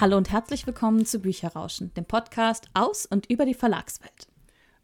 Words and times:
Hallo 0.00 0.16
und 0.16 0.30
herzlich 0.30 0.64
willkommen 0.64 1.06
zu 1.06 1.18
Bücherrauschen, 1.18 1.92
dem 1.94 2.04
Podcast 2.04 2.68
aus 2.72 3.04
und 3.04 3.28
über 3.28 3.44
die 3.44 3.54
Verlagswelt. 3.54 4.28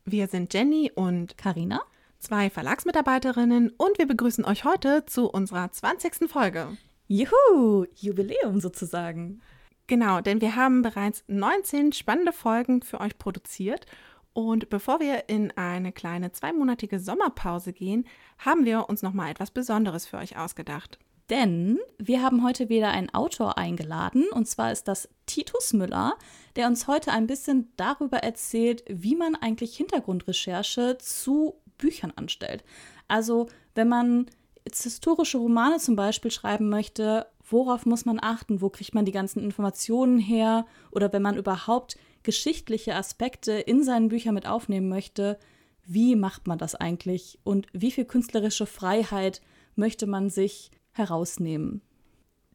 Wir 0.05 0.27
sind 0.27 0.53
Jenny 0.53 0.91
und 0.93 1.39
Karina, 1.39 1.83
zwei 2.19 2.51
Verlagsmitarbeiterinnen 2.51 3.73
und 3.77 3.97
wir 3.99 4.09
begrüßen 4.09 4.45
euch 4.45 4.65
heute 4.65 5.07
zu 5.07 5.31
unserer 5.31 5.71
20. 5.71 6.29
Folge. 6.29 6.77
Juhu, 7.07 7.87
Jubiläum 7.95 8.59
sozusagen. 8.59 9.41
Genau, 9.87 10.21
denn 10.21 10.41
wir 10.41 10.57
haben 10.57 10.83
bereits 10.83 11.23
19 11.29 11.93
spannende 11.93 12.33
Folgen 12.33 12.83
für 12.83 13.01
euch 13.01 13.17
produziert 13.17 13.87
und 14.33 14.69
bevor 14.69 14.99
wir 14.99 15.29
in 15.29 15.53
eine 15.53 15.93
kleine 15.93 16.33
zweimonatige 16.33 16.99
Sommerpause 16.99 17.73
gehen, 17.73 18.05
haben 18.39 18.65
wir 18.65 18.89
uns 18.89 19.03
noch 19.03 19.13
mal 19.13 19.31
etwas 19.31 19.53
Besonderes 19.53 20.07
für 20.07 20.17
euch 20.17 20.37
ausgedacht. 20.37 20.99
Denn 21.31 21.79
wir 21.99 22.23
haben 22.23 22.45
heute 22.45 22.69
wieder 22.69 22.91
einen 22.91 23.13
Autor 23.15 23.57
eingeladen, 23.57 24.27
und 24.33 24.47
zwar 24.47 24.73
ist 24.73 24.89
das 24.89 25.09
Titus 25.27 25.73
Müller, 25.73 26.17
der 26.57 26.67
uns 26.67 26.87
heute 26.87 27.13
ein 27.13 27.27
bisschen 27.27 27.73
darüber 27.77 28.19
erzählt, 28.19 28.85
wie 28.89 29.17
man 29.17 29.35
eigentlich 29.35 29.77
Hintergrundrecherche 29.77 30.99
zu 30.99 31.55
Büchern 31.79 32.13
anstellt. 32.15 32.63
Also 33.09 33.49
wenn 33.75 33.89
man 33.89 34.27
historische 34.71 35.39
Romane 35.39 35.79
zum 35.79 35.97
Beispiel 35.97 36.31
schreiben 36.31 36.69
möchte, 36.69 37.27
worauf 37.49 37.87
muss 37.87 38.05
man 38.05 38.19
achten? 38.21 38.61
Wo 38.61 38.71
kriegt 38.71 38.95
man 38.95 39.05
die 39.05 39.13
ganzen 39.13 39.43
Informationen 39.43 40.19
her? 40.19 40.67
Oder 40.91 41.13
wenn 41.13 41.23
man 41.23 41.37
überhaupt 41.37 41.97
geschichtliche 42.23 42.95
Aspekte 42.95 43.53
in 43.53 43.83
seinen 43.83 44.09
Büchern 44.09 44.35
mit 44.35 44.47
aufnehmen 44.47 44.89
möchte, 44.89 45.39
wie 45.87 46.17
macht 46.17 46.47
man 46.47 46.59
das 46.59 46.75
eigentlich? 46.75 47.39
Und 47.45 47.67
wie 47.73 47.91
viel 47.91 48.07
künstlerische 48.07 48.67
Freiheit 48.67 49.43
möchte 49.77 50.07
man 50.07 50.31
sich 50.31 50.71
herausnehmen. 50.95 51.83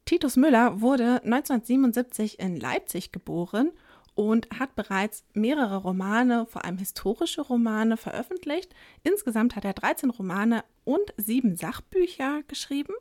Titus 0.05 0.38
Müller 0.38 0.81
wurde 0.81 1.22
1977 1.23 2.39
in 2.39 2.59
Leipzig 2.59 3.11
geboren 3.11 3.72
und 4.16 4.50
hat 4.59 4.75
bereits 4.75 5.23
mehrere 5.33 5.77
Romane, 5.77 6.45
vor 6.47 6.66
allem 6.66 6.78
historische 6.78 7.41
Romane, 7.41 7.95
veröffentlicht. 7.95 8.73
Insgesamt 9.03 9.55
hat 9.55 9.66
er 9.66 9.73
13 9.73 10.09
Romane 10.09 10.63
und 10.83 11.13
sieben 11.16 11.55
Sachbücher 11.55 12.41
geschrieben. 12.47 12.94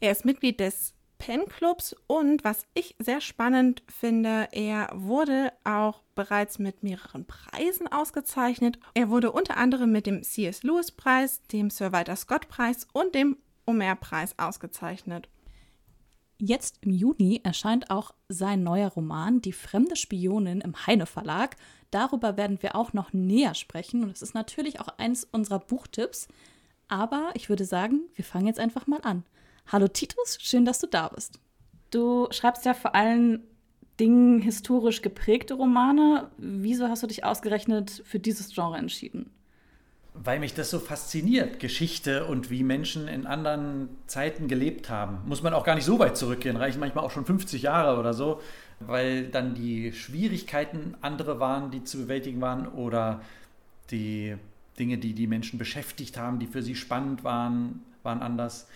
Er 0.00 0.12
ist 0.12 0.24
Mitglied 0.24 0.60
des 0.60 0.92
Pen 1.18 1.46
Clubs 1.46 1.96
und 2.06 2.44
was 2.44 2.66
ich 2.74 2.94
sehr 2.98 3.20
spannend 3.20 3.82
finde, 3.88 4.48
er 4.52 4.90
wurde 4.92 5.52
auch 5.64 6.02
bereits 6.14 6.58
mit 6.58 6.82
mehreren 6.82 7.24
Preisen 7.24 7.88
ausgezeichnet. 7.88 8.78
Er 8.94 9.08
wurde 9.08 9.32
unter 9.32 9.56
anderem 9.56 9.92
mit 9.92 10.06
dem 10.06 10.22
C.S. 10.22 10.62
Lewis 10.62 10.92
Preis, 10.92 11.42
dem 11.52 11.70
Sir 11.70 11.92
Walter 11.92 12.16
Scott 12.16 12.48
Preis 12.48 12.86
und 12.92 13.14
dem 13.14 13.38
Omer-Preis 13.66 14.38
ausgezeichnet. 14.38 15.28
Jetzt 16.38 16.78
im 16.82 16.90
Juni 16.90 17.40
erscheint 17.44 17.90
auch 17.90 18.12
sein 18.28 18.62
neuer 18.62 18.90
Roman 18.90 19.40
Die 19.40 19.52
fremde 19.52 19.96
Spionin 19.96 20.60
im 20.60 20.86
Heine 20.86 21.06
Verlag. 21.06 21.56
Darüber 21.90 22.36
werden 22.36 22.62
wir 22.62 22.76
auch 22.76 22.92
noch 22.92 23.12
näher 23.12 23.54
sprechen 23.54 24.02
und 24.02 24.10
es 24.10 24.22
ist 24.22 24.34
natürlich 24.34 24.80
auch 24.80 24.88
eines 24.98 25.24
unserer 25.24 25.60
Buchtipps. 25.60 26.28
Aber 26.88 27.30
ich 27.34 27.48
würde 27.48 27.64
sagen, 27.64 28.02
wir 28.14 28.24
fangen 28.24 28.46
jetzt 28.46 28.60
einfach 28.60 28.86
mal 28.86 29.00
an. 29.02 29.24
Hallo 29.66 29.88
Titus, 29.88 30.38
schön, 30.40 30.64
dass 30.64 30.78
du 30.78 30.86
da 30.86 31.08
bist. 31.08 31.40
Du 31.90 32.28
schreibst 32.30 32.64
ja 32.66 32.74
vor 32.74 32.94
allen 32.94 33.42
Dingen 33.98 34.40
historisch 34.40 35.00
geprägte 35.00 35.54
Romane. 35.54 36.30
Wieso 36.36 36.88
hast 36.88 37.02
du 37.02 37.06
dich 37.06 37.24
ausgerechnet 37.24 38.02
für 38.04 38.20
dieses 38.20 38.54
Genre 38.54 38.76
entschieden? 38.76 39.30
Weil 40.22 40.38
mich 40.40 40.54
das 40.54 40.70
so 40.70 40.78
fasziniert, 40.78 41.60
Geschichte 41.60 42.26
und 42.26 42.50
wie 42.50 42.62
Menschen 42.62 43.08
in 43.08 43.26
anderen 43.26 43.88
Zeiten 44.06 44.48
gelebt 44.48 44.90
haben. 44.90 45.18
Muss 45.26 45.42
man 45.42 45.54
auch 45.54 45.64
gar 45.64 45.74
nicht 45.74 45.84
so 45.84 45.98
weit 45.98 46.16
zurückgehen, 46.16 46.56
reichen 46.56 46.80
manchmal 46.80 47.04
auch 47.04 47.10
schon 47.10 47.24
50 47.24 47.62
Jahre 47.62 47.98
oder 47.98 48.14
so, 48.14 48.40
weil 48.80 49.28
dann 49.28 49.54
die 49.54 49.92
Schwierigkeiten 49.92 50.96
andere 51.00 51.40
waren, 51.40 51.70
die 51.70 51.84
zu 51.84 51.98
bewältigen 51.98 52.40
waren 52.40 52.66
oder 52.68 53.20
die 53.90 54.36
Dinge, 54.78 54.98
die 54.98 55.14
die 55.14 55.26
Menschen 55.26 55.58
beschäftigt 55.58 56.18
haben, 56.18 56.38
die 56.38 56.46
für 56.46 56.62
sie 56.62 56.74
spannend 56.74 57.24
waren, 57.24 57.82
waren 58.02 58.20
anders. 58.20 58.68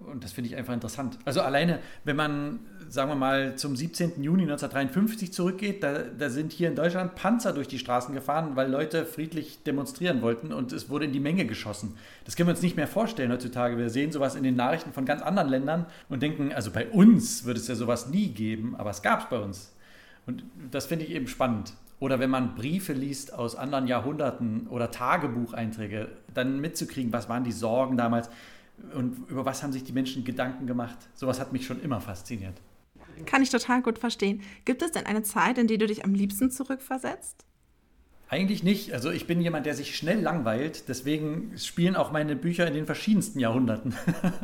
Und 0.00 0.24
das 0.24 0.32
finde 0.32 0.48
ich 0.48 0.56
einfach 0.56 0.72
interessant. 0.72 1.18
Also 1.24 1.40
alleine, 1.40 1.80
wenn 2.04 2.16
man, 2.16 2.60
sagen 2.88 3.10
wir 3.10 3.16
mal, 3.16 3.56
zum 3.56 3.76
17. 3.76 4.22
Juni 4.22 4.42
1953 4.42 5.32
zurückgeht, 5.32 5.82
da, 5.82 6.04
da, 6.04 6.30
sind 6.30 6.52
hier 6.52 6.68
in 6.68 6.76
Deutschland 6.76 7.14
Panzer 7.14 7.52
durch 7.52 7.68
die 7.68 7.78
Straßen 7.78 8.14
gefahren, 8.14 8.54
weil 8.54 8.70
Leute 8.70 9.04
friedlich 9.04 9.62
demonstrieren 9.64 10.22
wollten 10.22 10.52
und 10.52 10.72
es 10.72 10.88
wurde 10.88 11.04
in 11.04 11.12
die 11.12 11.20
Menge 11.20 11.46
geschossen. 11.46 11.96
Das 12.24 12.36
können 12.36 12.48
wir 12.48 12.52
uns 12.52 12.62
nicht 12.62 12.76
mehr 12.76 12.86
vorstellen 12.86 13.32
heutzutage. 13.32 13.76
Wir 13.76 13.90
sehen 13.90 14.12
sowas 14.12 14.34
in 14.34 14.44
den 14.44 14.56
Nachrichten 14.56 14.92
von 14.92 15.04
ganz 15.04 15.20
anderen 15.20 15.48
Ländern 15.48 15.86
und 16.08 16.22
denken, 16.22 16.52
also 16.52 16.70
bei 16.70 16.88
uns 16.88 17.44
würde 17.44 17.60
es 17.60 17.68
ja 17.68 17.74
sowas 17.74 18.08
nie 18.08 18.28
geben, 18.28 18.76
aber 18.78 18.90
es 18.90 19.02
gab 19.02 19.20
es 19.20 19.28
bei 19.28 19.38
uns. 19.38 19.72
Und 20.26 20.44
das 20.70 20.86
finde 20.86 21.04
ich 21.04 21.10
eben 21.10 21.26
spannend. 21.26 21.72
Oder 22.00 22.20
wenn 22.20 22.30
man 22.30 22.54
Briefe 22.54 22.92
liest 22.92 23.34
aus 23.34 23.56
anderen 23.56 23.88
Jahrhunderten 23.88 24.68
oder 24.68 24.90
Tagebucheinträge, 24.90 26.08
dann 26.32 26.60
mitzukriegen, 26.60 27.12
was 27.12 27.28
waren 27.28 27.42
die 27.42 27.52
Sorgen 27.52 27.96
damals 27.96 28.30
und 28.94 29.28
über 29.28 29.44
was 29.44 29.62
haben 29.62 29.72
sich 29.72 29.84
die 29.84 29.92
Menschen 29.92 30.24
Gedanken 30.24 30.66
gemacht? 30.66 30.98
Sowas 31.14 31.40
hat 31.40 31.52
mich 31.52 31.66
schon 31.66 31.80
immer 31.82 32.00
fasziniert. 32.00 32.60
Kann 33.26 33.42
ich 33.42 33.50
total 33.50 33.82
gut 33.82 33.98
verstehen. 33.98 34.42
Gibt 34.64 34.82
es 34.82 34.92
denn 34.92 35.06
eine 35.06 35.22
Zeit, 35.22 35.58
in 35.58 35.66
die 35.66 35.78
du 35.78 35.86
dich 35.86 36.04
am 36.04 36.14
liebsten 36.14 36.50
zurückversetzt? 36.50 37.44
Eigentlich 38.30 38.62
nicht. 38.62 38.92
Also 38.92 39.10
ich 39.10 39.26
bin 39.26 39.40
jemand, 39.40 39.64
der 39.64 39.74
sich 39.74 39.96
schnell 39.96 40.20
langweilt. 40.20 40.88
Deswegen 40.88 41.56
spielen 41.56 41.96
auch 41.96 42.12
meine 42.12 42.36
Bücher 42.36 42.66
in 42.66 42.74
den 42.74 42.84
verschiedensten 42.84 43.40
Jahrhunderten. 43.40 43.94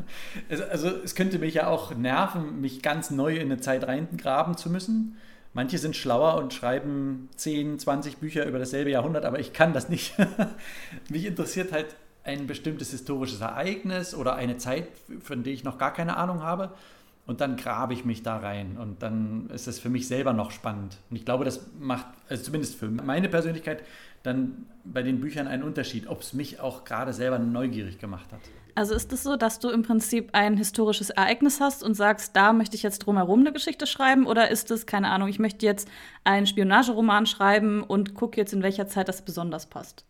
also 0.70 0.88
es 0.88 1.14
könnte 1.14 1.38
mich 1.38 1.54
ja 1.54 1.66
auch 1.66 1.94
nerven, 1.94 2.62
mich 2.62 2.80
ganz 2.80 3.10
neu 3.10 3.36
in 3.36 3.42
eine 3.42 3.60
Zeit 3.60 3.86
reingraben 3.86 4.56
zu 4.56 4.70
müssen. 4.70 5.16
Manche 5.52 5.78
sind 5.78 5.94
schlauer 5.94 6.36
und 6.38 6.52
schreiben 6.54 7.28
10, 7.36 7.78
20 7.78 8.16
Bücher 8.16 8.46
über 8.46 8.58
dasselbe 8.58 8.90
Jahrhundert, 8.90 9.24
aber 9.24 9.38
ich 9.38 9.52
kann 9.52 9.72
das 9.72 9.88
nicht. 9.88 10.14
mich 11.10 11.26
interessiert 11.26 11.70
halt 11.70 11.94
ein 12.24 12.46
bestimmtes 12.46 12.90
historisches 12.90 13.40
Ereignis 13.40 14.14
oder 14.14 14.34
eine 14.34 14.56
Zeit, 14.56 14.88
von 15.20 15.42
der 15.42 15.52
ich 15.52 15.62
noch 15.62 15.78
gar 15.78 15.92
keine 15.92 16.16
Ahnung 16.16 16.42
habe. 16.42 16.70
Und 17.26 17.40
dann 17.40 17.56
grabe 17.56 17.94
ich 17.94 18.04
mich 18.04 18.22
da 18.22 18.36
rein 18.36 18.76
und 18.76 19.02
dann 19.02 19.48
ist 19.48 19.66
es 19.66 19.78
für 19.78 19.88
mich 19.88 20.08
selber 20.08 20.34
noch 20.34 20.50
spannend. 20.50 20.98
Und 21.08 21.16
ich 21.16 21.24
glaube, 21.24 21.46
das 21.46 21.68
macht, 21.80 22.06
also 22.28 22.42
zumindest 22.42 22.74
für 22.74 22.88
meine 22.88 23.30
Persönlichkeit, 23.30 23.82
dann 24.22 24.66
bei 24.84 25.02
den 25.02 25.20
Büchern 25.20 25.46
einen 25.46 25.62
Unterschied, 25.62 26.06
ob 26.06 26.20
es 26.20 26.34
mich 26.34 26.60
auch 26.60 26.84
gerade 26.84 27.14
selber 27.14 27.38
neugierig 27.38 27.98
gemacht 27.98 28.30
hat. 28.30 28.40
Also 28.74 28.94
ist 28.94 29.12
es 29.12 29.22
so, 29.22 29.36
dass 29.36 29.58
du 29.58 29.70
im 29.70 29.82
Prinzip 29.82 30.30
ein 30.32 30.56
historisches 30.58 31.10
Ereignis 31.10 31.60
hast 31.60 31.82
und 31.82 31.94
sagst, 31.94 32.36
da 32.36 32.52
möchte 32.52 32.76
ich 32.76 32.82
jetzt 32.82 33.00
drumherum 33.00 33.40
eine 33.40 33.52
Geschichte 33.52 33.86
schreiben? 33.86 34.26
Oder 34.26 34.50
ist 34.50 34.70
es, 34.70 34.84
keine 34.84 35.10
Ahnung, 35.10 35.28
ich 35.28 35.38
möchte 35.38 35.64
jetzt 35.64 35.88
einen 36.24 36.46
Spionageroman 36.46 37.24
schreiben 37.26 37.82
und 37.82 38.14
gucke 38.14 38.38
jetzt, 38.38 38.52
in 38.52 38.62
welcher 38.62 38.86
Zeit 38.86 39.08
das 39.08 39.22
besonders 39.22 39.66
passt? 39.66 40.04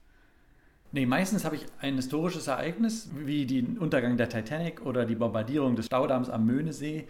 Nee, 0.94 1.06
meistens 1.06 1.44
habe 1.44 1.56
ich 1.56 1.66
ein 1.80 1.96
historisches 1.96 2.46
Ereignis, 2.46 3.10
wie 3.16 3.46
den 3.46 3.78
Untergang 3.78 4.16
der 4.16 4.28
Titanic 4.28 4.86
oder 4.86 5.04
die 5.04 5.16
Bombardierung 5.16 5.74
des 5.74 5.86
Staudamms 5.86 6.30
am 6.30 6.46
Möhnesee, 6.46 7.08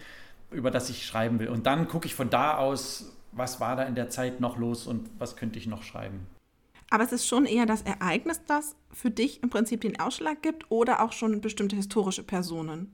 über 0.51 0.71
das 0.71 0.89
ich 0.89 1.05
schreiben 1.05 1.39
will. 1.39 1.51
Und 1.51 1.67
dann 1.67 1.87
gucke 1.87 2.07
ich 2.07 2.15
von 2.15 2.31
da 2.31 2.57
aus, 2.57 3.15
was 3.33 3.61
war 3.61 3.77
da 3.77 3.83
in 3.83 3.95
der 3.95 4.09
Zeit 4.09 4.41
noch 4.41 4.57
los 4.57 4.87
und 4.87 5.11
was 5.19 5.37
könnte 5.37 5.59
ich 5.59 5.67
noch 5.67 5.83
schreiben. 5.83 6.27
Aber 6.89 7.05
es 7.05 7.13
ist 7.13 7.27
schon 7.27 7.45
eher 7.45 7.67
das 7.67 7.83
Ereignis, 7.83 8.41
das 8.47 8.75
für 8.91 9.11
dich 9.11 9.43
im 9.43 9.51
Prinzip 9.51 9.83
den 9.83 10.01
Ausschlag 10.01 10.41
gibt 10.41 10.71
oder 10.71 11.05
auch 11.05 11.13
schon 11.13 11.43
bestimmte 11.43 11.77
historische 11.77 12.23
Personen? 12.23 12.91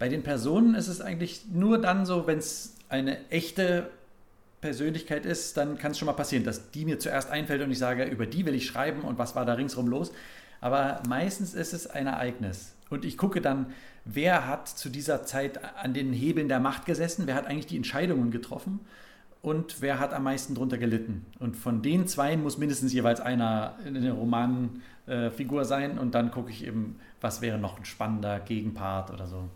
Bei 0.00 0.08
den 0.08 0.24
Personen 0.24 0.74
ist 0.74 0.88
es 0.88 1.00
eigentlich 1.00 1.46
nur 1.52 1.78
dann 1.78 2.06
so, 2.06 2.26
wenn 2.26 2.38
es 2.38 2.74
eine 2.88 3.30
echte 3.30 3.88
Persönlichkeit 4.62 5.26
ist, 5.26 5.58
dann 5.58 5.76
kann 5.76 5.90
es 5.90 5.98
schon 5.98 6.06
mal 6.06 6.12
passieren, 6.12 6.44
dass 6.44 6.70
die 6.70 6.86
mir 6.86 6.98
zuerst 6.98 7.30
einfällt 7.30 7.60
und 7.60 7.70
ich 7.70 7.78
sage, 7.78 8.04
über 8.04 8.24
die 8.24 8.46
will 8.46 8.54
ich 8.54 8.64
schreiben 8.64 9.02
und 9.02 9.18
was 9.18 9.36
war 9.36 9.44
da 9.44 9.54
ringsrum 9.54 9.88
los. 9.88 10.12
Aber 10.62 11.02
meistens 11.08 11.52
ist 11.52 11.74
es 11.74 11.86
ein 11.86 12.06
Ereignis. 12.06 12.74
Und 12.88 13.04
ich 13.04 13.18
gucke 13.18 13.40
dann, 13.40 13.66
wer 14.04 14.46
hat 14.46 14.68
zu 14.68 14.88
dieser 14.88 15.24
Zeit 15.24 15.60
an 15.76 15.92
den 15.92 16.12
Hebeln 16.12 16.48
der 16.48 16.60
Macht 16.60 16.86
gesessen, 16.86 17.26
wer 17.26 17.34
hat 17.34 17.46
eigentlich 17.46 17.66
die 17.66 17.76
Entscheidungen 17.76 18.30
getroffen 18.30 18.80
und 19.42 19.82
wer 19.82 19.98
hat 19.98 20.14
am 20.14 20.22
meisten 20.22 20.54
darunter 20.54 20.78
gelitten. 20.78 21.26
Und 21.40 21.56
von 21.56 21.82
den 21.82 22.06
zwei 22.06 22.36
muss 22.36 22.58
mindestens 22.58 22.92
jeweils 22.92 23.20
einer 23.20 23.76
in 23.84 24.00
der 24.00 24.12
Romanfigur 24.12 25.64
sein 25.64 25.98
und 25.98 26.14
dann 26.14 26.30
gucke 26.30 26.50
ich 26.50 26.64
eben, 26.64 27.00
was 27.20 27.40
wäre 27.42 27.58
noch 27.58 27.78
ein 27.78 27.84
spannender 27.84 28.38
Gegenpart 28.38 29.10
oder 29.10 29.26
so. 29.26 29.48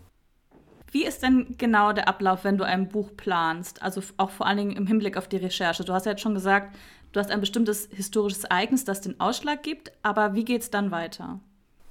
Wie 0.91 1.05
ist 1.05 1.21
denn 1.21 1.55
genau 1.57 1.91
der 1.91 2.07
Ablauf, 2.07 2.43
wenn 2.43 2.57
du 2.57 2.63
ein 2.63 2.87
Buch 2.87 3.11
planst? 3.17 3.81
Also 3.81 4.01
auch 4.17 4.29
vor 4.29 4.47
allen 4.47 4.57
Dingen 4.57 4.75
im 4.77 4.87
Hinblick 4.87 5.17
auf 5.17 5.27
die 5.27 5.37
Recherche. 5.37 5.83
Du 5.83 5.93
hast 5.93 6.05
ja 6.05 6.13
jetzt 6.13 6.21
schon 6.21 6.33
gesagt, 6.33 6.75
du 7.11 7.19
hast 7.19 7.29
ein 7.29 7.41
bestimmtes 7.41 7.89
historisches 7.91 8.45
Ereignis, 8.45 8.85
das 8.85 9.01
den 9.01 9.19
Ausschlag 9.19 9.63
gibt, 9.63 9.91
aber 10.01 10.33
wie 10.33 10.45
geht 10.45 10.61
es 10.61 10.71
dann 10.71 10.91
weiter? 10.91 11.39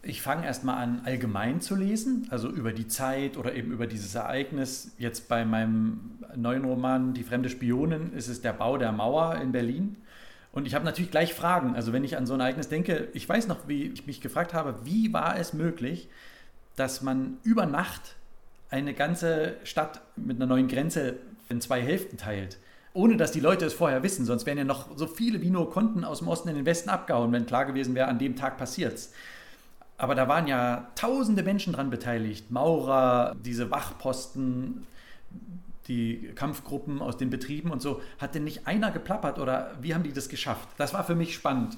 Ich 0.02 0.22
fange 0.22 0.46
erstmal 0.46 0.76
an, 0.76 1.02
allgemein 1.04 1.60
zu 1.60 1.74
lesen, 1.74 2.28
also 2.30 2.48
über 2.48 2.72
die 2.72 2.86
Zeit 2.86 3.36
oder 3.36 3.54
eben 3.54 3.72
über 3.72 3.88
dieses 3.88 4.14
Ereignis. 4.14 4.92
Jetzt 4.98 5.28
bei 5.28 5.44
meinem 5.44 6.18
neuen 6.36 6.64
Roman 6.64 7.12
Die 7.12 7.24
fremde 7.24 7.48
Spionin 7.48 8.12
ist 8.12 8.28
es 8.28 8.40
der 8.40 8.52
Bau 8.52 8.78
der 8.78 8.92
Mauer 8.92 9.34
in 9.36 9.52
Berlin. 9.52 9.96
Und 10.52 10.66
ich 10.66 10.74
habe 10.74 10.84
natürlich 10.84 11.10
gleich 11.10 11.34
Fragen. 11.34 11.74
Also 11.74 11.92
wenn 11.92 12.04
ich 12.04 12.16
an 12.16 12.24
so 12.24 12.34
ein 12.34 12.40
Ereignis 12.40 12.68
denke, 12.68 13.08
ich 13.14 13.28
weiß 13.28 13.48
noch, 13.48 13.68
wie 13.68 13.82
ich 13.82 14.06
mich 14.06 14.20
gefragt 14.20 14.54
habe, 14.54 14.76
wie 14.84 15.12
war 15.12 15.36
es 15.38 15.52
möglich, 15.52 16.08
dass 16.76 17.02
man 17.02 17.38
über 17.42 17.66
Nacht 17.66 18.15
eine 18.70 18.94
ganze 18.94 19.56
Stadt 19.64 20.00
mit 20.16 20.36
einer 20.36 20.46
neuen 20.46 20.68
Grenze 20.68 21.16
in 21.48 21.60
zwei 21.60 21.80
Hälften 21.80 22.16
teilt. 22.16 22.58
ohne 22.96 23.18
dass 23.18 23.30
die 23.30 23.40
Leute 23.40 23.66
es 23.66 23.74
vorher 23.74 24.02
wissen. 24.02 24.24
Sonst 24.24 24.46
wären 24.46 24.58
ja 24.58 24.64
noch 24.64 24.96
so 24.96 25.06
viele 25.06 25.42
wie 25.42 25.50
nur 25.50 25.70
konnten 25.70 26.02
aus 26.02 26.20
dem 26.20 26.28
Osten 26.28 26.48
in 26.48 26.56
den 26.56 26.64
Westen 26.64 26.88
abgehauen, 26.88 27.30
wenn 27.30 27.44
klar 27.44 27.66
gewesen 27.66 27.94
wäre, 27.94 28.08
an 28.08 28.18
dem 28.18 28.36
Tag 28.36 28.56
passiert's. 28.56 29.12
Aber 29.98 30.14
da 30.14 30.28
waren 30.28 30.46
ja 30.46 30.88
tausende 30.94 31.42
Menschen 31.42 31.74
dran 31.74 31.90
beteiligt. 31.90 32.50
Maurer, 32.50 33.36
diese 33.44 33.70
Wachposten, 33.70 34.86
die 35.88 36.32
Kampfgruppen 36.34 37.02
aus 37.02 37.18
den 37.18 37.30
Betrieben 37.30 37.70
und 37.70 37.82
so. 37.82 38.00
Hat 38.18 38.34
denn 38.34 38.44
nicht 38.44 38.66
einer 38.66 38.90
geplappert 38.90 39.38
oder 39.38 39.72
wie 39.80 39.94
haben 39.94 40.02
die 40.02 40.12
das 40.12 40.28
geschafft? 40.28 40.68
Das 40.78 40.94
war 40.94 41.04
für 41.04 41.14
mich 41.14 41.34
spannend, 41.34 41.76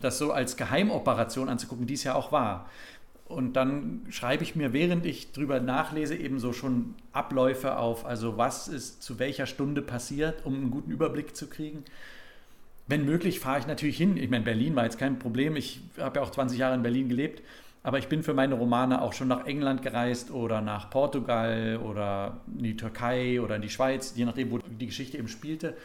das 0.00 0.18
so 0.18 0.32
als 0.32 0.56
Geheimoperation 0.56 1.48
anzugucken, 1.48 1.86
die 1.86 1.94
es 1.94 2.04
ja 2.04 2.14
auch 2.14 2.30
war. 2.32 2.70
Und 3.30 3.54
dann 3.54 4.06
schreibe 4.10 4.42
ich 4.42 4.56
mir, 4.56 4.72
während 4.72 5.06
ich 5.06 5.30
drüber 5.30 5.60
nachlese, 5.60 6.16
eben 6.16 6.40
so 6.40 6.52
schon 6.52 6.96
Abläufe 7.12 7.76
auf, 7.76 8.04
also 8.04 8.36
was 8.36 8.66
ist 8.66 9.04
zu 9.04 9.20
welcher 9.20 9.46
Stunde 9.46 9.82
passiert, 9.82 10.44
um 10.44 10.54
einen 10.54 10.70
guten 10.72 10.90
Überblick 10.90 11.36
zu 11.36 11.46
kriegen. 11.46 11.84
Wenn 12.88 13.04
möglich, 13.04 13.38
fahre 13.38 13.60
ich 13.60 13.68
natürlich 13.68 13.96
hin. 13.96 14.16
Ich 14.16 14.30
meine, 14.30 14.44
Berlin 14.44 14.74
war 14.74 14.82
jetzt 14.82 14.98
kein 14.98 15.20
Problem. 15.20 15.54
Ich 15.54 15.80
habe 15.96 16.18
ja 16.18 16.24
auch 16.24 16.30
20 16.30 16.58
Jahre 16.58 16.74
in 16.74 16.82
Berlin 16.82 17.08
gelebt. 17.08 17.40
Aber 17.84 17.98
ich 17.98 18.08
bin 18.08 18.24
für 18.24 18.34
meine 18.34 18.56
Romane 18.56 19.00
auch 19.00 19.12
schon 19.12 19.28
nach 19.28 19.46
England 19.46 19.82
gereist 19.82 20.32
oder 20.32 20.60
nach 20.60 20.90
Portugal 20.90 21.78
oder 21.82 22.40
in 22.58 22.64
die 22.64 22.76
Türkei 22.76 23.40
oder 23.40 23.56
in 23.56 23.62
die 23.62 23.70
Schweiz, 23.70 24.14
je 24.16 24.24
nachdem, 24.24 24.50
wo 24.50 24.58
die 24.58 24.86
Geschichte 24.86 25.16
eben 25.16 25.28
spielte. 25.28 25.76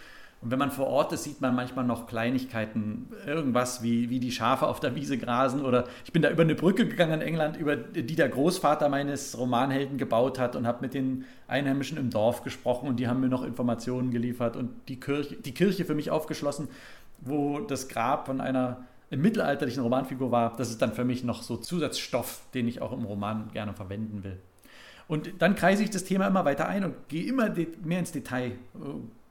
Und 0.45 0.51
wenn 0.51 0.59
man 0.59 0.69
vor 0.69 0.85
Ort 0.85 1.11
ist, 1.11 1.23
sieht 1.23 1.41
man 1.41 1.55
manchmal 1.55 1.85
noch 1.85 2.05
Kleinigkeiten, 2.05 3.07
irgendwas 3.25 3.81
wie, 3.81 4.11
wie 4.11 4.19
die 4.19 4.31
Schafe 4.31 4.67
auf 4.67 4.79
der 4.79 4.93
Wiese 4.93 5.17
grasen. 5.17 5.65
Oder 5.65 5.85
ich 6.05 6.13
bin 6.13 6.21
da 6.21 6.29
über 6.29 6.43
eine 6.43 6.53
Brücke 6.53 6.87
gegangen 6.87 7.13
in 7.13 7.21
England, 7.21 7.57
über 7.57 7.75
die 7.75 8.15
der 8.15 8.29
Großvater 8.29 8.87
meines 8.87 9.35
Romanhelden 9.39 9.97
gebaut 9.97 10.37
hat 10.37 10.55
und 10.55 10.67
habe 10.67 10.81
mit 10.81 10.93
den 10.93 11.25
Einheimischen 11.47 11.97
im 11.97 12.11
Dorf 12.11 12.43
gesprochen 12.43 12.87
und 12.87 12.97
die 12.97 13.07
haben 13.07 13.21
mir 13.21 13.27
noch 13.27 13.43
Informationen 13.43 14.11
geliefert 14.11 14.55
und 14.55 14.69
die 14.87 14.99
Kirche, 14.99 15.35
die 15.35 15.51
Kirche 15.51 15.83
für 15.83 15.95
mich 15.95 16.11
aufgeschlossen, 16.11 16.67
wo 17.21 17.61
das 17.61 17.87
Grab 17.87 18.27
von 18.27 18.39
einer 18.39 18.83
mittelalterlichen 19.09 19.81
Romanfigur 19.81 20.29
war. 20.29 20.55
Das 20.57 20.69
ist 20.69 20.79
dann 20.79 20.93
für 20.93 21.05
mich 21.05 21.23
noch 21.23 21.41
so 21.41 21.57
Zusatzstoff, 21.57 22.43
den 22.53 22.67
ich 22.67 22.83
auch 22.83 22.91
im 22.91 23.05
Roman 23.05 23.49
gerne 23.51 23.73
verwenden 23.73 24.23
will. 24.23 24.37
Und 25.07 25.41
dann 25.41 25.55
kreise 25.55 25.81
ich 25.81 25.89
das 25.89 26.03
Thema 26.03 26.27
immer 26.27 26.45
weiter 26.45 26.67
ein 26.67 26.83
und 26.83 27.09
gehe 27.09 27.25
immer 27.25 27.49
mehr 27.83 27.97
ins 27.97 28.11
Detail 28.11 28.51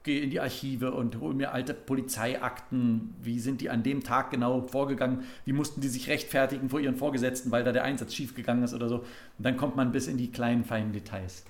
gehe 0.05 0.21
in 0.21 0.31
die 0.31 0.39
Archive 0.39 0.93
und 0.93 1.19
hole 1.19 1.35
mir 1.35 1.53
alte 1.53 1.75
Polizeiakten. 1.75 3.15
Wie 3.21 3.41
sind 3.41 3.63
die 3.63 3.71
an 3.71 3.83
dem 3.83 4.05
Tag 4.05 4.31
genau 4.31 4.61
vorgegangen? 4.61 5.25
Wie 5.47 5.53
mussten 5.53 5.81
die 5.81 5.89
sich 5.89 6.09
rechtfertigen 6.09 6.69
vor 6.69 6.79
ihren 6.79 6.95
Vorgesetzten, 6.95 7.51
weil 7.51 7.65
da 7.65 7.73
der 7.73 7.85
Einsatz 7.85 8.15
schiefgegangen 8.15 8.63
ist 8.63 8.75
oder 8.75 8.89
so? 8.89 8.99
Und 8.99 9.07
dann 9.39 9.57
kommt 9.57 9.77
man 9.77 9.93
bis 9.93 10.07
in 10.07 10.19
die 10.19 10.31
kleinen, 10.31 10.65
feinen 10.65 10.93
Details. 10.93 11.45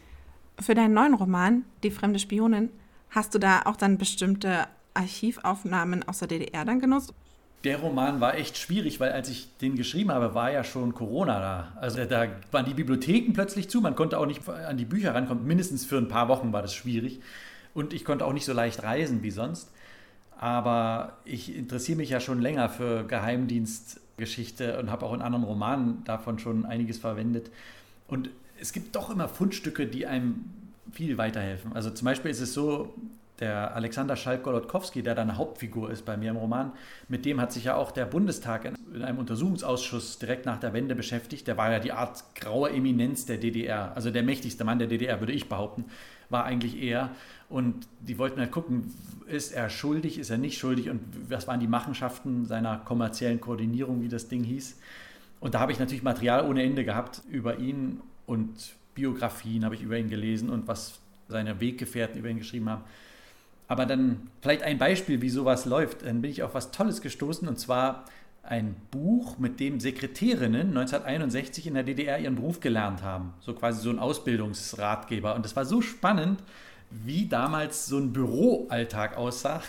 Für 0.60 0.74
deinen 0.74 0.94
neuen 0.94 1.14
Roman, 1.14 1.64
Die 1.82 1.90
fremde 1.90 2.20
Spionin, 2.20 2.70
hast 3.10 3.34
du 3.34 3.40
da 3.40 3.62
auch 3.64 3.76
dann 3.76 3.98
bestimmte 3.98 4.66
Archivaufnahmen 4.94 6.08
aus 6.08 6.20
der 6.20 6.28
DDR 6.28 6.64
dann 6.64 6.78
genutzt? 6.78 7.12
Der 7.64 7.78
Roman 7.78 8.20
war 8.20 8.36
echt 8.36 8.58
schwierig, 8.58 9.00
weil 9.00 9.10
als 9.10 9.30
ich 9.30 9.48
den 9.56 9.74
geschrieben 9.74 10.12
habe, 10.12 10.34
war 10.34 10.52
ja 10.52 10.62
schon 10.62 10.94
Corona 10.94 11.40
da. 11.40 11.72
Also 11.80 12.04
da 12.04 12.26
waren 12.52 12.66
die 12.66 12.74
Bibliotheken 12.74 13.32
plötzlich 13.32 13.68
zu, 13.68 13.80
man 13.80 13.96
konnte 13.96 14.18
auch 14.18 14.26
nicht 14.26 14.48
an 14.48 14.76
die 14.76 14.84
Bücher 14.84 15.14
rankommen. 15.14 15.44
Mindestens 15.44 15.84
für 15.84 15.96
ein 15.96 16.08
paar 16.08 16.28
Wochen 16.28 16.52
war 16.52 16.62
das 16.62 16.74
schwierig. 16.74 17.20
Und 17.74 17.92
ich 17.92 18.04
konnte 18.04 18.24
auch 18.24 18.32
nicht 18.32 18.44
so 18.44 18.52
leicht 18.52 18.82
reisen 18.82 19.22
wie 19.22 19.30
sonst. 19.30 19.70
Aber 20.38 21.18
ich 21.24 21.54
interessiere 21.54 21.96
mich 21.96 22.10
ja 22.10 22.20
schon 22.20 22.40
länger 22.40 22.68
für 22.68 23.04
Geheimdienstgeschichte 23.04 24.78
und 24.78 24.90
habe 24.90 25.06
auch 25.06 25.14
in 25.14 25.22
anderen 25.22 25.44
Romanen 25.44 26.02
davon 26.04 26.38
schon 26.38 26.64
einiges 26.64 26.98
verwendet. 26.98 27.50
Und 28.08 28.30
es 28.60 28.72
gibt 28.72 28.96
doch 28.96 29.10
immer 29.10 29.28
Fundstücke, 29.28 29.86
die 29.86 30.06
einem 30.06 30.44
viel 30.92 31.18
weiterhelfen. 31.18 31.72
Also 31.72 31.90
zum 31.90 32.04
Beispiel 32.06 32.30
ist 32.30 32.40
es 32.40 32.54
so, 32.54 32.94
der 33.40 33.74
Alexander 33.74 34.14
Schalk-Golodkowski, 34.14 35.02
der 35.02 35.14
dann 35.16 35.36
Hauptfigur 35.36 35.90
ist 35.90 36.04
bei 36.04 36.16
mir 36.16 36.30
im 36.30 36.36
Roman, 36.36 36.72
mit 37.08 37.24
dem 37.24 37.40
hat 37.40 37.52
sich 37.52 37.64
ja 37.64 37.74
auch 37.74 37.90
der 37.90 38.04
Bundestag 38.04 38.64
in 38.64 39.02
einem 39.02 39.18
Untersuchungsausschuss 39.18 40.18
direkt 40.18 40.46
nach 40.46 40.60
der 40.60 40.72
Wende 40.72 40.94
beschäftigt. 40.94 41.48
Der 41.48 41.56
war 41.56 41.72
ja 41.72 41.80
die 41.80 41.90
Art 41.90 42.22
graue 42.36 42.70
Eminenz 42.70 43.26
der 43.26 43.38
DDR, 43.38 43.92
also 43.96 44.10
der 44.10 44.22
mächtigste 44.22 44.62
Mann 44.62 44.78
der 44.78 44.86
DDR, 44.86 45.20
würde 45.20 45.32
ich 45.32 45.48
behaupten, 45.48 45.86
war 46.30 46.44
eigentlich 46.44 46.80
er. 46.82 47.10
Und 47.48 47.86
die 48.00 48.18
wollten 48.18 48.40
halt 48.40 48.50
gucken, 48.50 48.92
ist 49.26 49.52
er 49.52 49.70
schuldig, 49.70 50.18
ist 50.18 50.30
er 50.30 50.38
nicht 50.38 50.58
schuldig 50.58 50.90
und 50.90 51.00
was 51.28 51.46
waren 51.46 51.60
die 51.60 51.66
Machenschaften 51.66 52.46
seiner 52.46 52.78
kommerziellen 52.78 53.40
Koordinierung, 53.40 54.02
wie 54.02 54.08
das 54.08 54.28
Ding 54.28 54.44
hieß. 54.44 54.78
Und 55.40 55.54
da 55.54 55.60
habe 55.60 55.72
ich 55.72 55.78
natürlich 55.78 56.02
Material 56.02 56.48
ohne 56.48 56.62
Ende 56.62 56.84
gehabt 56.84 57.22
über 57.28 57.58
ihn 57.58 58.00
und 58.26 58.74
Biografien 58.94 59.64
habe 59.64 59.74
ich 59.74 59.82
über 59.82 59.98
ihn 59.98 60.08
gelesen 60.08 60.50
und 60.50 60.66
was 60.68 61.00
seine 61.28 61.60
Weggefährten 61.60 62.18
über 62.18 62.28
ihn 62.28 62.38
geschrieben 62.38 62.68
haben. 62.68 62.84
Aber 63.66 63.86
dann 63.86 64.28
vielleicht 64.40 64.62
ein 64.62 64.78
Beispiel, 64.78 65.22
wie 65.22 65.30
sowas 65.30 65.64
läuft. 65.64 66.04
Dann 66.04 66.20
bin 66.20 66.30
ich 66.30 66.42
auf 66.42 66.54
was 66.54 66.70
Tolles 66.70 67.00
gestoßen 67.00 67.48
und 67.48 67.58
zwar 67.58 68.04
ein 68.46 68.76
Buch, 68.90 69.38
mit 69.38 69.60
dem 69.60 69.80
Sekretärinnen 69.80 70.68
1961 70.68 71.66
in 71.66 71.74
der 71.74 71.82
DDR 71.82 72.18
ihren 72.18 72.36
Beruf 72.36 72.60
gelernt 72.60 73.02
haben. 73.02 73.34
So 73.40 73.54
quasi 73.54 73.80
so 73.80 73.90
ein 73.90 73.98
Ausbildungsratgeber. 73.98 75.34
Und 75.34 75.44
das 75.44 75.56
war 75.56 75.64
so 75.64 75.80
spannend, 75.80 76.42
wie 76.90 77.26
damals 77.26 77.86
so 77.86 77.98
ein 77.98 78.12
Büroalltag 78.12 79.16
aussah. 79.16 79.62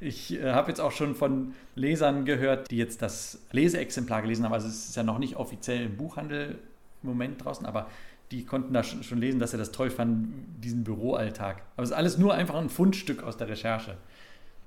Ich 0.00 0.34
äh, 0.34 0.52
habe 0.52 0.68
jetzt 0.68 0.80
auch 0.80 0.92
schon 0.92 1.14
von 1.14 1.54
Lesern 1.74 2.24
gehört, 2.24 2.70
die 2.70 2.76
jetzt 2.76 3.02
das 3.02 3.40
Leseexemplar 3.50 4.22
gelesen 4.22 4.44
haben. 4.44 4.52
Also 4.52 4.68
es 4.68 4.90
ist 4.90 4.96
ja 4.96 5.02
noch 5.02 5.18
nicht 5.18 5.36
offiziell 5.36 5.86
im 5.86 5.96
Buchhandel 5.96 6.58
im 7.02 7.08
Moment 7.08 7.44
draußen, 7.44 7.66
aber 7.66 7.88
die 8.30 8.44
konnten 8.44 8.72
da 8.72 8.82
schon 8.82 9.18
lesen, 9.18 9.40
dass 9.40 9.50
sie 9.50 9.58
das 9.58 9.72
toll 9.72 9.90
fanden, 9.90 10.56
diesen 10.62 10.84
Büroalltag. 10.84 11.62
Aber 11.74 11.82
es 11.82 11.90
ist 11.90 11.96
alles 11.96 12.16
nur 12.16 12.34
einfach 12.34 12.54
ein 12.54 12.68
Fundstück 12.68 13.22
aus 13.22 13.36
der 13.36 13.48
Recherche. 13.48 13.96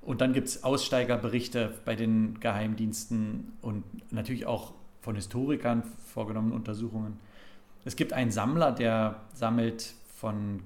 Und 0.06 0.20
dann 0.20 0.32
gibt 0.32 0.46
es 0.46 0.62
Aussteigerberichte 0.62 1.74
bei 1.84 1.96
den 1.96 2.38
Geheimdiensten 2.38 3.52
und 3.60 3.82
natürlich 4.12 4.46
auch 4.46 4.72
von 5.00 5.16
Historikern 5.16 5.82
vorgenommene 6.12 6.54
Untersuchungen. 6.54 7.18
Es 7.84 7.96
gibt 7.96 8.12
einen 8.12 8.30
Sammler, 8.30 8.70
der 8.70 9.22
sammelt 9.34 9.94
von 10.14 10.62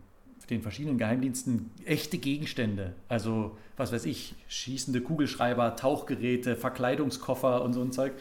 den 0.51 0.61
verschiedenen 0.61 0.99
Geheimdiensten 0.99 1.71
echte 1.87 2.19
Gegenstände. 2.19 2.93
Also, 3.09 3.57
was 3.79 3.93
weiß 3.93 4.05
ich, 4.05 4.35
schießende 4.47 5.01
Kugelschreiber, 5.01 5.75
Tauchgeräte, 5.75 6.55
Verkleidungskoffer 6.55 7.63
und 7.63 7.73
so 7.73 7.81
ein 7.81 7.93
Zeug. 7.93 8.13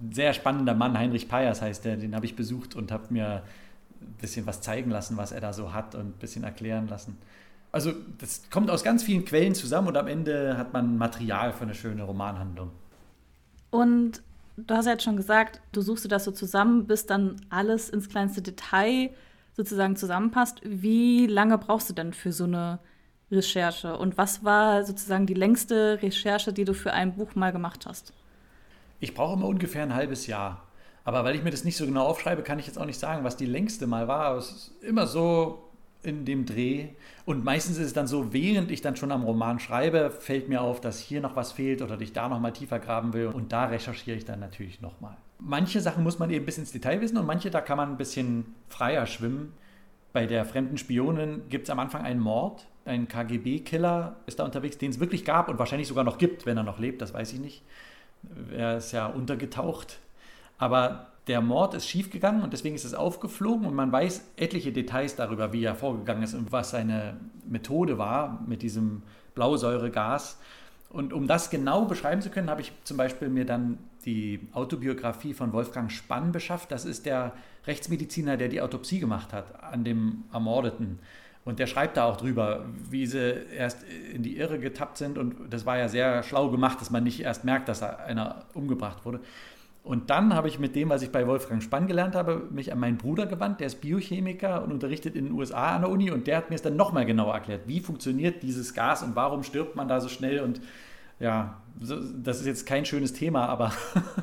Ein 0.00 0.12
sehr 0.12 0.32
spannender 0.32 0.74
Mann, 0.74 0.98
Heinrich 0.98 1.28
Peyers 1.28 1.60
heißt 1.60 1.84
der, 1.84 1.98
den 1.98 2.14
habe 2.14 2.24
ich 2.24 2.34
besucht 2.34 2.76
und 2.76 2.92
habe 2.92 3.12
mir 3.12 3.42
ein 4.00 4.14
bisschen 4.22 4.46
was 4.46 4.62
zeigen 4.62 4.90
lassen, 4.90 5.18
was 5.18 5.32
er 5.32 5.42
da 5.42 5.52
so 5.52 5.74
hat 5.74 5.94
und 5.94 6.06
ein 6.06 6.18
bisschen 6.18 6.44
erklären 6.44 6.88
lassen. 6.88 7.18
Also, 7.72 7.92
das 8.18 8.50
kommt 8.50 8.70
aus 8.70 8.84
ganz 8.84 9.02
vielen 9.02 9.24
Quellen 9.24 9.54
zusammen 9.54 9.88
und 9.88 9.96
am 9.96 10.06
Ende 10.06 10.58
hat 10.58 10.74
man 10.74 10.98
Material 10.98 11.52
für 11.52 11.62
eine 11.62 11.74
schöne 11.74 12.02
Romanhandlung. 12.02 12.70
Und 13.70 14.22
du 14.58 14.74
hast 14.74 14.84
ja 14.84 14.92
jetzt 14.92 15.04
schon 15.04 15.16
gesagt, 15.16 15.60
du 15.72 15.80
suchst 15.80 16.04
dir 16.04 16.08
das 16.08 16.24
so 16.24 16.32
zusammen, 16.32 16.86
bis 16.86 17.06
dann 17.06 17.40
alles 17.48 17.88
ins 17.88 18.10
kleinste 18.10 18.42
Detail 18.42 19.10
sozusagen 19.54 19.96
zusammenpasst. 19.96 20.60
Wie 20.64 21.26
lange 21.26 21.56
brauchst 21.56 21.88
du 21.88 21.94
denn 21.94 22.12
für 22.12 22.32
so 22.32 22.44
eine 22.44 22.78
Recherche? 23.30 23.96
Und 23.96 24.18
was 24.18 24.44
war 24.44 24.84
sozusagen 24.84 25.26
die 25.26 25.34
längste 25.34 26.00
Recherche, 26.02 26.52
die 26.52 26.66
du 26.66 26.74
für 26.74 26.92
ein 26.92 27.14
Buch 27.14 27.34
mal 27.34 27.52
gemacht 27.52 27.86
hast? 27.86 28.12
Ich 29.00 29.14
brauche 29.14 29.34
immer 29.34 29.46
ungefähr 29.46 29.82
ein 29.82 29.94
halbes 29.94 30.26
Jahr. 30.26 30.66
Aber 31.04 31.24
weil 31.24 31.34
ich 31.34 31.42
mir 31.42 31.50
das 31.50 31.64
nicht 31.64 31.76
so 31.76 31.86
genau 31.86 32.06
aufschreibe, 32.06 32.42
kann 32.42 32.58
ich 32.58 32.66
jetzt 32.66 32.78
auch 32.78 32.84
nicht 32.84 33.00
sagen, 33.00 33.24
was 33.24 33.36
die 33.36 33.46
längste 33.46 33.86
mal 33.86 34.06
war. 34.06 34.26
Aber 34.26 34.38
es 34.38 34.50
ist 34.50 34.82
immer 34.82 35.06
so 35.06 35.71
in 36.02 36.24
dem 36.24 36.46
Dreh. 36.46 36.88
Und 37.24 37.44
meistens 37.44 37.78
ist 37.78 37.86
es 37.86 37.92
dann 37.92 38.06
so, 38.06 38.32
während 38.32 38.70
ich 38.70 38.80
dann 38.80 38.96
schon 38.96 39.12
am 39.12 39.22
Roman 39.22 39.58
schreibe, 39.58 40.10
fällt 40.10 40.48
mir 40.48 40.62
auf, 40.62 40.80
dass 40.80 40.98
hier 40.98 41.20
noch 41.20 41.36
was 41.36 41.52
fehlt 41.52 41.82
oder 41.82 42.00
ich 42.00 42.12
da 42.12 42.28
noch 42.28 42.40
mal 42.40 42.52
tiefer 42.52 42.78
graben 42.78 43.12
will. 43.12 43.26
Und 43.26 43.52
da 43.52 43.66
recherchiere 43.66 44.16
ich 44.16 44.24
dann 44.24 44.40
natürlich 44.40 44.80
noch 44.80 45.00
mal 45.00 45.16
manche 45.42 45.80
Sachen 45.80 46.02
muss 46.02 46.18
man 46.18 46.30
eben 46.30 46.46
bis 46.46 46.58
ins 46.58 46.72
Detail 46.72 47.00
wissen 47.00 47.18
und 47.18 47.26
manche, 47.26 47.50
da 47.50 47.60
kann 47.60 47.76
man 47.76 47.90
ein 47.90 47.96
bisschen 47.96 48.54
freier 48.68 49.06
schwimmen. 49.06 49.52
Bei 50.12 50.26
der 50.26 50.44
fremden 50.44 50.78
Spionin 50.78 51.42
gibt 51.48 51.64
es 51.64 51.70
am 51.70 51.78
Anfang 51.78 52.02
einen 52.02 52.20
Mord. 52.20 52.66
Ein 52.84 53.08
KGB-Killer 53.08 54.16
ist 54.26 54.38
da 54.38 54.44
unterwegs, 54.44 54.78
den 54.78 54.90
es 54.90 55.00
wirklich 55.00 55.24
gab 55.24 55.48
und 55.48 55.58
wahrscheinlich 55.58 55.88
sogar 55.88 56.04
noch 56.04 56.18
gibt, 56.18 56.46
wenn 56.46 56.56
er 56.56 56.62
noch 56.62 56.78
lebt, 56.78 57.00
das 57.00 57.14
weiß 57.14 57.32
ich 57.32 57.40
nicht. 57.40 57.62
Er 58.52 58.76
ist 58.78 58.92
ja 58.92 59.06
untergetaucht. 59.06 59.98
Aber 60.58 61.11
der 61.28 61.40
Mord 61.40 61.74
ist 61.74 61.88
schiefgegangen 61.88 62.42
und 62.42 62.52
deswegen 62.52 62.74
ist 62.74 62.84
es 62.84 62.94
aufgeflogen 62.94 63.66
und 63.66 63.74
man 63.74 63.92
weiß 63.92 64.32
etliche 64.36 64.72
Details 64.72 65.14
darüber, 65.14 65.52
wie 65.52 65.64
er 65.64 65.74
vorgegangen 65.74 66.22
ist 66.22 66.34
und 66.34 66.50
was 66.50 66.70
seine 66.70 67.16
Methode 67.48 67.96
war 67.98 68.42
mit 68.46 68.62
diesem 68.62 69.02
Blausäuregas. 69.34 70.38
Und 70.90 71.12
um 71.12 71.26
das 71.26 71.48
genau 71.48 71.86
beschreiben 71.86 72.20
zu 72.20 72.28
können, 72.28 72.50
habe 72.50 72.60
ich 72.60 72.72
zum 72.84 72.96
Beispiel 72.96 73.28
mir 73.28 73.46
dann 73.46 73.78
die 74.04 74.40
Autobiografie 74.52 75.32
von 75.32 75.52
Wolfgang 75.52 75.90
Spann 75.90 76.32
beschafft. 76.32 76.70
Das 76.70 76.84
ist 76.84 77.06
der 77.06 77.32
Rechtsmediziner, 77.66 78.36
der 78.36 78.48
die 78.48 78.60
Autopsie 78.60 78.98
gemacht 78.98 79.32
hat 79.32 79.62
an 79.62 79.84
dem 79.84 80.24
Ermordeten. 80.32 80.98
Und 81.44 81.58
der 81.58 81.66
schreibt 81.66 81.96
da 81.96 82.04
auch 82.04 82.16
drüber, 82.16 82.66
wie 82.90 83.06
sie 83.06 83.18
erst 83.56 83.84
in 84.12 84.22
die 84.22 84.36
Irre 84.36 84.58
getappt 84.58 84.98
sind. 84.98 85.18
Und 85.18 85.52
das 85.52 85.66
war 85.66 85.76
ja 85.76 85.88
sehr 85.88 86.22
schlau 86.22 86.50
gemacht, 86.50 86.80
dass 86.80 86.90
man 86.90 87.02
nicht 87.02 87.20
erst 87.20 87.44
merkt, 87.44 87.68
dass 87.68 87.80
da 87.80 87.96
einer 87.96 88.44
umgebracht 88.54 89.04
wurde. 89.04 89.20
Und 89.84 90.10
dann 90.10 90.32
habe 90.32 90.46
ich 90.46 90.60
mit 90.60 90.76
dem, 90.76 90.90
was 90.90 91.02
ich 91.02 91.10
bei 91.10 91.26
Wolfgang 91.26 91.60
Spann 91.60 91.88
gelernt 91.88 92.14
habe, 92.14 92.46
mich 92.50 92.72
an 92.72 92.78
meinen 92.78 92.98
Bruder 92.98 93.26
gewandt. 93.26 93.58
Der 93.58 93.66
ist 93.66 93.80
Biochemiker 93.80 94.62
und 94.62 94.70
unterrichtet 94.70 95.16
in 95.16 95.24
den 95.26 95.34
USA 95.34 95.74
an 95.74 95.82
der 95.82 95.90
Uni. 95.90 96.10
Und 96.10 96.28
der 96.28 96.36
hat 96.36 96.50
mir 96.50 96.56
es 96.56 96.62
dann 96.62 96.76
nochmal 96.76 97.04
genauer 97.04 97.34
erklärt. 97.34 97.62
Wie 97.66 97.80
funktioniert 97.80 98.44
dieses 98.44 98.74
Gas 98.74 99.02
und 99.02 99.16
warum 99.16 99.42
stirbt 99.42 99.74
man 99.74 99.88
da 99.88 100.00
so 100.00 100.08
schnell? 100.08 100.40
Und 100.40 100.60
ja, 101.18 101.60
das 101.78 102.40
ist 102.40 102.46
jetzt 102.46 102.64
kein 102.64 102.84
schönes 102.84 103.12
Thema, 103.12 103.46
aber 103.46 103.72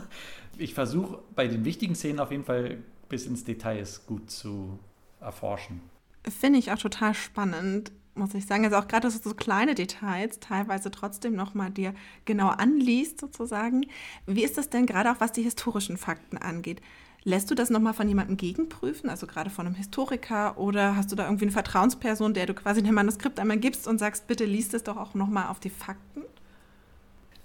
ich 0.58 0.74
versuche 0.74 1.20
bei 1.36 1.48
den 1.48 1.66
wichtigen 1.66 1.96
Szenen 1.96 2.20
auf 2.20 2.32
jeden 2.32 2.46
Fall 2.46 2.78
bis 3.10 3.26
ins 3.26 3.44
Details 3.44 4.06
gut 4.06 4.30
zu 4.32 4.80
erforschen. 5.20 5.82
Finde 6.24 6.60
ich 6.60 6.72
auch 6.72 6.78
total 6.78 7.14
spannend 7.14 7.92
muss 8.20 8.34
ich 8.34 8.46
sagen. 8.46 8.66
Also 8.66 8.78
auch 8.78 8.88
gerade 8.88 9.10
so 9.10 9.34
kleine 9.34 9.74
Details 9.74 10.40
teilweise 10.40 10.92
trotzdem 10.92 11.36
nochmal 11.36 11.72
dir 11.72 11.94
genau 12.26 12.50
anliest 12.50 13.20
sozusagen. 13.20 13.86
Wie 14.28 14.44
ist 14.44 14.58
das 14.58 14.70
denn 14.70 14.86
gerade 14.86 15.12
auch, 15.12 15.20
was 15.20 15.32
die 15.32 15.42
historischen 15.42 15.98
Fakten 15.98 16.38
angeht? 16.38 16.82
Lässt 17.24 17.52
du 17.52 17.56
das 17.56 17.70
nochmal 17.70 17.94
von 17.94 18.08
jemandem 18.08 18.38
gegenprüfen, 18.38 19.10
also 19.10 19.28
gerade 19.28 19.50
von 19.50 19.66
einem 19.66 19.76
Historiker, 19.76 20.58
oder 20.58 20.96
hast 20.96 21.12
du 21.12 21.16
da 21.16 21.26
irgendwie 21.26 21.46
eine 21.46 21.52
Vertrauensperson, 21.52 22.34
der 22.34 22.46
du 22.46 22.54
quasi 22.54 22.82
dein 22.82 22.94
Manuskript 22.94 23.40
einmal 23.40 23.58
gibst 23.58 23.88
und 23.88 23.98
sagst, 23.98 24.28
bitte 24.28 24.46
liest 24.46 24.74
es 24.74 24.84
doch 24.84 24.96
auch 24.96 25.16
nochmal 25.16 25.48
auf 25.48 25.60
die 25.60 25.70
Fakten? 25.70 26.24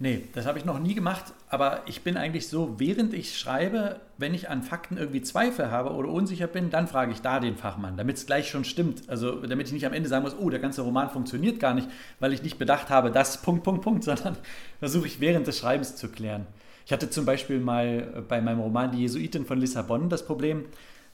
Nee, 0.04 0.28
das 0.34 0.44
habe 0.44 0.58
ich 0.58 0.66
noch 0.66 0.80
nie 0.80 0.94
gemacht, 0.94 1.32
aber 1.48 1.80
ich 1.86 2.02
bin 2.02 2.18
eigentlich 2.18 2.48
so, 2.48 2.74
während 2.78 3.14
ich 3.14 3.38
schreibe, 3.38 4.02
wenn 4.18 4.34
ich 4.34 4.50
an 4.50 4.62
Fakten 4.62 4.98
irgendwie 4.98 5.22
Zweifel 5.22 5.70
habe 5.70 5.94
oder 5.94 6.10
unsicher 6.10 6.46
bin, 6.46 6.68
dann 6.68 6.88
frage 6.88 7.10
ich 7.10 7.22
da 7.22 7.40
den 7.40 7.56
Fachmann, 7.56 7.96
damit 7.96 8.18
es 8.18 8.26
gleich 8.26 8.50
schon 8.50 8.64
stimmt. 8.64 9.08
Also 9.08 9.40
damit 9.40 9.68
ich 9.68 9.72
nicht 9.72 9.86
am 9.86 9.94
Ende 9.94 10.10
sagen 10.10 10.22
muss, 10.22 10.36
oh, 10.38 10.50
der 10.50 10.60
ganze 10.60 10.82
Roman 10.82 11.08
funktioniert 11.08 11.58
gar 11.58 11.72
nicht, 11.72 11.88
weil 12.20 12.34
ich 12.34 12.42
nicht 12.42 12.58
bedacht 12.58 12.90
habe, 12.90 13.10
das 13.10 13.40
Punkt, 13.42 13.64
Punkt, 13.64 13.80
Punkt, 13.80 14.04
sondern 14.04 14.36
versuche 14.78 15.06
ich 15.06 15.20
während 15.20 15.46
des 15.46 15.56
Schreibens 15.58 15.96
zu 15.96 16.10
klären. 16.10 16.46
Ich 16.84 16.92
hatte 16.92 17.08
zum 17.08 17.24
Beispiel 17.24 17.58
mal 17.58 18.26
bei 18.28 18.42
meinem 18.42 18.60
Roman 18.60 18.92
Die 18.92 19.00
Jesuiten 19.00 19.46
von 19.46 19.58
Lissabon 19.58 20.10
das 20.10 20.26
Problem, 20.26 20.66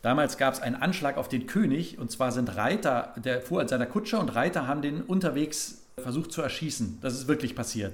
Damals 0.03 0.39
gab 0.39 0.55
es 0.55 0.61
einen 0.61 0.77
Anschlag 0.77 1.19
auf 1.19 1.29
den 1.29 1.47
König 1.47 1.99
und 1.99 2.11
zwar 2.11 2.33
sind 2.33 2.57
Reiter, 2.57 3.13
der 3.23 3.43
fuhr 3.43 3.61
an 3.61 3.69
seiner 3.69 3.85
Kutsche 3.85 4.19
und 4.19 4.35
Reiter 4.35 4.67
haben 4.67 4.81
den 4.81 5.03
unterwegs 5.03 5.83
versucht 5.99 6.33
zu 6.33 6.41
erschießen. 6.41 6.99
Das 7.03 7.13
ist 7.13 7.29
wirklich 7.29 7.55
passiert. 7.55 7.93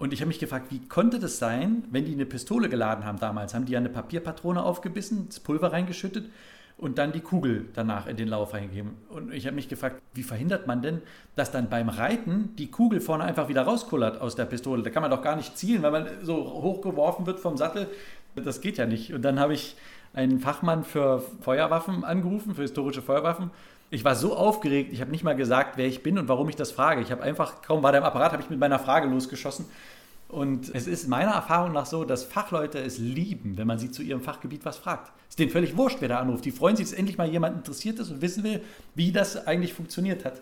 Und 0.00 0.14
ich 0.14 0.22
habe 0.22 0.28
mich 0.28 0.38
gefragt, 0.38 0.68
wie 0.70 0.78
konnte 0.78 1.18
das 1.18 1.38
sein, 1.38 1.84
wenn 1.90 2.06
die 2.06 2.14
eine 2.14 2.24
Pistole 2.24 2.70
geladen 2.70 3.04
haben 3.04 3.20
damals? 3.20 3.52
Haben 3.52 3.66
die 3.66 3.72
ja 3.72 3.78
eine 3.78 3.90
Papierpatrone 3.90 4.62
aufgebissen, 4.62 5.26
das 5.28 5.40
Pulver 5.40 5.74
reingeschüttet 5.74 6.30
und 6.78 6.96
dann 6.96 7.12
die 7.12 7.20
Kugel 7.20 7.66
danach 7.74 8.06
in 8.06 8.16
den 8.16 8.26
Lauf 8.26 8.54
reingegeben. 8.54 8.92
Und 9.10 9.30
ich 9.34 9.44
habe 9.44 9.56
mich 9.56 9.68
gefragt, 9.68 10.00
wie 10.14 10.22
verhindert 10.22 10.66
man 10.66 10.80
denn, 10.80 11.02
dass 11.36 11.50
dann 11.52 11.68
beim 11.68 11.90
Reiten 11.90 12.56
die 12.56 12.70
Kugel 12.70 13.02
vorne 13.02 13.24
einfach 13.24 13.50
wieder 13.50 13.60
rauskullert 13.60 14.22
aus 14.22 14.36
der 14.36 14.46
Pistole? 14.46 14.82
Da 14.82 14.88
kann 14.88 15.02
man 15.02 15.10
doch 15.10 15.20
gar 15.20 15.36
nicht 15.36 15.58
zielen, 15.58 15.82
weil 15.82 15.90
man 15.90 16.06
so 16.22 16.34
hochgeworfen 16.34 17.26
wird 17.26 17.38
vom 17.38 17.58
Sattel. 17.58 17.86
Das 18.36 18.62
geht 18.62 18.78
ja 18.78 18.86
nicht. 18.86 19.12
Und 19.12 19.20
dann 19.20 19.38
habe 19.38 19.52
ich 19.52 19.76
einen 20.14 20.40
Fachmann 20.40 20.82
für 20.82 21.22
Feuerwaffen 21.42 22.04
angerufen, 22.04 22.54
für 22.54 22.62
historische 22.62 23.02
Feuerwaffen. 23.02 23.50
Ich 23.92 24.04
war 24.04 24.14
so 24.14 24.36
aufgeregt, 24.36 24.92
ich 24.92 25.00
habe 25.00 25.10
nicht 25.10 25.24
mal 25.24 25.34
gesagt, 25.34 25.76
wer 25.76 25.86
ich 25.86 26.02
bin 26.02 26.16
und 26.16 26.28
warum 26.28 26.48
ich 26.48 26.54
das 26.54 26.70
frage. 26.70 27.00
Ich 27.02 27.10
habe 27.10 27.22
einfach, 27.22 27.60
kaum 27.62 27.82
war 27.82 27.90
der 27.90 28.00
im 28.00 28.06
Apparat, 28.06 28.32
habe 28.32 28.42
ich 28.42 28.50
mit 28.50 28.60
meiner 28.60 28.78
Frage 28.78 29.08
losgeschossen. 29.08 29.66
Und 30.28 30.72
es 30.72 30.86
ist 30.86 31.08
meiner 31.08 31.32
Erfahrung 31.32 31.72
nach 31.72 31.86
so, 31.86 32.04
dass 32.04 32.22
Fachleute 32.22 32.78
es 32.78 32.98
lieben, 32.98 33.58
wenn 33.58 33.66
man 33.66 33.80
sie 33.80 33.90
zu 33.90 34.02
ihrem 34.02 34.20
Fachgebiet 34.20 34.64
was 34.64 34.78
fragt. 34.78 35.10
Es 35.22 35.30
ist 35.30 35.38
denen 35.40 35.50
völlig 35.50 35.76
wurscht, 35.76 35.96
wer 36.00 36.08
da 36.08 36.20
anruft. 36.20 36.44
Die 36.44 36.52
freuen 36.52 36.76
sich, 36.76 36.86
dass 36.88 36.96
endlich 36.96 37.18
mal 37.18 37.28
jemand 37.28 37.56
interessiert 37.56 37.98
ist 37.98 38.12
und 38.12 38.22
wissen 38.22 38.44
will, 38.44 38.60
wie 38.94 39.10
das 39.10 39.48
eigentlich 39.48 39.74
funktioniert 39.74 40.24
hat. 40.24 40.40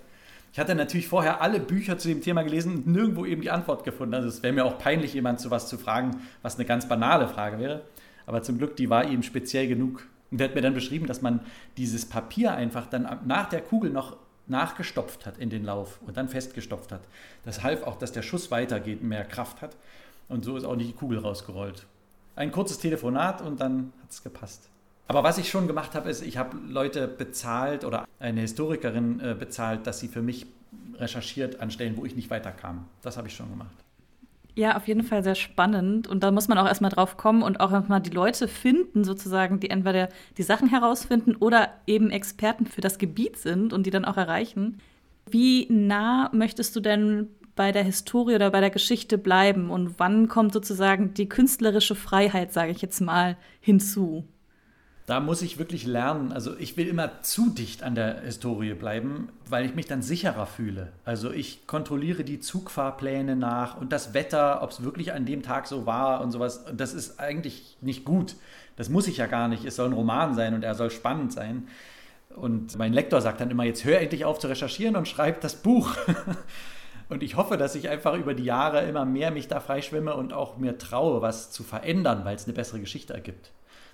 Ich 0.52 0.58
hatte 0.58 0.74
natürlich 0.74 1.08
vorher 1.08 1.40
alle 1.40 1.58
Bücher 1.58 1.96
zu 1.96 2.08
dem 2.08 2.20
Thema 2.20 2.42
gelesen 2.42 2.76
und 2.76 2.86
nirgendwo 2.86 3.24
eben 3.24 3.40
die 3.40 3.50
Antwort 3.50 3.82
gefunden. 3.84 4.14
Also 4.14 4.28
es 4.28 4.42
wäre 4.42 4.52
mir 4.52 4.66
auch 4.66 4.78
peinlich, 4.78 5.14
jemand 5.14 5.40
zu 5.40 5.50
was 5.50 5.68
zu 5.68 5.78
fragen, 5.78 6.20
was 6.42 6.56
eine 6.56 6.66
ganz 6.66 6.86
banale 6.86 7.28
Frage 7.28 7.58
wäre. 7.58 7.82
Aber 8.26 8.42
zum 8.42 8.58
Glück, 8.58 8.76
die 8.76 8.90
war 8.90 9.08
ihm 9.08 9.22
speziell 9.22 9.68
genug. 9.68 10.06
Und 10.30 10.38
der 10.38 10.49
hat 10.49 10.54
mir 10.54 10.62
dann 10.62 10.75
beschrieben, 10.75 11.06
dass 11.06 11.23
man 11.23 11.40
dieses 11.76 12.06
Papier 12.06 12.52
einfach 12.52 12.87
dann 12.87 13.20
nach 13.26 13.49
der 13.49 13.62
Kugel 13.62 13.90
noch 13.90 14.16
nachgestopft 14.47 15.26
hat 15.26 15.38
in 15.38 15.50
den 15.50 15.64
Lauf 15.64 16.00
und 16.06 16.16
dann 16.16 16.28
festgestopft 16.28 16.92
hat. 16.92 17.02
Das 17.44 17.62
half 17.62 17.82
auch, 17.82 17.99
dass 17.99 18.12
der 18.12 18.23
Schuss 18.23 18.50
weitergeht, 18.50 19.02
mehr 19.02 19.25
Kraft 19.25 19.62
hat. 19.62 19.76
Und 20.28 20.44
so 20.44 20.56
ist 20.56 20.64
auch 20.64 20.76
nicht 20.76 20.90
die 20.90 20.94
Kugel 20.94 21.18
rausgerollt. 21.18 21.87
Ein 22.37 22.52
kurzes 22.52 22.78
Telefonat 22.78 23.42
und 23.42 23.61
dann 23.61 23.92
hat 24.02 24.11
es 24.11 24.23
gepasst. 24.23 24.68
Aber 25.06 25.25
was 25.25 25.38
ich 25.38 25.49
schon 25.49 25.66
gemacht 25.66 25.94
habe, 25.94 26.11
ist, 26.11 26.23
ich 26.23 26.37
habe 26.37 26.56
Leute 26.68 27.08
bezahlt 27.08 27.85
oder 27.85 28.06
eine 28.20 28.42
Historikerin 28.42 29.20
äh, 29.20 29.35
bezahlt, 29.38 29.87
dass 29.87 30.00
sie 30.00 30.08
für 30.08 30.20
mich 30.20 30.47
recherchiert 30.97 31.61
an 31.61 31.70
Stellen, 31.70 31.97
wo 31.97 32.04
ich 32.04 32.14
nicht 32.14 32.30
weiterkam. 32.30 32.87
Das 33.00 33.16
habe 33.16 33.28
ich 33.28 33.35
schon 33.35 33.49
gemacht. 33.49 33.75
Ja, 34.58 34.76
auf 34.76 34.88
jeden 34.88 35.04
Fall 35.04 35.22
sehr 35.22 35.36
spannend. 35.36 36.08
Und 36.08 36.24
da 36.24 36.32
muss 36.32 36.48
man 36.48 36.58
auch 36.58 36.66
erstmal 36.66 36.90
drauf 36.90 37.16
kommen 37.16 37.44
und 37.44 37.60
auch 37.60 37.70
erstmal 37.70 38.00
die 38.00 38.10
Leute 38.10 38.48
finden, 38.48 39.04
sozusagen, 39.04 39.60
die 39.60 39.70
entweder 39.70 40.08
die 40.36 40.42
Sachen 40.42 40.68
herausfinden 40.68 41.36
oder 41.36 41.68
eben 41.86 42.10
Experten 42.10 42.66
für 42.66 42.80
das 42.80 42.98
Gebiet 42.98 43.36
sind 43.36 43.72
und 43.72 43.86
die 43.86 43.90
dann 43.90 44.04
auch 44.04 44.16
erreichen. 44.16 44.80
Wie 45.30 45.68
nah 45.70 46.28
möchtest 46.34 46.74
du 46.74 46.80
denn 46.80 47.28
bei 47.54 47.70
der 47.70 47.84
Historie 47.84 48.34
oder 48.34 48.50
bei 48.50 48.58
der 48.58 48.70
Geschichte 48.70 49.16
bleiben 49.16 49.70
und 49.70 50.00
wann 50.00 50.26
kommt 50.26 50.52
sozusagen 50.52 51.14
die 51.14 51.28
künstlerische 51.28 51.94
Freiheit, 51.94 52.52
sage 52.52 52.72
ich 52.72 52.82
jetzt 52.82 53.00
mal, 53.00 53.36
hinzu? 53.60 54.26
Da 55.08 55.20
muss 55.20 55.40
ich 55.40 55.58
wirklich 55.58 55.86
lernen. 55.86 56.32
Also 56.32 56.54
ich 56.58 56.76
will 56.76 56.86
immer 56.86 57.22
zu 57.22 57.48
dicht 57.48 57.82
an 57.82 57.94
der 57.94 58.20
Historie 58.20 58.74
bleiben, 58.74 59.30
weil 59.48 59.64
ich 59.64 59.74
mich 59.74 59.86
dann 59.86 60.02
sicherer 60.02 60.44
fühle. 60.44 60.92
Also 61.06 61.32
ich 61.32 61.66
kontrolliere 61.66 62.24
die 62.24 62.40
Zugfahrpläne 62.40 63.34
nach 63.34 63.78
und 63.78 63.90
das 63.90 64.12
Wetter, 64.12 64.62
ob 64.62 64.70
es 64.70 64.82
wirklich 64.82 65.14
an 65.14 65.24
dem 65.24 65.42
Tag 65.42 65.66
so 65.66 65.86
war 65.86 66.20
und 66.20 66.30
sowas. 66.30 66.66
Das 66.76 66.92
ist 66.92 67.18
eigentlich 67.18 67.78
nicht 67.80 68.04
gut. 68.04 68.36
Das 68.76 68.90
muss 68.90 69.08
ich 69.08 69.16
ja 69.16 69.26
gar 69.26 69.48
nicht. 69.48 69.64
Es 69.64 69.76
soll 69.76 69.88
ein 69.88 69.94
Roman 69.94 70.34
sein 70.34 70.52
und 70.52 70.62
er 70.62 70.74
soll 70.74 70.90
spannend 70.90 71.32
sein. 71.32 71.68
Und 72.36 72.76
mein 72.76 72.92
Lektor 72.92 73.22
sagt 73.22 73.40
dann 73.40 73.50
immer, 73.50 73.64
jetzt 73.64 73.86
hör 73.86 73.98
endlich 73.98 74.26
auf 74.26 74.38
zu 74.38 74.48
recherchieren 74.48 74.94
und 74.94 75.08
schreib 75.08 75.40
das 75.40 75.56
Buch. 75.56 75.96
Und 77.08 77.22
ich 77.22 77.36
hoffe, 77.36 77.56
dass 77.56 77.74
ich 77.74 77.88
einfach 77.88 78.12
über 78.18 78.34
die 78.34 78.44
Jahre 78.44 78.82
immer 78.82 79.06
mehr 79.06 79.30
mich 79.30 79.48
da 79.48 79.60
freischwimme 79.60 80.14
und 80.14 80.34
auch 80.34 80.58
mir 80.58 80.76
traue, 80.76 81.22
was 81.22 81.50
zu 81.50 81.62
verändern, 81.62 82.26
weil 82.26 82.36
es 82.36 82.44
eine 82.44 82.52
bessere 82.52 82.80
Geschichte 82.80 83.14
ergibt. 83.14 83.50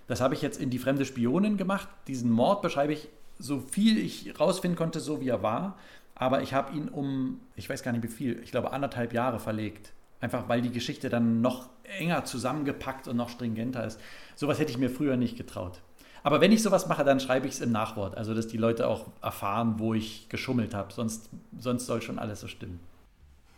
Das 0.06 0.20
habe 0.20 0.34
ich 0.34 0.42
jetzt 0.42 0.60
in 0.60 0.70
Die 0.70 0.78
fremde 0.78 1.04
Spionin 1.04 1.56
gemacht. 1.56 1.88
Diesen 2.08 2.30
Mord 2.30 2.62
beschreibe 2.62 2.92
ich 2.92 3.08
so 3.38 3.60
viel 3.60 3.98
ich 3.98 4.38
rausfinden 4.38 4.76
konnte, 4.76 5.00
so 5.00 5.20
wie 5.20 5.28
er 5.28 5.42
war. 5.42 5.76
Aber 6.14 6.42
ich 6.42 6.54
habe 6.54 6.76
ihn 6.76 6.88
um, 6.88 7.40
ich 7.56 7.68
weiß 7.68 7.82
gar 7.82 7.92
nicht 7.92 8.04
wie 8.04 8.08
viel, 8.08 8.40
ich 8.42 8.50
glaube 8.50 8.72
anderthalb 8.72 9.12
Jahre 9.12 9.40
verlegt. 9.40 9.92
Einfach 10.20 10.48
weil 10.48 10.62
die 10.62 10.70
Geschichte 10.70 11.08
dann 11.08 11.40
noch 11.40 11.68
enger 11.98 12.24
zusammengepackt 12.24 13.08
und 13.08 13.16
noch 13.16 13.28
stringenter 13.28 13.84
ist. 13.84 14.00
Sowas 14.36 14.58
hätte 14.58 14.70
ich 14.70 14.78
mir 14.78 14.90
früher 14.90 15.16
nicht 15.16 15.36
getraut. 15.36 15.80
Aber 16.22 16.40
wenn 16.40 16.52
ich 16.52 16.62
sowas 16.62 16.88
mache, 16.88 17.04
dann 17.04 17.20
schreibe 17.20 17.46
ich 17.46 17.54
es 17.54 17.60
im 17.60 17.70
Nachwort. 17.70 18.16
Also, 18.16 18.32
dass 18.32 18.48
die 18.48 18.56
Leute 18.56 18.88
auch 18.88 19.08
erfahren, 19.20 19.74
wo 19.78 19.92
ich 19.92 20.30
geschummelt 20.30 20.74
habe. 20.74 20.92
Sonst, 20.92 21.28
sonst 21.58 21.84
soll 21.84 22.00
schon 22.00 22.18
alles 22.18 22.40
so 22.40 22.48
stimmen. 22.48 22.80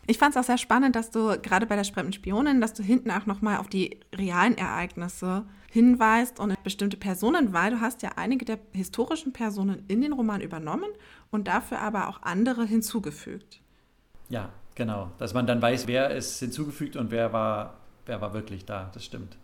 Ich 0.08 0.18
fand 0.18 0.36
es 0.36 0.40
auch 0.40 0.46
sehr 0.46 0.58
spannend, 0.58 0.94
dass 0.94 1.10
du 1.10 1.36
gerade 1.40 1.66
bei 1.66 1.74
der 1.74 1.84
Spremden 1.84 2.12
Spionin, 2.12 2.60
dass 2.60 2.74
du 2.74 2.82
hinten 2.82 3.10
auch 3.10 3.26
nochmal 3.26 3.56
auf 3.56 3.68
die 3.68 3.98
realen 4.14 4.56
Ereignisse 4.56 5.44
hinweist 5.70 6.38
und 6.38 6.62
bestimmte 6.62 6.96
Personen, 6.96 7.52
weil 7.52 7.72
du 7.72 7.80
hast 7.80 8.02
ja 8.02 8.12
einige 8.16 8.44
der 8.44 8.58
historischen 8.72 9.32
Personen 9.32 9.84
in 9.88 10.00
den 10.00 10.12
Roman 10.12 10.40
übernommen 10.40 10.88
und 11.30 11.48
dafür 11.48 11.80
aber 11.80 12.08
auch 12.08 12.22
andere 12.22 12.64
hinzugefügt. 12.64 13.60
Ja, 14.28 14.50
genau. 14.74 15.10
Dass 15.18 15.34
man 15.34 15.46
dann 15.46 15.60
weiß, 15.60 15.86
wer 15.88 16.10
ist 16.10 16.38
hinzugefügt 16.38 16.96
und 16.96 17.10
wer 17.10 17.32
war, 17.32 17.80
wer 18.06 18.20
war 18.20 18.32
wirklich 18.32 18.64
da. 18.64 18.90
Das 18.94 19.04
stimmt. 19.04 19.36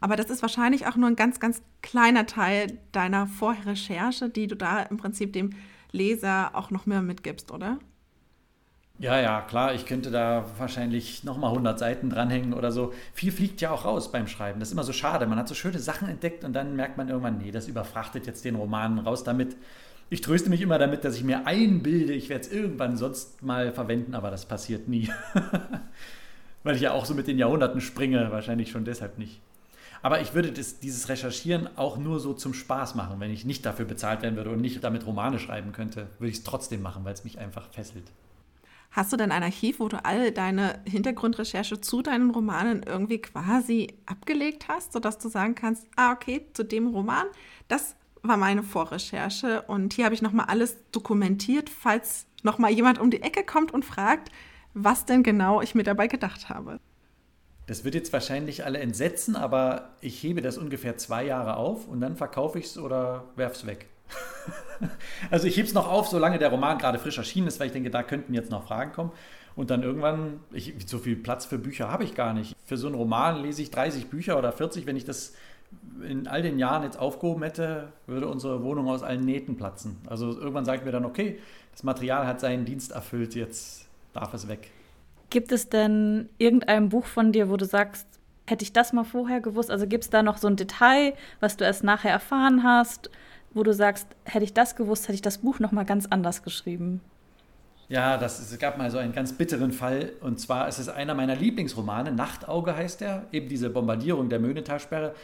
Aber 0.00 0.16
das 0.16 0.30
ist 0.30 0.42
wahrscheinlich 0.42 0.86
auch 0.86 0.96
nur 0.96 1.08
ein 1.08 1.16
ganz, 1.16 1.38
ganz 1.38 1.62
kleiner 1.80 2.26
Teil 2.26 2.78
deiner 2.92 3.26
Vorrecherche, 3.26 4.28
die 4.28 4.46
du 4.46 4.56
da 4.56 4.82
im 4.82 4.96
Prinzip 4.96 5.32
dem 5.32 5.50
Leser 5.92 6.50
auch 6.54 6.70
noch 6.70 6.86
mehr 6.86 7.02
mitgibst, 7.02 7.52
oder? 7.52 7.78
Ja, 9.02 9.20
ja, 9.20 9.40
klar, 9.40 9.74
ich 9.74 9.84
könnte 9.84 10.12
da 10.12 10.44
wahrscheinlich 10.58 11.24
nochmal 11.24 11.50
100 11.50 11.76
Seiten 11.76 12.08
dranhängen 12.08 12.54
oder 12.54 12.70
so. 12.70 12.92
Viel 13.14 13.32
fliegt 13.32 13.60
ja 13.60 13.72
auch 13.72 13.84
raus 13.84 14.12
beim 14.12 14.28
Schreiben. 14.28 14.60
Das 14.60 14.68
ist 14.68 14.74
immer 14.74 14.84
so 14.84 14.92
schade. 14.92 15.26
Man 15.26 15.40
hat 15.40 15.48
so 15.48 15.56
schöne 15.56 15.80
Sachen 15.80 16.08
entdeckt 16.08 16.44
und 16.44 16.52
dann 16.52 16.76
merkt 16.76 16.98
man 16.98 17.08
irgendwann, 17.08 17.38
nee, 17.38 17.50
das 17.50 17.66
überfrachtet 17.66 18.28
jetzt 18.28 18.44
den 18.44 18.54
Roman 18.54 19.00
raus 19.00 19.24
damit. 19.24 19.56
Ich 20.08 20.20
tröste 20.20 20.50
mich 20.50 20.60
immer 20.60 20.78
damit, 20.78 21.04
dass 21.04 21.16
ich 21.16 21.24
mir 21.24 21.48
einbilde, 21.48 22.12
ich 22.12 22.28
werde 22.28 22.44
es 22.44 22.52
irgendwann 22.52 22.96
sonst 22.96 23.42
mal 23.42 23.72
verwenden, 23.72 24.14
aber 24.14 24.30
das 24.30 24.46
passiert 24.46 24.86
nie. 24.86 25.10
Weil 26.62 26.76
ich 26.76 26.82
ja 26.82 26.92
auch 26.92 27.04
so 27.04 27.14
mit 27.14 27.26
den 27.26 27.38
Jahrhunderten 27.38 27.80
springe, 27.80 28.30
wahrscheinlich 28.30 28.70
schon 28.70 28.84
deshalb 28.84 29.18
nicht. 29.18 29.40
Aber 30.02 30.20
ich 30.20 30.32
würde 30.32 30.52
das, 30.52 30.78
dieses 30.78 31.08
Recherchieren 31.08 31.68
auch 31.76 31.96
nur 31.96 32.20
so 32.20 32.34
zum 32.34 32.54
Spaß 32.54 32.94
machen. 32.94 33.18
Wenn 33.18 33.32
ich 33.32 33.44
nicht 33.44 33.66
dafür 33.66 33.84
bezahlt 33.84 34.22
werden 34.22 34.36
würde 34.36 34.50
und 34.50 34.60
nicht 34.60 34.84
damit 34.84 35.04
Romane 35.06 35.40
schreiben 35.40 35.72
könnte, 35.72 36.06
würde 36.20 36.30
ich 36.30 36.38
es 36.38 36.44
trotzdem 36.44 36.82
machen, 36.82 37.04
weil 37.04 37.14
es 37.14 37.24
mich 37.24 37.40
einfach 37.40 37.68
fesselt. 37.72 38.04
Hast 38.92 39.10
du 39.10 39.16
denn 39.16 39.32
ein 39.32 39.42
Archiv, 39.42 39.80
wo 39.80 39.88
du 39.88 40.04
all 40.04 40.32
deine 40.32 40.80
Hintergrundrecherche 40.86 41.80
zu 41.80 42.02
deinen 42.02 42.30
Romanen 42.30 42.82
irgendwie 42.82 43.18
quasi 43.18 43.94
abgelegt 44.04 44.68
hast, 44.68 44.92
sodass 44.92 45.18
du 45.18 45.30
sagen 45.30 45.54
kannst, 45.54 45.86
ah, 45.96 46.12
okay, 46.12 46.46
zu 46.52 46.62
dem 46.62 46.88
Roman, 46.88 47.26
das 47.68 47.96
war 48.22 48.36
meine 48.36 48.62
Vorrecherche 48.62 49.62
und 49.62 49.94
hier 49.94 50.04
habe 50.04 50.14
ich 50.14 50.20
nochmal 50.20 50.46
alles 50.46 50.76
dokumentiert, 50.92 51.70
falls 51.70 52.26
nochmal 52.42 52.70
jemand 52.70 52.98
um 52.98 53.10
die 53.10 53.22
Ecke 53.22 53.44
kommt 53.44 53.72
und 53.72 53.84
fragt, 53.84 54.30
was 54.74 55.06
denn 55.06 55.22
genau 55.22 55.62
ich 55.62 55.74
mir 55.74 55.84
dabei 55.84 56.06
gedacht 56.06 56.50
habe. 56.50 56.78
Das 57.66 57.84
wird 57.84 57.94
jetzt 57.94 58.12
wahrscheinlich 58.12 58.64
alle 58.66 58.80
entsetzen, 58.80 59.36
aber 59.36 59.96
ich 60.02 60.22
hebe 60.22 60.42
das 60.42 60.58
ungefähr 60.58 60.98
zwei 60.98 61.24
Jahre 61.24 61.56
auf 61.56 61.88
und 61.88 62.00
dann 62.02 62.16
verkaufe 62.16 62.58
ich 62.58 62.66
es 62.66 62.76
oder 62.76 63.24
werfe 63.36 63.56
es 63.56 63.66
weg. 63.66 63.88
also 65.30 65.46
ich 65.46 65.56
hebe 65.56 65.66
es 65.66 65.74
noch 65.74 65.90
auf, 65.90 66.08
solange 66.08 66.38
der 66.38 66.48
Roman 66.48 66.78
gerade 66.78 66.98
frisch 66.98 67.18
erschienen 67.18 67.46
ist, 67.46 67.60
weil 67.60 67.68
ich 67.68 67.72
denke, 67.72 67.90
da 67.90 68.02
könnten 68.02 68.34
jetzt 68.34 68.50
noch 68.50 68.66
Fragen 68.66 68.92
kommen. 68.92 69.12
Und 69.54 69.70
dann 69.70 69.82
irgendwann, 69.82 70.40
ich, 70.52 70.74
so 70.86 70.98
viel 70.98 71.16
Platz 71.16 71.44
für 71.44 71.58
Bücher 71.58 71.90
habe 71.90 72.04
ich 72.04 72.14
gar 72.14 72.32
nicht. 72.32 72.56
Für 72.64 72.76
so 72.76 72.86
einen 72.86 72.96
Roman 72.96 73.42
lese 73.42 73.62
ich 73.62 73.70
30 73.70 74.06
Bücher 74.06 74.38
oder 74.38 74.50
40. 74.50 74.86
Wenn 74.86 74.96
ich 74.96 75.04
das 75.04 75.34
in 76.06 76.26
all 76.26 76.42
den 76.42 76.58
Jahren 76.58 76.82
jetzt 76.82 76.98
aufgehoben 76.98 77.42
hätte, 77.42 77.92
würde 78.06 78.28
unsere 78.28 78.62
Wohnung 78.62 78.88
aus 78.88 79.02
allen 79.02 79.24
Nähten 79.24 79.56
platzen. 79.56 79.98
Also 80.06 80.30
irgendwann 80.30 80.64
sagt 80.64 80.84
mir 80.84 80.92
dann, 80.92 81.04
okay, 81.04 81.38
das 81.72 81.82
Material 81.82 82.26
hat 82.26 82.40
seinen 82.40 82.64
Dienst 82.64 82.92
erfüllt, 82.92 83.34
jetzt 83.34 83.86
darf 84.12 84.34
es 84.34 84.48
weg. 84.48 84.70
Gibt 85.30 85.52
es 85.52 85.68
denn 85.68 86.28
irgendein 86.38 86.88
Buch 86.88 87.06
von 87.06 87.32
dir, 87.32 87.48
wo 87.48 87.56
du 87.56 87.64
sagst, 87.64 88.06
hätte 88.46 88.64
ich 88.64 88.72
das 88.72 88.92
mal 88.92 89.04
vorher 89.04 89.40
gewusst? 89.40 89.70
Also 89.70 89.86
gibt 89.86 90.04
es 90.04 90.10
da 90.10 90.22
noch 90.22 90.38
so 90.38 90.48
ein 90.48 90.56
Detail, 90.56 91.14
was 91.40 91.56
du 91.56 91.64
erst 91.64 91.84
nachher 91.84 92.10
erfahren 92.10 92.62
hast, 92.62 93.10
wo 93.54 93.62
du 93.62 93.72
sagst, 93.72 94.06
hätte 94.24 94.44
ich 94.44 94.54
das 94.54 94.76
gewusst, 94.76 95.04
hätte 95.04 95.14
ich 95.14 95.22
das 95.22 95.38
Buch 95.38 95.58
noch 95.58 95.72
mal 95.72 95.84
ganz 95.84 96.06
anders 96.06 96.42
geschrieben? 96.42 97.00
Ja, 97.88 98.16
das, 98.16 98.40
es 98.40 98.58
gab 98.58 98.78
mal 98.78 98.90
so 98.90 98.96
einen 98.96 99.12
ganz 99.12 99.34
bitteren 99.34 99.70
Fall. 99.70 100.12
Und 100.20 100.40
zwar 100.40 100.66
ist 100.66 100.78
es 100.78 100.88
einer 100.88 101.14
meiner 101.14 101.36
Lieblingsromane, 101.36 102.12
Nachtauge 102.12 102.74
heißt 102.74 103.02
er, 103.02 103.26
eben 103.32 103.48
diese 103.48 103.68
Bombardierung 103.68 104.30
der 104.30 104.40
Möhnetalsperre. 104.40 105.14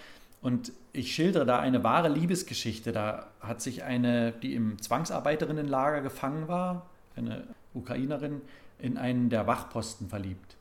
Und 0.42 0.72
ich 0.92 1.14
schildere 1.14 1.46
da 1.46 1.60
eine 1.60 1.82
wahre 1.82 2.08
Liebesgeschichte. 2.08 2.92
Da 2.92 3.28
hat 3.40 3.62
sich 3.62 3.84
eine, 3.84 4.32
die 4.32 4.54
im 4.54 4.80
Zwangsarbeiterinnenlager 4.80 6.02
gefangen 6.02 6.46
war, 6.46 6.86
eine 7.16 7.44
Ukrainerin, 7.72 8.42
in 8.78 8.98
einen 8.98 9.30
der 9.30 9.46
Wachposten 9.46 10.08
verliebt. 10.08 10.57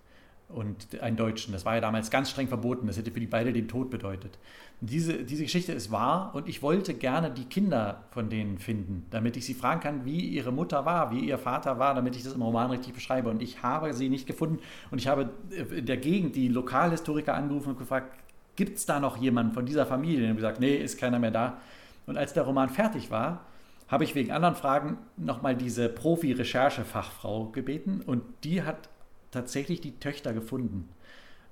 Und 0.49 1.01
einen 1.01 1.17
Deutschen. 1.17 1.51
Das 1.51 1.65
war 1.65 1.75
ja 1.75 1.81
damals 1.81 2.09
ganz 2.09 2.29
streng 2.29 2.47
verboten. 2.47 2.87
Das 2.87 2.97
hätte 2.97 3.11
für 3.11 3.19
die 3.19 3.27
beide 3.27 3.51
den 3.51 3.67
Tod 3.67 3.89
bedeutet. 3.89 4.39
Diese, 4.79 5.25
diese 5.25 5.43
Geschichte 5.43 5.73
ist 5.73 5.91
wahr 5.91 6.31
und 6.35 6.47
ich 6.47 6.61
wollte 6.61 6.93
gerne 6.93 7.31
die 7.31 7.45
Kinder 7.45 8.03
von 8.11 8.29
denen 8.29 8.57
finden, 8.57 9.07
damit 9.09 9.35
ich 9.35 9.45
sie 9.45 9.55
fragen 9.55 9.81
kann, 9.81 10.05
wie 10.05 10.19
ihre 10.19 10.51
Mutter 10.53 10.85
war, 10.85 11.11
wie 11.11 11.19
ihr 11.19 11.37
Vater 11.37 11.79
war, 11.79 11.95
damit 11.95 12.15
ich 12.15 12.23
das 12.23 12.33
im 12.33 12.41
Roman 12.41 12.69
richtig 12.69 12.93
beschreibe. 12.93 13.29
Und 13.29 13.41
ich 13.41 13.63
habe 13.63 13.93
sie 13.93 14.07
nicht 14.07 14.25
gefunden. 14.25 14.59
Und 14.89 14.99
ich 14.99 15.07
habe 15.07 15.31
in 15.75 15.85
der 15.85 15.97
Gegend 15.97 16.35
die 16.35 16.47
Lokalhistoriker 16.47 17.33
angerufen 17.33 17.69
und 17.69 17.79
gefragt, 17.79 18.17
gibt 18.55 18.77
es 18.77 18.85
da 18.85 18.99
noch 18.99 19.17
jemanden 19.17 19.51
von 19.51 19.65
dieser 19.65 19.85
Familie? 19.85 20.29
Und 20.29 20.35
gesagt, 20.37 20.59
nee, 20.59 20.75
ist 20.75 20.97
keiner 20.97 21.19
mehr 21.19 21.31
da. 21.31 21.57
Und 22.05 22.17
als 22.17 22.33
der 22.33 22.43
Roman 22.43 22.69
fertig 22.69 23.11
war, 23.11 23.41
habe 23.87 24.03
ich 24.03 24.15
wegen 24.15 24.31
anderen 24.31 24.55
Fragen 24.55 24.97
nochmal 25.15 25.55
diese 25.55 25.89
Profi-Recherchefachfrau 25.89 27.45
gebeten 27.47 28.01
und 28.05 28.21
die 28.43 28.63
hat 28.63 28.89
tatsächlich 29.31 29.81
die 29.81 29.99
Töchter 29.99 30.33
gefunden. 30.33 30.89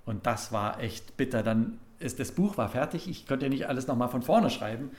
Und 0.06 0.26
das 0.26 0.52
war 0.52 0.82
echt 0.82 1.18
bitter. 1.18 1.44
Dann 1.44 1.80
ist 2.00 2.20
das 2.20 2.32
Buch 2.32 2.58
war 2.58 2.70
fertig, 2.70 3.10
ich 3.10 3.28
konnte 3.28 3.46
ja 3.46 3.50
nicht 3.50 3.68
alles 3.68 3.88
nochmal 3.88 4.10
von 4.10 4.22
vorne 4.22 4.50
schreiben. 4.50 4.92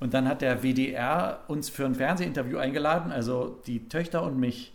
Und 0.00 0.14
dann 0.14 0.26
hat 0.26 0.40
der 0.40 0.62
WDR 0.62 1.40
uns 1.46 1.68
für 1.68 1.84
ein 1.84 1.94
Fernsehinterview 1.94 2.56
eingeladen, 2.56 3.12
also 3.12 3.60
die 3.66 3.88
Töchter 3.88 4.22
und 4.22 4.38
mich. 4.38 4.72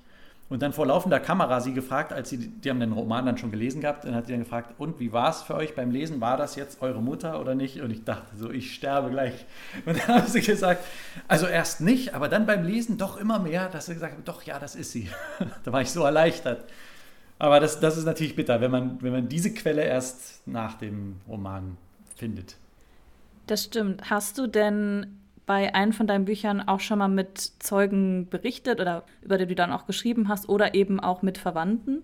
Und 0.48 0.62
dann 0.62 0.74
vor 0.74 0.86
laufender 0.86 1.20
Kamera 1.20 1.60
sie 1.60 1.74
gefragt, 1.74 2.14
als 2.14 2.30
sie, 2.30 2.38
die 2.38 2.70
haben 2.70 2.80
den 2.80 2.92
Roman 2.92 3.26
dann 3.26 3.40
schon 3.40 3.50
gelesen 3.50 3.82
gehabt, 3.82 4.06
dann 4.06 4.14
hat 4.14 4.28
sie 4.28 4.34
dann 4.34 4.44
gefragt, 4.44 4.76
und 4.78 5.00
wie 5.00 5.12
war 5.12 5.32
es 5.32 5.42
für 5.42 5.56
euch 5.56 5.74
beim 5.74 5.90
Lesen? 5.90 6.22
War 6.22 6.38
das 6.38 6.56
jetzt 6.56 6.84
eure 6.84 7.02
Mutter 7.02 7.42
oder 7.42 7.56
nicht? 7.56 7.82
Und 7.82 7.90
ich 7.90 8.04
dachte 8.04 8.38
so, 8.38 8.52
ich 8.52 8.76
sterbe 8.76 9.10
gleich. 9.10 9.34
Und 9.88 9.98
dann 9.98 10.08
haben 10.20 10.28
sie 10.28 10.42
gesagt, 10.42 10.86
also 11.28 11.48
erst 11.48 11.82
nicht, 11.82 12.14
aber 12.14 12.30
dann 12.30 12.46
beim 12.46 12.64
Lesen 12.64 13.00
doch 13.00 13.18
immer 13.18 13.40
mehr, 13.40 13.70
dass 13.70 13.88
sie 13.88 13.96
gesagt 13.96 14.14
haben, 14.14 14.26
doch, 14.26 14.44
ja, 14.44 14.60
das 14.60 14.76
ist 14.76 14.92
sie. 14.92 15.10
da 15.64 15.74
war 15.74 15.82
ich 15.82 15.90
so 15.90 16.04
erleichtert. 16.04 16.66
Aber 17.38 17.60
das, 17.60 17.80
das 17.80 17.98
ist 17.98 18.06
natürlich 18.06 18.36
bitter, 18.36 18.62
wenn 18.62 18.72
man, 18.72 19.02
wenn 19.02 19.12
man 19.12 19.28
diese 19.28 19.54
Quelle 19.54 19.84
erst 19.84 20.48
nach 20.48 20.76
dem 20.78 21.18
Roman 21.28 21.78
findet. 22.16 22.56
Das 23.48 23.66
stimmt. 23.66 24.10
Hast 24.10 24.38
du 24.38 24.48
denn 24.48 25.18
bei 25.46 25.76
einem 25.76 25.94
von 25.94 26.08
deinen 26.08 26.26
Büchern 26.26 26.62
auch 26.62 26.80
schon 26.80 27.00
mal 27.00 27.08
mit 27.08 27.38
Zeugen 27.60 28.28
berichtet 28.30 28.80
oder 28.80 29.04
über 29.22 29.38
die 29.38 29.46
du 29.46 29.56
dann 29.56 29.72
auch 29.72 29.86
geschrieben 29.86 30.28
hast 30.28 30.50
oder 30.50 30.74
eben 30.74 31.00
auch 31.00 31.22
mit 31.22 31.38
Verwandten? 31.38 32.04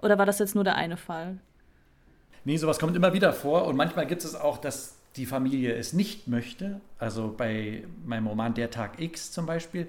Oder 0.00 0.18
war 0.18 0.26
das 0.26 0.40
jetzt 0.40 0.54
nur 0.54 0.64
der 0.64 0.74
eine 0.74 0.96
Fall? 0.96 1.38
Nee, 2.44 2.56
sowas 2.56 2.78
kommt 2.78 2.96
immer 2.96 3.12
wieder 3.12 3.32
vor 3.32 3.66
und 3.66 3.76
manchmal 3.76 4.06
gibt 4.06 4.24
es 4.24 4.34
auch, 4.34 4.58
dass 4.58 4.96
die 5.16 5.26
Familie 5.26 5.74
es 5.74 5.92
nicht 5.92 6.26
möchte. 6.26 6.80
Also 6.98 7.32
bei 7.36 7.84
meinem 8.04 8.26
Roman 8.26 8.54
Der 8.54 8.70
Tag 8.70 9.00
X 9.00 9.30
zum 9.30 9.46
Beispiel, 9.46 9.86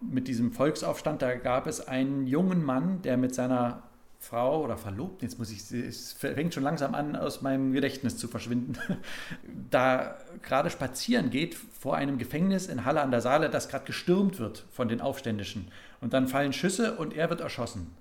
mit 0.00 0.28
diesem 0.28 0.52
Volksaufstand, 0.52 1.20
da 1.20 1.34
gab 1.34 1.66
es 1.66 1.86
einen 1.86 2.26
jungen 2.26 2.64
Mann, 2.64 3.02
der 3.02 3.18
mit 3.18 3.34
seiner 3.34 3.82
Frau 4.22 4.62
oder 4.62 4.76
Verlobten, 4.76 5.26
jetzt 5.26 5.38
muss 5.38 5.50
ich, 5.50 5.72
es 5.72 6.12
fängt 6.12 6.52
schon 6.52 6.62
langsam 6.62 6.94
an, 6.94 7.16
aus 7.16 7.40
meinem 7.40 7.72
Gedächtnis 7.72 8.18
zu 8.18 8.28
verschwinden, 8.28 8.76
da 9.70 10.18
gerade 10.42 10.68
spazieren 10.68 11.30
geht 11.30 11.54
vor 11.54 11.96
einem 11.96 12.18
Gefängnis 12.18 12.66
in 12.66 12.84
Halle 12.84 13.00
an 13.00 13.10
der 13.10 13.22
Saale, 13.22 13.48
das 13.48 13.70
gerade 13.70 13.86
gestürmt 13.86 14.38
wird 14.38 14.66
von 14.70 14.88
den 14.88 15.00
Aufständischen. 15.00 15.68
Und 16.02 16.12
dann 16.12 16.28
fallen 16.28 16.52
Schüsse 16.52 16.96
und 16.96 17.16
er 17.16 17.30
wird 17.30 17.40
erschossen. 17.40 17.96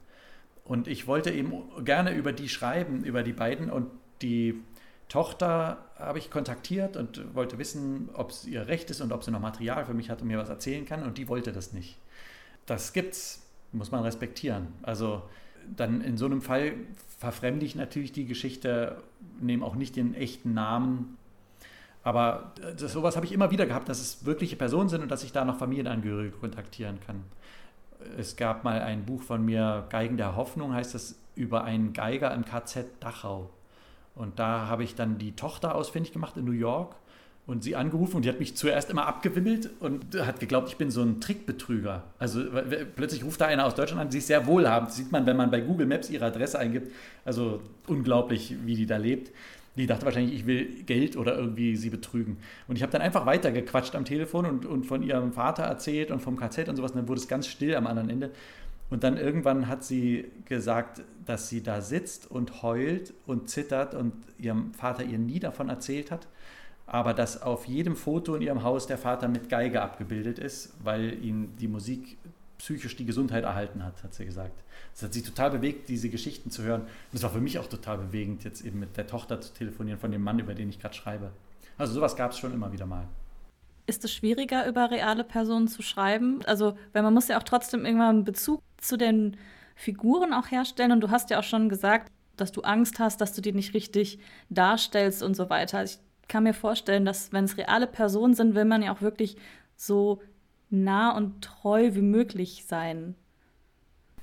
Und 0.66 0.88
ich 0.88 1.08
wollte 1.08 1.32
eben 1.32 1.54
gerne 1.84 2.14
über 2.14 2.34
die 2.34 2.50
schreiben, 2.50 3.04
über 3.04 3.24
die 3.24 3.34
beiden. 3.34 3.72
Und 3.72 3.90
die 4.22 4.62
Tochter 5.08 5.78
habe 5.98 6.20
ich 6.20 6.30
kontaktiert 6.30 6.98
und 6.98 7.34
wollte 7.34 7.58
wissen, 7.58 8.10
ob 8.14 8.32
es 8.32 8.46
ihr 8.46 8.68
Recht 8.68 8.92
ist 8.92 9.02
und 9.02 9.14
ob 9.14 9.24
sie 9.24 9.32
noch 9.32 9.40
Material 9.40 9.86
für 9.86 9.94
mich 9.94 10.10
hat 10.10 10.22
und 10.22 10.28
mir 10.28 10.38
was 10.38 10.50
erzählen 10.50 10.86
kann. 10.86 11.04
Und 11.04 11.18
die 11.18 11.30
wollte 11.30 11.54
das 11.54 11.74
nicht. 11.74 11.98
Das 12.66 12.94
gibt's, 12.94 13.42
muss 13.72 13.90
man 13.90 14.04
respektieren. 14.04 14.68
Also 14.84 15.24
dann 15.76 16.02
in 16.02 16.17
so 16.17 16.26
einem 16.26 16.41
Fall 16.41 16.74
verfremde 17.17 17.65
ich 17.65 17.76
natürlich 17.76 18.12
die 18.12 18.26
Geschichte, 18.26 19.04
nehme 19.39 19.65
auch 19.65 19.76
nicht 19.76 19.95
den 19.95 20.13
echten 20.15 20.54
Namen. 20.54 21.17
Aber 22.04 22.54
das, 22.78 22.93
sowas 22.93 23.15
habe 23.15 23.26
ich 23.26 23.32
immer 23.32 23.52
wieder 23.52 23.65
gehabt, 23.65 23.89
dass 23.89 24.00
es 24.00 24.26
wirkliche 24.26 24.56
Personen 24.56 24.89
sind 24.89 25.02
und 25.02 25.12
dass 25.12 25.24
ich 25.24 25.32
da 25.32 25.43
noch 25.45 25.58
Familienangehörige 25.58 26.32
kontaktieren 26.32 27.00
kann. 27.06 27.24
Es 28.17 28.38
gab 28.38 28.63
mal 28.63 28.82
ein 28.82 29.06
Buch 29.06 29.22
von 29.22 29.43
mir, 29.43 29.86
Geigen 29.89 30.15
der 30.15 30.36
Hoffnung 30.36 30.74
heißt 30.74 30.95
das, 30.95 31.19
über 31.36 31.63
einen 31.63 31.93
Geiger 31.93 32.34
im 32.34 32.45
KZ 32.45 32.86
Dachau. 33.02 33.50
Und 34.15 34.39
da 34.39 34.67
habe 34.67 34.84
ich 34.84 34.95
dann 34.95 35.17
die 35.17 35.34
Tochter 35.34 35.76
ausfindig 35.76 36.13
gemacht 36.13 36.38
in 36.38 36.45
New 36.45 36.52
York 36.52 36.95
und 37.50 37.64
sie 37.64 37.76
angerufen 37.76 38.18
und 38.18 38.26
die 38.26 38.30
hat 38.30 38.40
mich 38.40 38.56
zuerst 38.56 38.92
immer 38.92 39.08
abgewimmelt 39.08 39.72
und 39.80 40.16
hat 40.20 40.40
geglaubt, 40.40 40.70
ich 40.70 40.78
bin 40.78 40.92
so 40.92 41.02
ein 41.02 41.20
Trickbetrüger. 41.20 42.04
Also 42.20 42.44
plötzlich 42.96 43.24
ruft 43.24 43.42
da 43.42 43.48
einer 43.48 43.66
aus 43.66 43.74
Deutschland 43.74 44.00
an, 44.00 44.12
sie 44.12 44.20
ist 44.20 44.28
sehr 44.28 44.46
wohlhabend. 44.46 44.92
Das 44.92 44.98
sieht 44.98 45.12
man, 45.12 45.26
wenn 45.26 45.36
man 45.36 45.50
bei 45.50 45.60
Google 45.60 45.88
Maps 45.88 46.12
ihre 46.12 46.26
Adresse 46.26 46.60
eingibt. 46.60 46.92
Also 47.26 47.60
unglaublich, 47.88 48.56
wie 48.66 48.76
die 48.76 48.86
da 48.86 48.98
lebt. 48.98 49.32
Die 49.78 49.88
dachte 49.88 50.06
wahrscheinlich, 50.06 50.36
ich 50.36 50.46
will 50.46 50.84
Geld 50.84 51.18
oder 51.18 51.36
irgendwie 51.36 51.76
sie 51.76 51.90
betrügen. 51.90 52.38
Und 52.68 52.76
ich 52.76 52.84
habe 52.84 52.92
dann 52.92 53.02
einfach 53.02 53.26
weitergequatscht 53.26 53.96
am 53.96 54.06
Telefon 54.06 54.46
und, 54.46 54.68
und 54.68 54.86
von 54.86 55.02
ihrem 55.02 55.34
Vater 55.34 55.64
erzählt 55.64 56.12
und 56.12 56.20
vom 56.20 56.38
KZ 56.38 56.70
und 56.70 56.76
sowas. 56.76 56.92
Und 56.92 56.98
dann 56.98 57.08
wurde 57.08 57.20
es 57.20 57.28
ganz 57.28 57.48
still 57.48 57.76
am 57.76 57.88
anderen 57.88 58.12
Ende. 58.12 58.30
Und 58.92 59.04
dann 59.04 59.18
irgendwann 59.18 59.68
hat 59.68 59.84
sie 59.84 60.26
gesagt, 60.46 61.02
dass 61.26 61.50
sie 61.50 61.64
da 61.64 61.82
sitzt 61.82 62.30
und 62.30 62.62
heult 62.62 63.12
und 63.26 63.50
zittert 63.50 63.96
und 63.96 64.14
ihrem 64.38 64.72
Vater 64.76 65.04
ihr 65.04 65.18
nie 65.18 65.40
davon 65.40 65.70
erzählt 65.70 66.12
hat 66.12 66.28
aber 66.91 67.13
dass 67.13 67.41
auf 67.41 67.65
jedem 67.65 67.95
Foto 67.95 68.36
in 68.36 68.41
ihrem 68.41 68.63
Haus 68.63 68.88
der 68.88 68.97
Vater 68.97 69.28
mit 69.28 69.47
Geige 69.47 69.82
abgebildet 69.82 70.39
ist, 70.39 70.73
weil 70.84 71.23
ihm 71.23 71.56
die 71.58 71.67
Musik 71.67 72.17
psychisch 72.58 72.95
die 72.95 73.06
Gesundheit 73.06 73.43
erhalten 73.43 73.84
hat, 73.84 74.04
hat 74.04 74.13
sie 74.13 74.25
gesagt. 74.25 74.63
Das 74.93 75.04
hat 75.04 75.13
sie 75.13 75.21
total 75.21 75.52
bewegt, 75.52 75.88
diese 75.88 76.10
Geschichten 76.10 76.52
zu 76.52 76.63
hören. 76.63 76.82
Und 76.82 77.13
es 77.13 77.23
war 77.23 77.30
für 77.30 77.39
mich 77.39 77.58
auch 77.60 77.67
total 77.67 77.99
bewegend, 77.99 78.43
jetzt 78.43 78.65
eben 78.65 78.80
mit 78.80 78.97
der 78.97 79.08
Tochter 79.08 79.39
zu 79.39 79.54
telefonieren 79.54 79.99
von 79.99 80.12
dem 80.12 80.23
Mann, 80.23 80.39
über 80.39 80.54
den 80.54 80.69
ich 80.69 80.80
gerade 80.80 80.95
schreibe. 80.95 81.32
Also 81.78 81.93
sowas 81.93 82.15
gab 82.15 82.32
es 82.32 82.38
schon 82.38 82.54
immer 82.54 82.71
wieder 82.71 82.86
mal. 82.86 83.08
Ist 83.88 84.04
es 84.04 84.13
schwieriger, 84.13 84.67
über 84.67 84.91
reale 84.91 85.23
Personen 85.23 85.67
zu 85.67 85.82
schreiben? 85.82 86.41
Also, 86.45 86.78
weil 86.91 87.02
man 87.02 87.13
muss 87.13 87.28
ja 87.28 87.39
auch 87.39 87.43
trotzdem 87.43 87.86
irgendwann 87.86 88.17
einen 88.17 88.23
Bezug 88.25 88.62
zu 88.78 88.97
den 88.97 89.38
Figuren 89.75 90.34
auch 90.34 90.52
herstellen. 90.52 90.91
Und 90.91 91.02
du 91.02 91.10
hast 91.10 91.30
ja 91.30 91.39
auch 91.39 91.43
schon 91.43 91.69
gesagt, 91.69 92.12
dass 92.36 92.52
du 92.52 92.62
Angst 92.62 92.99
hast, 92.99 93.21
dass 93.21 93.34
du 93.34 93.41
die 93.41 93.54
nicht 93.54 93.73
richtig 93.73 94.19
darstellst 94.49 95.23
und 95.23 95.36
so 95.36 95.49
weiter. 95.49 95.84
Ich 95.84 95.99
kann 96.30 96.44
mir 96.44 96.54
vorstellen, 96.54 97.04
dass 97.04 97.34
wenn 97.34 97.44
es 97.44 97.58
reale 97.58 97.88
Personen 97.88 98.34
sind, 98.34 98.56
will 98.56 98.65
man 98.65 98.82
ja 98.82 98.94
auch 98.94 99.02
wirklich 99.02 99.36
so 99.76 100.22
nah 100.70 101.15
und 101.15 101.44
treu 101.44 101.94
wie 101.94 102.02
möglich 102.02 102.65
sein. 102.68 103.15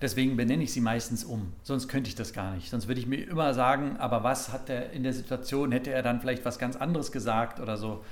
Deswegen 0.01 0.37
benenne 0.37 0.63
ich 0.63 0.73
sie 0.73 0.81
meistens 0.81 1.25
um. 1.25 1.53
Sonst 1.63 1.89
könnte 1.89 2.09
ich 2.09 2.15
das 2.15 2.33
gar 2.33 2.55
nicht. 2.55 2.71
Sonst 2.71 2.87
würde 2.87 3.01
ich 3.01 3.07
mir 3.07 3.27
immer 3.29 3.55
sagen, 3.55 3.97
aber 3.97 4.23
was 4.23 4.53
hat 4.53 4.69
er 4.69 4.91
in 4.93 5.03
der 5.03 5.15
Situation? 5.15 5.73
Hätte 5.73 5.91
er 5.91 6.03
dann 6.03 6.21
vielleicht 6.21 6.45
was 6.45 6.59
ganz 6.59 6.77
anderes 6.77 7.13
gesagt 7.13 7.61
oder 7.61 7.77
so? 7.77 8.05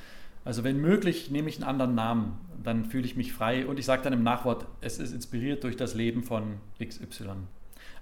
Also 0.45 0.65
wenn 0.65 0.81
möglich, 0.81 1.31
nehme 1.31 1.49
ich 1.49 1.57
einen 1.57 1.65
anderen 1.65 1.95
Namen. 1.95 2.39
Dann 2.63 2.87
fühle 2.87 3.05
ich 3.05 3.17
mich 3.17 3.33
frei 3.33 3.67
und 3.67 3.79
ich 3.79 3.85
sage 3.85 4.03
dann 4.03 4.15
im 4.15 4.23
Nachwort, 4.23 4.67
es 4.81 4.99
ist 4.99 5.13
inspiriert 5.13 5.63
durch 5.63 5.77
das 5.77 5.95
Leben 5.95 6.23
von 6.23 6.59
XY. 6.83 7.33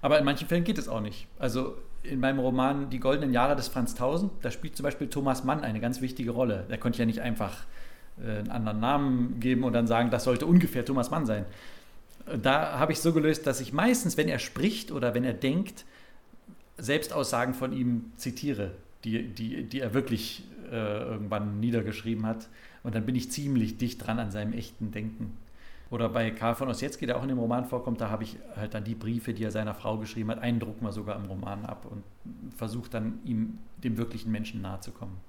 Aber 0.01 0.17
in 0.17 0.25
manchen 0.25 0.47
Fällen 0.47 0.63
geht 0.63 0.77
es 0.77 0.87
auch 0.87 1.01
nicht. 1.01 1.27
Also 1.37 1.75
in 2.03 2.19
meinem 2.19 2.39
Roman 2.39 2.89
Die 2.89 2.99
goldenen 2.99 3.33
Jahre 3.33 3.55
des 3.55 3.67
Franz 3.67 3.95
Tausend, 3.95 4.31
da 4.41 4.51
spielt 4.51 4.75
zum 4.75 4.83
Beispiel 4.83 5.07
Thomas 5.09 5.43
Mann 5.43 5.61
eine 5.61 5.79
ganz 5.79 6.01
wichtige 6.01 6.31
Rolle. 6.31 6.65
Der 6.69 6.77
konnte 6.77 6.99
ja 6.99 7.05
nicht 7.05 7.21
einfach 7.21 7.65
äh, 8.21 8.39
einen 8.39 8.51
anderen 8.51 8.79
Namen 8.79 9.39
geben 9.39 9.63
und 9.63 9.73
dann 9.73 9.87
sagen, 9.87 10.09
das 10.09 10.23
sollte 10.25 10.45
ungefähr 10.45 10.85
Thomas 10.85 11.11
Mann 11.11 11.25
sein. 11.25 11.45
Da 12.41 12.79
habe 12.79 12.91
ich 12.91 12.99
so 12.99 13.13
gelöst, 13.13 13.47
dass 13.47 13.59
ich 13.59 13.73
meistens, 13.73 14.17
wenn 14.17 14.29
er 14.29 14.39
spricht 14.39 14.91
oder 14.91 15.13
wenn 15.13 15.23
er 15.23 15.33
denkt, 15.33 15.85
Selbstaussagen 16.77 17.53
von 17.53 17.73
ihm 17.73 18.11
zitiere, 18.15 18.71
die, 19.03 19.27
die, 19.27 19.63
die 19.63 19.79
er 19.79 19.93
wirklich 19.93 20.43
äh, 20.71 20.75
irgendwann 20.75 21.59
niedergeschrieben 21.59 22.25
hat. 22.25 22.47
Und 22.83 22.95
dann 22.95 23.05
bin 23.05 23.15
ich 23.15 23.31
ziemlich 23.31 23.77
dicht 23.77 24.05
dran 24.05 24.19
an 24.19 24.31
seinem 24.31 24.53
echten 24.53 24.91
Denken. 24.91 25.37
Oder 25.93 26.09
bei 26.09 26.31
Karl 26.31 26.55
von 26.55 26.69
Ossietzky, 26.69 27.05
der 27.05 27.19
auch 27.19 27.21
in 27.21 27.27
dem 27.27 27.37
Roman 27.37 27.65
vorkommt, 27.65 28.01
da 28.01 28.09
habe 28.09 28.23
ich 28.23 28.39
halt 28.55 28.73
dann 28.73 28.83
die 28.83 28.95
Briefe, 28.95 29.31
die 29.31 29.43
er 29.43 29.51
seiner 29.51 29.75
Frau 29.75 29.99
geschrieben 29.99 30.31
hat, 30.31 30.39
einen 30.39 30.59
drucken 30.59 30.83
wir 30.83 30.91
sogar 30.91 31.15
im 31.15 31.25
Roman 31.25 31.65
ab 31.65 31.85
und 31.87 32.03
versuche 32.57 32.89
dann 32.89 33.19
ihm, 33.25 33.59
dem 33.77 33.95
wirklichen 33.95 34.31
Menschen 34.31 34.63
nahe 34.63 34.79
zu 34.79 34.89
kommen. 34.89 35.21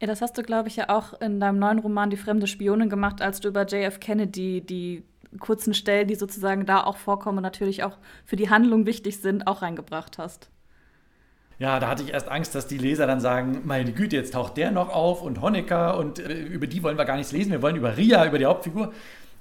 Ja, 0.00 0.08
das 0.08 0.20
hast 0.20 0.36
du, 0.36 0.42
glaube 0.42 0.66
ich, 0.66 0.74
ja 0.74 0.88
auch 0.88 1.20
in 1.20 1.38
deinem 1.38 1.60
neuen 1.60 1.78
Roman 1.78 2.10
Die 2.10 2.16
fremde 2.16 2.48
Spionin 2.48 2.88
gemacht, 2.88 3.22
als 3.22 3.38
du 3.38 3.46
über 3.46 3.64
JF 3.64 4.00
Kennedy 4.00 4.62
die 4.62 5.04
kurzen 5.38 5.74
Stellen, 5.74 6.08
die 6.08 6.16
sozusagen 6.16 6.66
da 6.66 6.82
auch 6.82 6.96
vorkommen 6.96 7.38
und 7.38 7.44
natürlich 7.44 7.84
auch 7.84 7.98
für 8.24 8.34
die 8.34 8.50
Handlung 8.50 8.86
wichtig 8.86 9.20
sind, 9.20 9.46
auch 9.46 9.62
reingebracht 9.62 10.18
hast. 10.18 10.50
Ja, 11.60 11.78
da 11.78 11.88
hatte 11.88 12.02
ich 12.02 12.12
erst 12.12 12.28
Angst, 12.28 12.56
dass 12.56 12.66
die 12.66 12.78
Leser 12.78 13.06
dann 13.06 13.20
sagen, 13.20 13.60
meine 13.64 13.92
Güte, 13.92 14.16
jetzt 14.16 14.34
taucht 14.34 14.56
der 14.56 14.72
noch 14.72 14.88
auf 14.88 15.22
und 15.22 15.40
Honecker 15.40 15.96
und 15.96 16.18
äh, 16.18 16.42
über 16.42 16.66
die 16.66 16.82
wollen 16.82 16.98
wir 16.98 17.04
gar 17.04 17.16
nichts 17.16 17.30
lesen, 17.30 17.52
wir 17.52 17.62
wollen 17.62 17.76
über 17.76 17.96
Ria, 17.96 18.26
über 18.26 18.38
die 18.38 18.46
Hauptfigur. 18.46 18.92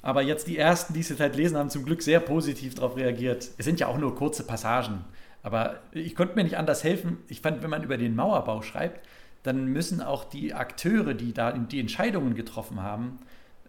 Aber 0.04 0.22
jetzt 0.22 0.48
die 0.48 0.58
ersten, 0.58 0.94
die 0.94 1.00
es 1.00 1.10
jetzt 1.10 1.22
halt 1.22 1.36
lesen, 1.36 1.58
haben 1.58 1.70
zum 1.70 1.86
Glück 1.86 2.04
sehr 2.04 2.20
positiv 2.20 2.76
darauf 2.76 2.98
reagiert. 2.98 3.50
Es 3.58 3.66
sind 3.66 3.80
ja 3.80 3.88
auch 3.88 3.98
nur 3.98 4.13
kurze 4.16 4.44
Passagen. 4.44 5.06
Aber 5.42 5.80
ich 5.92 6.16
konnte 6.16 6.36
mir 6.36 6.44
nicht 6.44 6.58
anders 6.58 6.84
helfen. 6.84 7.18
Ich 7.30 7.42
fand, 7.42 7.63
wenn 7.63 7.70
man 7.70 7.84
über 7.84 7.98
den 7.98 8.16
Mauerbau 8.16 8.62
schreibt, 8.62 9.08
dann 9.44 9.66
müssen 9.68 10.02
auch 10.02 10.26
die 10.26 10.54
Akteure, 10.54 11.13
die 11.13 11.34
da 11.34 11.54
die 11.54 11.80
Entscheidungen 11.80 12.36
getroffen 12.36 12.84
haben, 12.84 13.20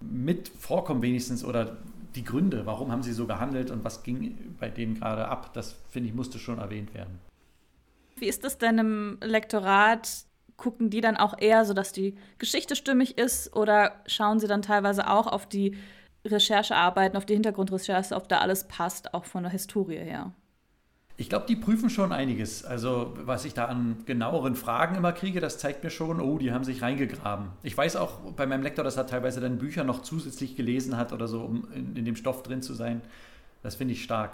mit 0.00 0.48
vorkommen 0.48 1.02
wenigstens 1.02 1.44
oder 1.44 1.76
die 2.16 2.24
Gründe, 2.24 2.66
warum 2.66 2.92
haben 2.92 3.02
sie 3.02 3.12
so 3.12 3.26
gehandelt 3.26 3.70
und 3.70 3.84
was 3.84 4.02
ging 4.02 4.56
bei 4.58 4.68
denen 4.68 4.94
gerade 4.94 5.26
ab, 5.26 5.52
das 5.54 5.76
finde 5.90 6.08
ich 6.08 6.14
musste 6.14 6.38
schon 6.38 6.58
erwähnt 6.58 6.94
werden. 6.94 7.18
Wie 8.16 8.26
ist 8.26 8.44
das 8.44 8.58
denn 8.58 8.78
im 8.78 9.18
Lektorat? 9.20 10.08
Gucken 10.56 10.88
die 10.88 11.00
dann 11.00 11.16
auch 11.16 11.36
eher 11.36 11.64
so, 11.64 11.74
dass 11.74 11.90
die 11.90 12.14
Geschichte 12.38 12.76
stimmig 12.76 13.18
ist 13.18 13.56
oder 13.56 14.00
schauen 14.06 14.38
sie 14.38 14.46
dann 14.46 14.62
teilweise 14.62 15.10
auch 15.10 15.26
auf 15.26 15.48
die 15.48 15.76
Recherchearbeiten, 16.24 17.16
auf 17.16 17.26
die 17.26 17.34
Hintergrundrecherche, 17.34 18.14
ob 18.14 18.28
da 18.28 18.38
alles 18.38 18.64
passt, 18.64 19.14
auch 19.14 19.24
von 19.24 19.42
der 19.42 19.52
Historie 19.52 19.98
her? 19.98 20.32
Ich 21.16 21.28
glaube, 21.28 21.46
die 21.46 21.54
prüfen 21.54 21.90
schon 21.90 22.10
einiges. 22.10 22.64
Also, 22.64 23.14
was 23.20 23.44
ich 23.44 23.54
da 23.54 23.66
an 23.66 24.02
genaueren 24.04 24.56
Fragen 24.56 24.96
immer 24.96 25.12
kriege, 25.12 25.38
das 25.40 25.58
zeigt 25.58 25.84
mir 25.84 25.90
schon, 25.90 26.20
oh, 26.20 26.38
die 26.38 26.50
haben 26.50 26.64
sich 26.64 26.82
reingegraben. 26.82 27.50
Ich 27.62 27.76
weiß 27.76 27.96
auch 27.96 28.18
bei 28.32 28.46
meinem 28.46 28.62
Lektor, 28.62 28.84
dass 28.84 28.96
er 28.96 29.06
teilweise 29.06 29.40
dann 29.40 29.58
Bücher 29.58 29.84
noch 29.84 30.02
zusätzlich 30.02 30.56
gelesen 30.56 30.96
hat 30.96 31.12
oder 31.12 31.28
so, 31.28 31.42
um 31.42 31.70
in, 31.72 31.94
in 31.94 32.04
dem 32.04 32.16
Stoff 32.16 32.42
drin 32.42 32.62
zu 32.62 32.74
sein. 32.74 33.00
Das 33.62 33.76
finde 33.76 33.94
ich 33.94 34.02
stark. 34.02 34.32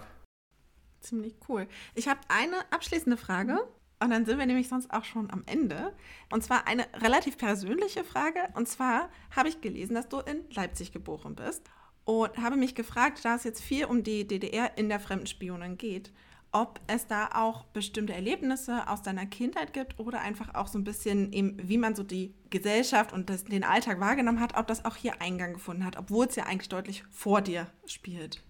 Ziemlich 1.01 1.35
cool. 1.49 1.67
Ich 1.95 2.09
habe 2.09 2.21
eine 2.29 2.57
abschließende 2.71 3.19
Frage 3.19 3.59
und 4.03 4.11
dann 4.11 4.25
sind 4.25 4.39
wir 4.39 4.47
nämlich 4.47 4.69
sonst 4.69 4.91
auch 4.91 5.05
schon 5.05 5.31
am 5.31 5.43
Ende. 5.45 5.93
Und 6.31 6.43
zwar 6.43 6.67
eine 6.67 6.87
relativ 7.03 7.37
persönliche 7.37 8.05
Frage. 8.05 8.41
Und 8.55 8.69
zwar 8.69 9.11
habe 9.37 9.51
ich 9.51 9.61
gelesen, 9.61 9.95
dass 9.95 10.09
du 10.09 10.21
in 10.21 10.45
Leipzig 10.51 10.93
geboren 10.93 11.35
bist 11.35 11.69
und 12.05 12.37
habe 12.39 12.57
mich 12.57 12.75
gefragt, 12.75 13.25
da 13.25 13.37
es 13.37 13.45
jetzt 13.45 13.63
viel 13.63 13.85
um 13.85 14.03
die 14.03 14.27
DDR 14.27 14.77
in 14.77 14.89
der 14.89 15.01
Fremdenspionin 15.01 15.79
geht, 15.79 16.13
ob 16.53 16.81
es 16.89 17.07
da 17.07 17.31
auch 17.35 17.65
bestimmte 17.67 18.13
Erlebnisse 18.13 18.89
aus 18.89 19.03
deiner 19.03 19.27
Kindheit 19.27 19.73
gibt 19.73 19.99
oder 20.01 20.21
einfach 20.21 20.55
auch 20.55 20.67
so 20.67 20.79
ein 20.79 20.85
bisschen, 20.85 21.33
eben, 21.33 21.57
wie 21.63 21.79
man 21.79 21.95
so 21.95 22.03
die 22.03 22.35
Gesellschaft 22.51 23.13
und 23.13 23.31
das, 23.31 23.45
den 23.45 23.63
Alltag 23.63 24.01
wahrgenommen 24.01 24.41
hat, 24.41 24.57
ob 24.57 24.67
das 24.67 24.85
auch 24.85 24.97
hier 24.97 25.21
Eingang 25.21 25.55
gefunden 25.55 25.85
hat, 25.85 25.97
obwohl 25.97 26.27
es 26.27 26.37
ja 26.37 26.45
eigentlich 26.45 26.69
deutlich 26.69 27.05
vor 27.11 27.41
dir 27.41 27.69
spielt. 27.87 28.43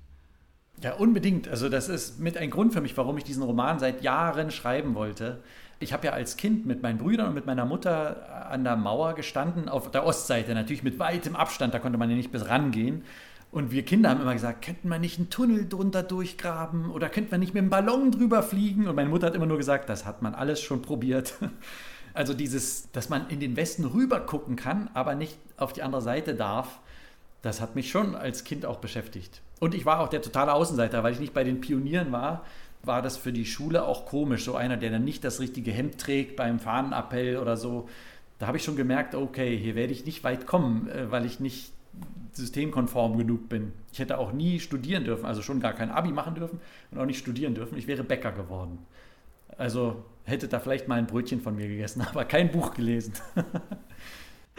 Ja, 0.82 0.94
unbedingt. 0.94 1.46
Also 1.46 1.68
das 1.68 1.90
ist 1.90 2.20
mit 2.20 2.38
ein 2.38 2.48
Grund 2.50 2.72
für 2.72 2.80
mich, 2.80 2.96
warum 2.96 3.18
ich 3.18 3.24
diesen 3.24 3.42
Roman 3.42 3.78
seit 3.78 4.02
Jahren 4.02 4.50
schreiben 4.50 4.94
wollte. 4.94 5.42
Ich 5.78 5.92
habe 5.92 6.06
ja 6.06 6.12
als 6.12 6.38
Kind 6.38 6.64
mit 6.64 6.82
meinen 6.82 6.98
Brüdern 6.98 7.28
und 7.28 7.34
mit 7.34 7.44
meiner 7.44 7.66
Mutter 7.66 8.48
an 8.50 8.64
der 8.64 8.76
Mauer 8.76 9.14
gestanden, 9.14 9.68
auf 9.68 9.90
der 9.90 10.06
Ostseite, 10.06 10.54
natürlich 10.54 10.82
mit 10.82 10.98
weitem 10.98 11.36
Abstand, 11.36 11.74
da 11.74 11.78
konnte 11.78 11.98
man 11.98 12.08
ja 12.08 12.16
nicht 12.16 12.32
bis 12.32 12.48
rangehen. 12.48 13.04
Und 13.52 13.72
wir 13.72 13.84
Kinder 13.84 14.10
haben 14.10 14.20
immer 14.20 14.32
gesagt, 14.32 14.64
könnten 14.64 14.88
wir 14.88 14.98
nicht 14.98 15.18
einen 15.18 15.28
Tunnel 15.28 15.68
drunter 15.68 16.04
durchgraben 16.04 16.90
oder 16.90 17.08
könnten 17.08 17.32
wir 17.32 17.38
nicht 17.38 17.52
mit 17.52 17.62
dem 17.62 17.70
Ballon 17.70 18.12
drüber 18.12 18.42
fliegen? 18.42 18.86
Und 18.86 18.94
meine 18.94 19.08
Mutter 19.08 19.26
hat 19.26 19.34
immer 19.34 19.46
nur 19.46 19.58
gesagt, 19.58 19.88
das 19.88 20.06
hat 20.06 20.22
man 20.22 20.34
alles 20.34 20.60
schon 20.60 20.82
probiert. 20.82 21.34
Also 22.12 22.34
dieses, 22.34 22.90
dass 22.90 23.08
man 23.08 23.28
in 23.28 23.38
den 23.38 23.54
Westen 23.54 23.84
rüber 23.84 24.18
gucken 24.18 24.56
kann, 24.56 24.90
aber 24.94 25.14
nicht 25.14 25.38
auf 25.56 25.72
die 25.72 25.84
andere 25.84 26.02
Seite 26.02 26.34
darf, 26.34 26.80
das 27.40 27.60
hat 27.60 27.76
mich 27.76 27.88
schon 27.88 28.16
als 28.16 28.42
Kind 28.42 28.66
auch 28.66 28.78
beschäftigt. 28.78 29.42
Und 29.60 29.76
ich 29.76 29.86
war 29.86 30.00
auch 30.00 30.08
der 30.08 30.20
totale 30.20 30.52
Außenseiter, 30.52 31.04
weil 31.04 31.12
ich 31.12 31.20
nicht 31.20 31.34
bei 31.34 31.44
den 31.44 31.60
Pionieren 31.60 32.10
war, 32.10 32.44
war 32.82 33.00
das 33.00 33.16
für 33.16 33.32
die 33.32 33.46
Schule 33.46 33.84
auch 33.84 34.06
komisch. 34.06 34.44
So 34.44 34.56
einer, 34.56 34.76
der 34.76 34.90
dann 34.90 35.04
nicht 35.04 35.22
das 35.22 35.38
richtige 35.38 35.70
Hemd 35.70 35.98
trägt 35.98 36.34
beim 36.34 36.58
Fahnenappell 36.58 37.36
oder 37.36 37.56
so. 37.56 37.88
Da 38.40 38.48
habe 38.48 38.56
ich 38.56 38.64
schon 38.64 38.76
gemerkt, 38.76 39.14
okay, 39.14 39.56
hier 39.56 39.74
werde 39.76 39.92
ich 39.92 40.04
nicht 40.04 40.24
weit 40.24 40.46
kommen, 40.46 40.88
äh, 40.88 41.10
weil 41.12 41.26
ich 41.26 41.38
nicht 41.40 41.72
systemkonform 42.32 43.18
genug 43.18 43.48
bin. 43.48 43.72
Ich 43.92 43.98
hätte 43.98 44.18
auch 44.18 44.32
nie 44.32 44.60
studieren 44.60 45.04
dürfen, 45.04 45.26
also 45.26 45.42
schon 45.42 45.60
gar 45.60 45.72
kein 45.72 45.90
Abi 45.90 46.12
machen 46.12 46.34
dürfen 46.34 46.60
und 46.90 46.98
auch 46.98 47.06
nicht 47.06 47.18
studieren 47.18 47.54
dürfen. 47.54 47.76
Ich 47.76 47.86
wäre 47.86 48.04
Bäcker 48.04 48.32
geworden. 48.32 48.78
Also 49.58 50.04
hätte 50.24 50.48
da 50.48 50.60
vielleicht 50.60 50.88
mal 50.88 50.96
ein 50.96 51.06
Brötchen 51.06 51.40
von 51.40 51.56
mir 51.56 51.68
gegessen, 51.68 52.02
aber 52.08 52.24
kein 52.24 52.50
Buch 52.50 52.74
gelesen. 52.74 53.14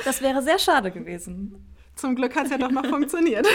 Das 0.03 0.21
wäre 0.23 0.41
sehr 0.41 0.57
schade 0.57 0.89
gewesen. 0.89 1.63
Zum 1.95 2.15
Glück 2.15 2.35
hat 2.35 2.45
es 2.45 2.51
ja 2.51 2.57
doch 2.57 2.71
noch 2.71 2.85
funktioniert. 2.87 3.45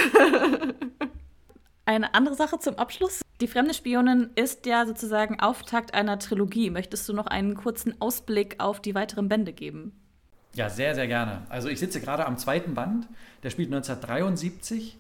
Eine 1.84 2.14
andere 2.14 2.36
Sache 2.36 2.58
zum 2.58 2.76
Abschluss. 2.76 3.22
Die 3.40 3.48
fremde 3.48 3.74
Spionin 3.74 4.30
ist 4.36 4.66
ja 4.66 4.86
sozusagen 4.86 5.40
Auftakt 5.40 5.94
einer 5.94 6.18
Trilogie. 6.18 6.70
Möchtest 6.70 7.08
du 7.08 7.14
noch 7.14 7.26
einen 7.26 7.54
kurzen 7.54 8.00
Ausblick 8.00 8.56
auf 8.58 8.80
die 8.80 8.94
weiteren 8.94 9.28
Bände 9.28 9.52
geben? 9.52 9.92
Ja, 10.56 10.70
sehr, 10.70 10.94
sehr 10.94 11.06
gerne. 11.06 11.42
Also 11.50 11.68
ich 11.68 11.78
sitze 11.78 12.00
gerade 12.00 12.24
am 12.24 12.38
zweiten 12.38 12.72
Band, 12.72 13.06
der 13.42 13.50
spielt 13.50 13.68
1973 13.68 14.96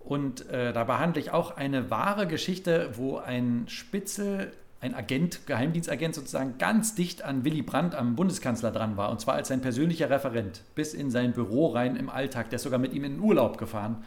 und 0.00 0.48
äh, 0.50 0.72
da 0.72 0.82
behandle 0.82 1.20
ich 1.20 1.30
auch 1.30 1.56
eine 1.56 1.90
wahre 1.90 2.26
Geschichte, 2.26 2.90
wo 2.94 3.18
ein 3.18 3.66
Spitzel, 3.68 4.52
ein 4.80 4.96
Agent, 4.96 5.46
Geheimdienstagent 5.46 6.16
sozusagen 6.16 6.58
ganz 6.58 6.96
dicht 6.96 7.22
an 7.22 7.44
Willy 7.44 7.62
Brandt, 7.62 7.94
am 7.94 8.16
Bundeskanzler 8.16 8.72
dran 8.72 8.96
war 8.96 9.10
und 9.10 9.20
zwar 9.20 9.34
als 9.34 9.46
sein 9.46 9.60
persönlicher 9.60 10.10
Referent 10.10 10.62
bis 10.74 10.92
in 10.92 11.12
sein 11.12 11.32
Büro 11.34 11.68
rein 11.68 11.94
im 11.94 12.10
Alltag. 12.10 12.50
Der 12.50 12.56
ist 12.56 12.64
sogar 12.64 12.80
mit 12.80 12.92
ihm 12.92 13.04
in 13.04 13.12
den 13.12 13.20
Urlaub 13.20 13.58
gefahren. 13.58 14.02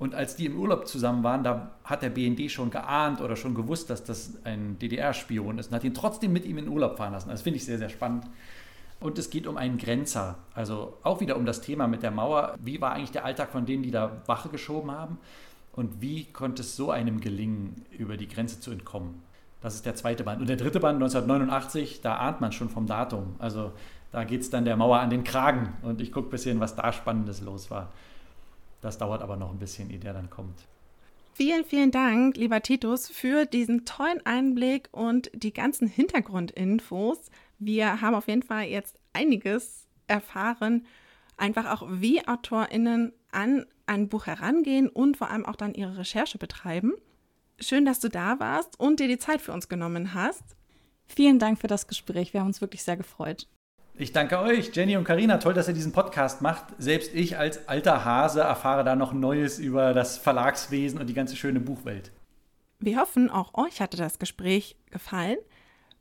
Und 0.00 0.16
als 0.16 0.34
die 0.34 0.46
im 0.46 0.58
Urlaub 0.58 0.88
zusammen 0.88 1.22
waren, 1.22 1.44
da 1.44 1.76
hat 1.84 2.02
der 2.02 2.10
BND 2.10 2.50
schon 2.50 2.70
geahnt 2.70 3.20
oder 3.20 3.36
schon 3.36 3.54
gewusst, 3.54 3.88
dass 3.88 4.02
das 4.02 4.32
ein 4.42 4.78
DDR-Spion 4.80 5.58
ist 5.58 5.68
und 5.68 5.74
hat 5.76 5.84
ihn 5.84 5.94
trotzdem 5.94 6.32
mit 6.32 6.44
ihm 6.44 6.58
in 6.58 6.64
den 6.64 6.72
Urlaub 6.72 6.96
fahren 6.96 7.12
lassen. 7.12 7.28
Das 7.28 7.42
finde 7.42 7.58
ich 7.58 7.64
sehr, 7.66 7.78
sehr 7.78 7.90
spannend. 7.90 8.24
Und 9.00 9.18
es 9.18 9.30
geht 9.30 9.46
um 9.46 9.56
einen 9.56 9.78
Grenzer. 9.78 10.38
Also 10.54 10.98
auch 11.02 11.20
wieder 11.20 11.36
um 11.36 11.46
das 11.46 11.62
Thema 11.62 11.88
mit 11.88 12.02
der 12.02 12.10
Mauer. 12.10 12.54
Wie 12.60 12.80
war 12.80 12.92
eigentlich 12.92 13.12
der 13.12 13.24
Alltag 13.24 13.50
von 13.50 13.66
denen, 13.66 13.82
die 13.82 13.90
da 13.90 14.22
Wache 14.26 14.50
geschoben 14.50 14.90
haben? 14.90 15.18
Und 15.72 16.00
wie 16.02 16.24
konnte 16.24 16.62
es 16.62 16.76
so 16.76 16.90
einem 16.90 17.20
gelingen, 17.20 17.86
über 17.96 18.16
die 18.16 18.28
Grenze 18.28 18.60
zu 18.60 18.70
entkommen? 18.70 19.22
Das 19.62 19.74
ist 19.74 19.86
der 19.86 19.94
zweite 19.94 20.24
Band. 20.24 20.40
Und 20.40 20.48
der 20.48 20.56
dritte 20.56 20.80
Band 20.80 20.96
1989, 20.96 22.00
da 22.02 22.16
ahnt 22.16 22.40
man 22.40 22.52
schon 22.52 22.68
vom 22.68 22.86
Datum. 22.86 23.36
Also 23.38 23.72
da 24.12 24.24
geht 24.24 24.42
es 24.42 24.50
dann 24.50 24.64
der 24.64 24.76
Mauer 24.76 24.98
an 24.98 25.10
den 25.10 25.24
Kragen. 25.24 25.74
Und 25.82 26.00
ich 26.00 26.12
gucke 26.12 26.28
ein 26.28 26.30
bisschen, 26.30 26.60
was 26.60 26.76
da 26.76 26.92
Spannendes 26.92 27.40
los 27.40 27.70
war. 27.70 27.90
Das 28.80 28.98
dauert 28.98 29.22
aber 29.22 29.36
noch 29.36 29.50
ein 29.50 29.58
bisschen, 29.58 29.90
ehe 29.90 29.98
der 29.98 30.12
dann 30.12 30.30
kommt. 30.30 30.66
Vielen, 31.34 31.64
vielen 31.64 31.90
Dank, 31.90 32.36
lieber 32.36 32.60
Titus, 32.60 33.08
für 33.08 33.46
diesen 33.46 33.84
tollen 33.84 34.24
Einblick 34.26 34.88
und 34.92 35.30
die 35.32 35.52
ganzen 35.52 35.86
Hintergrundinfos. 35.88 37.30
Wir 37.60 38.00
haben 38.00 38.14
auf 38.14 38.26
jeden 38.26 38.42
Fall 38.42 38.64
jetzt 38.64 38.98
einiges 39.12 39.86
erfahren, 40.08 40.86
einfach 41.36 41.70
auch 41.70 41.86
wie 41.88 42.26
AutorInnen 42.26 43.12
an 43.30 43.66
ein 43.86 44.08
Buch 44.08 44.26
herangehen 44.26 44.88
und 44.88 45.18
vor 45.18 45.30
allem 45.30 45.44
auch 45.44 45.56
dann 45.56 45.74
ihre 45.74 45.98
Recherche 45.98 46.38
betreiben. 46.38 46.94
Schön, 47.60 47.84
dass 47.84 48.00
du 48.00 48.08
da 48.08 48.40
warst 48.40 48.80
und 48.80 48.98
dir 48.98 49.08
die 49.08 49.18
Zeit 49.18 49.42
für 49.42 49.52
uns 49.52 49.68
genommen 49.68 50.14
hast. 50.14 50.42
Vielen 51.06 51.38
Dank 51.38 51.60
für 51.60 51.66
das 51.66 51.86
Gespräch. 51.86 52.32
Wir 52.32 52.40
haben 52.40 52.46
uns 52.46 52.62
wirklich 52.62 52.82
sehr 52.82 52.96
gefreut. 52.96 53.46
Ich 53.94 54.12
danke 54.12 54.38
euch, 54.38 54.74
Jenny 54.74 54.96
und 54.96 55.04
Karina. 55.04 55.36
Toll, 55.36 55.52
dass 55.52 55.68
ihr 55.68 55.74
diesen 55.74 55.92
Podcast 55.92 56.40
macht. 56.40 56.64
Selbst 56.78 57.14
ich 57.14 57.36
als 57.36 57.68
alter 57.68 58.06
Hase 58.06 58.40
erfahre 58.40 58.84
da 58.84 58.96
noch 58.96 59.12
Neues 59.12 59.58
über 59.58 59.92
das 59.92 60.16
Verlagswesen 60.16 60.98
und 60.98 61.08
die 61.08 61.14
ganze 61.14 61.36
schöne 61.36 61.60
Buchwelt. 61.60 62.10
Wir 62.78 62.98
hoffen, 62.98 63.28
auch 63.28 63.52
euch 63.52 63.82
hatte 63.82 63.98
das 63.98 64.18
Gespräch 64.18 64.76
gefallen. 64.90 65.36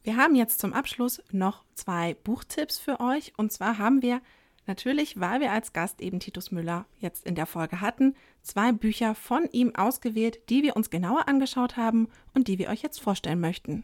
Wir 0.03 0.15
haben 0.15 0.35
jetzt 0.35 0.59
zum 0.59 0.73
Abschluss 0.73 1.21
noch 1.31 1.63
zwei 1.73 2.15
Buchtipps 2.23 2.79
für 2.79 2.99
euch. 2.99 3.33
Und 3.37 3.51
zwar 3.51 3.77
haben 3.77 4.01
wir 4.01 4.21
natürlich, 4.65 5.19
weil 5.19 5.41
wir 5.41 5.51
als 5.51 5.73
Gast 5.73 5.99
eben 6.01 6.19
Titus 6.19 6.51
Müller 6.51 6.85
jetzt 6.99 7.25
in 7.25 7.35
der 7.35 7.45
Folge 7.45 7.81
hatten, 7.81 8.15
zwei 8.41 8.71
Bücher 8.71 9.15
von 9.15 9.49
ihm 9.51 9.75
ausgewählt, 9.75 10.39
die 10.49 10.63
wir 10.63 10.75
uns 10.75 10.89
genauer 10.89 11.27
angeschaut 11.27 11.75
haben 11.75 12.07
und 12.33 12.47
die 12.47 12.59
wir 12.59 12.69
euch 12.69 12.81
jetzt 12.81 13.01
vorstellen 13.01 13.41
möchten. 13.41 13.83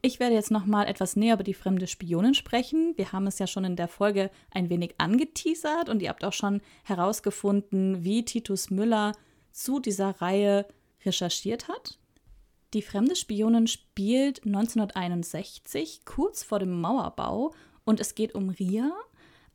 Ich 0.00 0.18
werde 0.18 0.34
jetzt 0.34 0.50
noch 0.50 0.64
mal 0.64 0.88
etwas 0.88 1.14
näher 1.14 1.34
über 1.34 1.44
die 1.44 1.54
fremde 1.54 1.86
Spionin 1.86 2.34
sprechen. 2.34 2.94
Wir 2.96 3.12
haben 3.12 3.26
es 3.28 3.38
ja 3.38 3.46
schon 3.46 3.64
in 3.64 3.76
der 3.76 3.86
Folge 3.86 4.30
ein 4.50 4.68
wenig 4.68 4.94
angeteasert 4.98 5.88
und 5.88 6.02
ihr 6.02 6.08
habt 6.08 6.24
auch 6.24 6.32
schon 6.32 6.60
herausgefunden, 6.82 8.02
wie 8.02 8.24
Titus 8.24 8.70
Müller 8.70 9.12
zu 9.52 9.78
dieser 9.78 10.20
Reihe 10.20 10.66
recherchiert 11.04 11.68
hat. 11.68 11.98
Die 12.74 12.82
fremde 12.82 13.16
Spionin 13.16 13.66
spielt 13.66 14.46
1961, 14.46 16.04
kurz 16.04 16.42
vor 16.42 16.58
dem 16.58 16.80
Mauerbau, 16.80 17.52
und 17.84 18.00
es 18.00 18.14
geht 18.14 18.34
um 18.34 18.48
Ria. 18.48 18.92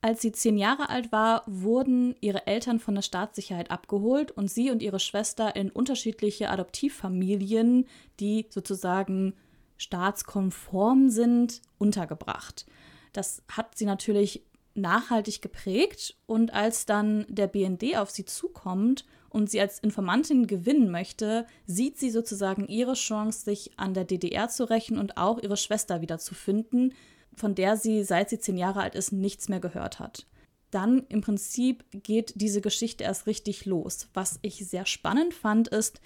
Als 0.02 0.22
sie 0.22 0.32
zehn 0.32 0.58
Jahre 0.58 0.90
alt 0.90 1.12
war, 1.12 1.44
wurden 1.48 2.16
ihre 2.22 2.46
Eltern 2.46 2.80
von 2.80 2.94
der 2.94 3.02
Staatssicherheit 3.02 3.72
abgeholt 3.72 4.32
und 4.32 4.52
sie 4.52 4.70
und 4.70 4.84
ihre 4.84 5.00
Schwester 5.00 5.56
in 5.56 5.72
unterschiedliche 5.72 6.50
Adoptivfamilien, 6.50 7.88
die 8.20 8.46
sozusagen 8.50 9.34
staatskonform 9.78 11.10
sind, 11.10 11.62
untergebracht. 11.80 12.66
Das 13.14 13.42
hat 13.50 13.78
sie 13.78 13.86
natürlich 13.86 14.44
nachhaltig 14.76 15.42
geprägt 15.42 16.16
und 16.28 16.54
als 16.54 16.86
dann 16.86 17.26
der 17.28 17.48
BND 17.48 17.98
auf 17.98 18.12
sie 18.12 18.26
zukommt 18.26 19.06
und 19.30 19.50
sie 19.50 19.62
als 19.62 19.80
Informantin 19.80 20.48
gewinnen 20.48 20.90
möchte, 20.90 21.46
sieht 21.66 21.98
sie 21.98 22.10
sozusagen 22.10 22.68
ihre 22.68 22.94
Chance, 22.94 23.44
sich 23.44 23.72
an 23.78 23.94
der 23.94 24.06
DDR 24.06 24.50
zu 24.50 24.70
rächen 24.70 24.98
und 24.98 25.18
auch 25.18 25.42
ihre 25.42 25.58
Schwester 25.58 26.02
wiederzufinden, 26.02 26.94
von 27.36 27.56
der 27.56 27.78
sie, 27.78 28.04
seit 28.04 28.30
sie 28.30 28.40
zehn 28.40 28.58
Jahre 28.58 28.82
alt 28.82 28.96
ist, 28.96 29.12
nichts 29.12 29.50
mehr 29.50 29.60
gehört 29.60 30.00
hat. 30.00 30.26
Dann 30.72 31.06
im 31.10 31.22
Prinzip 31.22 31.86
geht 31.92 32.34
diese 32.36 32.62
Geschichte 32.62 33.04
erst 33.04 33.28
richtig 33.28 33.66
los. 33.66 34.10
Was 34.14 34.40
ich 34.42 34.68
sehr 34.68 34.86
spannend 34.86 35.34
fand, 35.34 35.70
ist, 35.70 36.02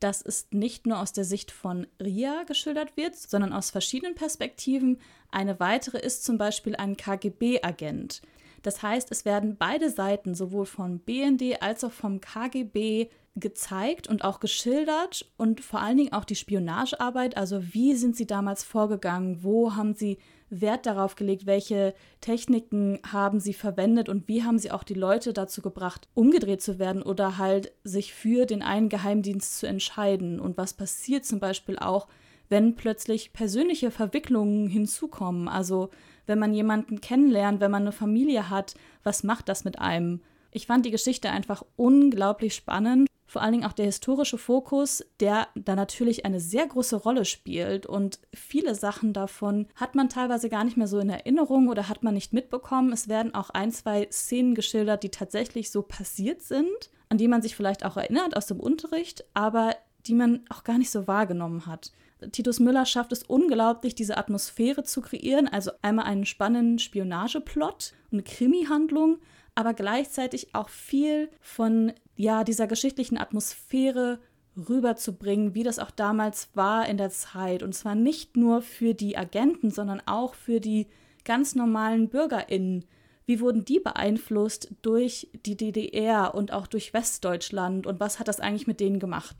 dass 0.00 0.22
es 0.22 0.46
nicht 0.50 0.86
nur 0.86 1.00
aus 1.00 1.12
der 1.12 1.24
Sicht 1.24 1.50
von 1.50 1.86
Ria 2.00 2.42
geschildert 2.44 2.96
wird, 2.96 3.16
sondern 3.16 3.52
aus 3.52 3.70
verschiedenen 3.70 4.14
Perspektiven. 4.14 4.98
Eine 5.30 5.58
weitere 5.60 5.98
ist 5.98 6.24
zum 6.24 6.36
Beispiel 6.36 6.76
ein 6.76 6.96
KGB-Agent. 6.96 8.20
Das 8.64 8.82
heißt, 8.82 9.12
es 9.12 9.24
werden 9.24 9.56
beide 9.56 9.90
Seiten, 9.90 10.34
sowohl 10.34 10.66
von 10.66 10.98
BND 10.98 11.62
als 11.62 11.84
auch 11.84 11.92
vom 11.92 12.20
KGB, 12.20 13.08
gezeigt 13.36 14.06
und 14.06 14.22
auch 14.22 14.38
geschildert 14.38 15.26
und 15.36 15.60
vor 15.60 15.80
allen 15.80 15.96
Dingen 15.96 16.12
auch 16.12 16.24
die 16.24 16.36
Spionagearbeit, 16.36 17.36
also 17.36 17.74
wie 17.74 17.96
sind 17.96 18.16
sie 18.16 18.26
damals 18.26 18.62
vorgegangen, 18.62 19.42
wo 19.42 19.74
haben 19.74 19.94
sie 19.94 20.18
Wert 20.50 20.86
darauf 20.86 21.16
gelegt, 21.16 21.46
welche 21.46 21.94
Techniken 22.20 23.00
haben 23.04 23.40
sie 23.40 23.54
verwendet 23.54 24.08
und 24.08 24.28
wie 24.28 24.44
haben 24.44 24.58
sie 24.58 24.70
auch 24.70 24.84
die 24.84 24.94
Leute 24.94 25.32
dazu 25.32 25.62
gebracht, 25.62 26.08
umgedreht 26.14 26.62
zu 26.62 26.78
werden 26.78 27.02
oder 27.02 27.36
halt 27.36 27.72
sich 27.82 28.14
für 28.14 28.46
den 28.46 28.62
einen 28.62 28.88
Geheimdienst 28.88 29.58
zu 29.58 29.66
entscheiden. 29.66 30.38
Und 30.38 30.56
was 30.56 30.74
passiert 30.74 31.24
zum 31.24 31.40
Beispiel 31.40 31.76
auch, 31.76 32.06
wenn 32.48 32.76
plötzlich 32.76 33.32
persönliche 33.32 33.90
Verwicklungen 33.90 34.68
hinzukommen. 34.68 35.48
Also 35.48 35.90
wenn 36.26 36.38
man 36.38 36.54
jemanden 36.54 37.00
kennenlernt, 37.00 37.60
wenn 37.60 37.70
man 37.70 37.82
eine 37.82 37.92
Familie 37.92 38.50
hat, 38.50 38.74
was 39.02 39.24
macht 39.24 39.48
das 39.48 39.64
mit 39.64 39.78
einem? 39.78 40.20
Ich 40.50 40.66
fand 40.66 40.86
die 40.86 40.90
Geschichte 40.90 41.30
einfach 41.30 41.64
unglaublich 41.76 42.54
spannend 42.54 43.08
vor 43.34 43.42
allen 43.42 43.50
Dingen 43.50 43.64
auch 43.64 43.72
der 43.72 43.86
historische 43.86 44.38
Fokus, 44.38 45.04
der 45.18 45.48
da 45.56 45.74
natürlich 45.74 46.24
eine 46.24 46.38
sehr 46.38 46.68
große 46.68 46.94
Rolle 46.94 47.24
spielt 47.24 47.84
und 47.84 48.20
viele 48.32 48.76
Sachen 48.76 49.12
davon 49.12 49.66
hat 49.74 49.96
man 49.96 50.08
teilweise 50.08 50.48
gar 50.48 50.62
nicht 50.62 50.76
mehr 50.76 50.86
so 50.86 51.00
in 51.00 51.10
Erinnerung 51.10 51.68
oder 51.68 51.88
hat 51.88 52.04
man 52.04 52.14
nicht 52.14 52.32
mitbekommen. 52.32 52.92
Es 52.92 53.08
werden 53.08 53.34
auch 53.34 53.50
ein, 53.50 53.72
zwei 53.72 54.06
Szenen 54.12 54.54
geschildert, 54.54 55.02
die 55.02 55.08
tatsächlich 55.08 55.72
so 55.72 55.82
passiert 55.82 56.42
sind, 56.42 56.90
an 57.08 57.18
die 57.18 57.26
man 57.26 57.42
sich 57.42 57.56
vielleicht 57.56 57.84
auch 57.84 57.96
erinnert 57.96 58.36
aus 58.36 58.46
dem 58.46 58.60
Unterricht, 58.60 59.24
aber 59.34 59.74
die 60.06 60.14
man 60.14 60.44
auch 60.48 60.62
gar 60.62 60.78
nicht 60.78 60.92
so 60.92 61.08
wahrgenommen 61.08 61.66
hat. 61.66 61.90
Titus 62.32 62.60
Müller 62.60 62.86
schafft 62.86 63.12
es 63.12 63.22
unglaublich, 63.22 63.94
diese 63.94 64.16
Atmosphäre 64.16 64.84
zu 64.84 65.00
kreieren, 65.00 65.48
also 65.48 65.70
einmal 65.82 66.06
einen 66.06 66.26
spannenden 66.26 66.78
Spionageplot, 66.78 67.94
eine 68.12 68.22
Krimi-Handlung, 68.22 69.18
aber 69.54 69.74
gleichzeitig 69.74 70.54
auch 70.54 70.68
viel 70.68 71.30
von 71.40 71.92
ja, 72.16 72.44
dieser 72.44 72.66
geschichtlichen 72.66 73.18
Atmosphäre 73.18 74.18
rüberzubringen, 74.56 75.54
wie 75.54 75.62
das 75.62 75.78
auch 75.78 75.90
damals 75.90 76.48
war 76.54 76.88
in 76.88 76.96
der 76.96 77.10
Zeit. 77.10 77.62
Und 77.62 77.74
zwar 77.74 77.94
nicht 77.94 78.36
nur 78.36 78.62
für 78.62 78.94
die 78.94 79.16
Agenten, 79.16 79.70
sondern 79.70 80.00
auch 80.06 80.34
für 80.34 80.60
die 80.60 80.86
ganz 81.24 81.54
normalen 81.54 82.08
BürgerInnen. 82.08 82.84
Wie 83.26 83.40
wurden 83.40 83.64
die 83.64 83.80
beeinflusst 83.80 84.74
durch 84.82 85.28
die 85.46 85.56
DDR 85.56 86.34
und 86.34 86.52
auch 86.52 86.66
durch 86.66 86.92
Westdeutschland 86.92 87.86
und 87.86 87.98
was 87.98 88.18
hat 88.18 88.28
das 88.28 88.40
eigentlich 88.40 88.66
mit 88.66 88.80
denen 88.80 89.00
gemacht? 89.00 89.34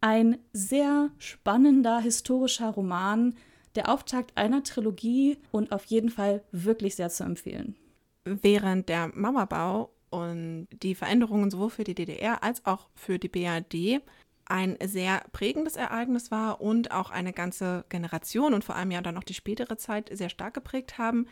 Ein 0.00 0.38
sehr 0.52 1.10
spannender 1.18 2.00
historischer 2.00 2.70
Roman, 2.70 3.34
der 3.74 3.92
Auftakt 3.92 4.36
einer 4.36 4.62
Trilogie 4.62 5.38
und 5.50 5.72
auf 5.72 5.84
jeden 5.84 6.10
Fall 6.10 6.42
wirklich 6.52 6.96
sehr 6.96 7.10
zu 7.10 7.24
empfehlen. 7.24 7.76
Während 8.24 8.88
der 8.88 9.08
Mauerbau 9.14 9.90
und 10.10 10.68
die 10.72 10.94
Veränderungen 10.94 11.50
sowohl 11.50 11.70
für 11.70 11.84
die 11.84 11.94
DDR 11.94 12.42
als 12.42 12.64
auch 12.66 12.88
für 12.94 13.18
die 13.18 13.28
BRD 13.28 14.02
ein 14.46 14.76
sehr 14.82 15.22
prägendes 15.32 15.76
Ereignis 15.76 16.30
war 16.30 16.60
und 16.60 16.90
auch 16.90 17.10
eine 17.10 17.32
ganze 17.32 17.84
Generation 17.88 18.52
und 18.52 18.64
vor 18.64 18.74
allem 18.74 18.90
ja 18.90 19.00
dann 19.00 19.16
auch 19.16 19.24
die 19.24 19.34
spätere 19.34 19.76
Zeit 19.76 20.10
sehr 20.12 20.28
stark 20.28 20.54
geprägt 20.54 20.98
haben, 20.98 21.26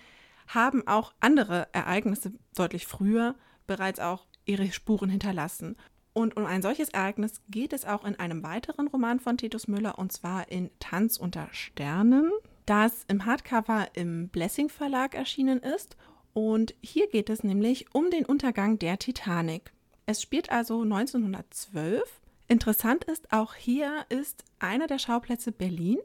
haben 0.46 0.86
auch 0.86 1.12
andere 1.20 1.68
Ereignisse 1.72 2.32
deutlich 2.54 2.86
früher 2.86 3.34
bereits 3.66 3.98
auch 3.98 4.26
ihre 4.44 4.70
Spuren 4.70 5.10
hinterlassen. 5.10 5.76
Und 6.18 6.36
um 6.36 6.46
ein 6.46 6.62
solches 6.62 6.88
Ereignis 6.88 7.40
geht 7.48 7.72
es 7.72 7.84
auch 7.84 8.04
in 8.04 8.18
einem 8.18 8.42
weiteren 8.42 8.88
Roman 8.88 9.20
von 9.20 9.36
Titus 9.36 9.68
Müller 9.68 10.00
und 10.00 10.10
zwar 10.10 10.50
in 10.50 10.68
Tanz 10.80 11.16
unter 11.16 11.46
Sternen, 11.52 12.32
das 12.66 13.04
im 13.06 13.24
Hardcover 13.24 13.86
im 13.94 14.26
Blessing 14.26 14.68
Verlag 14.68 15.14
erschienen 15.14 15.60
ist 15.60 15.96
und 16.32 16.74
hier 16.82 17.06
geht 17.06 17.30
es 17.30 17.44
nämlich 17.44 17.94
um 17.94 18.10
den 18.10 18.26
Untergang 18.26 18.80
der 18.80 18.98
Titanic. 18.98 19.70
Es 20.06 20.20
spielt 20.20 20.50
also 20.50 20.82
1912. 20.82 22.02
Interessant 22.48 23.04
ist, 23.04 23.32
auch 23.32 23.54
hier 23.54 24.04
ist 24.08 24.42
einer 24.58 24.88
der 24.88 24.98
Schauplätze 24.98 25.52
Berlin, 25.52 25.98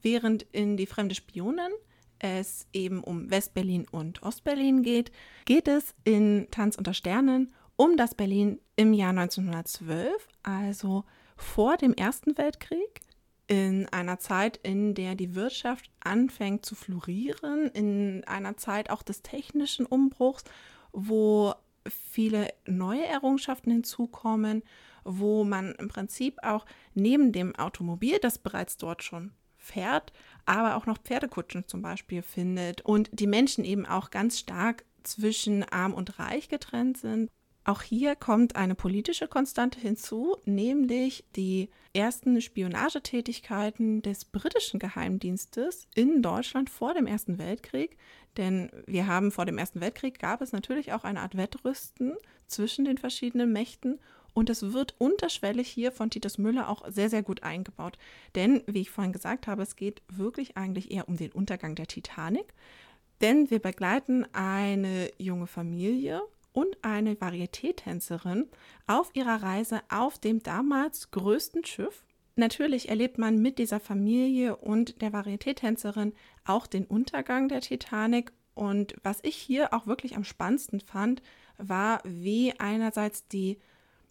während 0.00 0.44
in 0.52 0.78
Die 0.78 0.86
fremde 0.86 1.14
Spionin 1.14 1.72
es 2.18 2.66
eben 2.72 3.04
um 3.04 3.30
Westberlin 3.30 3.86
und 3.90 4.22
Ostberlin 4.22 4.82
geht, 4.82 5.12
geht 5.44 5.68
es 5.68 5.94
in 6.04 6.48
Tanz 6.50 6.76
unter 6.76 6.94
Sternen 6.94 7.52
um 7.80 7.96
das 7.96 8.14
Berlin 8.14 8.60
im 8.76 8.92
Jahr 8.92 9.08
1912, 9.08 10.12
also 10.42 11.04
vor 11.34 11.78
dem 11.78 11.94
Ersten 11.94 12.36
Weltkrieg 12.36 13.00
in 13.46 13.88
einer 13.88 14.18
Zeit, 14.18 14.58
in 14.62 14.92
der 14.92 15.14
die 15.14 15.34
Wirtschaft 15.34 15.90
anfängt 16.00 16.66
zu 16.66 16.74
florieren, 16.74 17.70
in 17.70 18.22
einer 18.24 18.58
Zeit 18.58 18.90
auch 18.90 19.02
des 19.02 19.22
technischen 19.22 19.86
Umbruchs, 19.86 20.44
wo 20.92 21.54
viele 21.88 22.52
neue 22.66 23.06
Errungenschaften 23.06 23.72
hinzukommen, 23.72 24.62
wo 25.02 25.44
man 25.44 25.74
im 25.76 25.88
Prinzip 25.88 26.36
auch 26.42 26.66
neben 26.92 27.32
dem 27.32 27.56
Automobil, 27.56 28.18
das 28.18 28.36
bereits 28.36 28.76
dort 28.76 29.02
schon 29.02 29.32
fährt, 29.56 30.12
aber 30.44 30.76
auch 30.76 30.84
noch 30.84 30.98
Pferdekutschen 30.98 31.66
zum 31.66 31.80
Beispiel 31.80 32.20
findet 32.20 32.82
und 32.82 33.08
die 33.10 33.26
Menschen 33.26 33.64
eben 33.64 33.86
auch 33.86 34.10
ganz 34.10 34.38
stark 34.38 34.84
zwischen 35.02 35.64
arm 35.64 35.94
und 35.94 36.18
reich 36.18 36.50
getrennt 36.50 36.98
sind 36.98 37.30
auch 37.70 37.82
hier 37.82 38.16
kommt 38.16 38.56
eine 38.56 38.74
politische 38.74 39.28
Konstante 39.28 39.80
hinzu, 39.80 40.36
nämlich 40.44 41.24
die 41.36 41.70
ersten 41.94 42.40
Spionagetätigkeiten 42.40 44.02
des 44.02 44.24
britischen 44.24 44.80
Geheimdienstes 44.80 45.86
in 45.94 46.20
Deutschland 46.20 46.68
vor 46.68 46.94
dem 46.94 47.06
Ersten 47.06 47.38
Weltkrieg. 47.38 47.96
Denn 48.36 48.70
wir 48.86 49.06
haben 49.06 49.30
vor 49.30 49.46
dem 49.46 49.58
Ersten 49.58 49.80
Weltkrieg 49.80 50.18
gab 50.18 50.40
es 50.40 50.52
natürlich 50.52 50.92
auch 50.92 51.04
eine 51.04 51.20
Art 51.20 51.36
Wettrüsten 51.36 52.14
zwischen 52.46 52.84
den 52.84 52.98
verschiedenen 52.98 53.52
Mächten 53.52 54.00
und 54.32 54.50
es 54.50 54.72
wird 54.72 54.94
unterschwellig 54.98 55.68
hier 55.68 55.92
von 55.92 56.10
Titus 56.10 56.38
Müller 56.38 56.68
auch 56.68 56.88
sehr, 56.88 57.10
sehr 57.10 57.22
gut 57.22 57.42
eingebaut. 57.42 57.98
Denn, 58.34 58.62
wie 58.66 58.80
ich 58.80 58.90
vorhin 58.90 59.12
gesagt 59.12 59.46
habe, 59.46 59.62
es 59.62 59.76
geht 59.76 60.02
wirklich 60.08 60.56
eigentlich 60.56 60.90
eher 60.90 61.08
um 61.08 61.16
den 61.16 61.32
Untergang 61.32 61.74
der 61.74 61.86
Titanic. 61.86 62.52
Denn 63.20 63.50
wir 63.50 63.58
begleiten 63.58 64.26
eine 64.32 65.10
junge 65.18 65.46
Familie 65.46 66.22
und 66.52 66.76
eine 66.82 67.14
Varieté-Tänzerin 67.14 68.46
auf 68.86 69.10
ihrer 69.14 69.42
Reise 69.42 69.80
auf 69.88 70.18
dem 70.18 70.42
damals 70.42 71.10
größten 71.10 71.64
Schiff. 71.64 72.04
Natürlich 72.36 72.88
erlebt 72.88 73.18
man 73.18 73.38
mit 73.38 73.58
dieser 73.58 73.80
Familie 73.80 74.56
und 74.56 75.02
der 75.02 75.12
Varieté-Tänzerin 75.12 76.12
auch 76.44 76.66
den 76.66 76.86
Untergang 76.86 77.48
der 77.48 77.60
Titanic. 77.60 78.32
Und 78.54 78.94
was 79.02 79.18
ich 79.22 79.36
hier 79.36 79.74
auch 79.74 79.86
wirklich 79.86 80.16
am 80.16 80.24
spannendsten 80.24 80.80
fand, 80.80 81.22
war, 81.58 82.00
wie 82.04 82.58
einerseits 82.58 83.28
die 83.28 83.58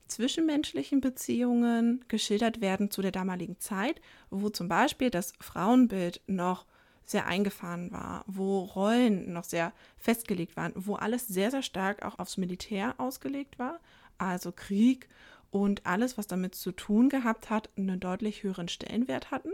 zwischenmenschlichen 0.07 1.01
Beziehungen 1.01 2.03
geschildert 2.07 2.61
werden 2.61 2.91
zu 2.91 3.01
der 3.01 3.11
damaligen 3.11 3.59
Zeit, 3.59 4.01
wo 4.29 4.49
zum 4.49 4.67
Beispiel 4.67 5.09
das 5.09 5.33
Frauenbild 5.39 6.21
noch 6.27 6.65
sehr 7.09 7.25
eingefahren 7.25 7.91
war, 7.91 8.23
wo 8.27 8.59
Rollen 8.59 9.33
noch 9.33 9.43
sehr 9.43 9.73
festgelegt 9.97 10.55
waren, 10.55 10.73
wo 10.75 10.95
alles 10.95 11.27
sehr, 11.27 11.51
sehr 11.51 11.63
stark 11.63 12.03
auch 12.03 12.19
aufs 12.19 12.37
Militär 12.37 12.95
ausgelegt 12.97 13.57
war, 13.57 13.79
also 14.17 14.51
Krieg 14.51 15.09
und 15.51 15.85
alles, 15.85 16.17
was 16.17 16.27
damit 16.27 16.55
zu 16.55 16.71
tun 16.71 17.09
gehabt 17.09 17.49
hat, 17.49 17.69
einen 17.77 17.99
deutlich 17.99 18.43
höheren 18.43 18.67
Stellenwert 18.67 19.31
hatten. 19.31 19.51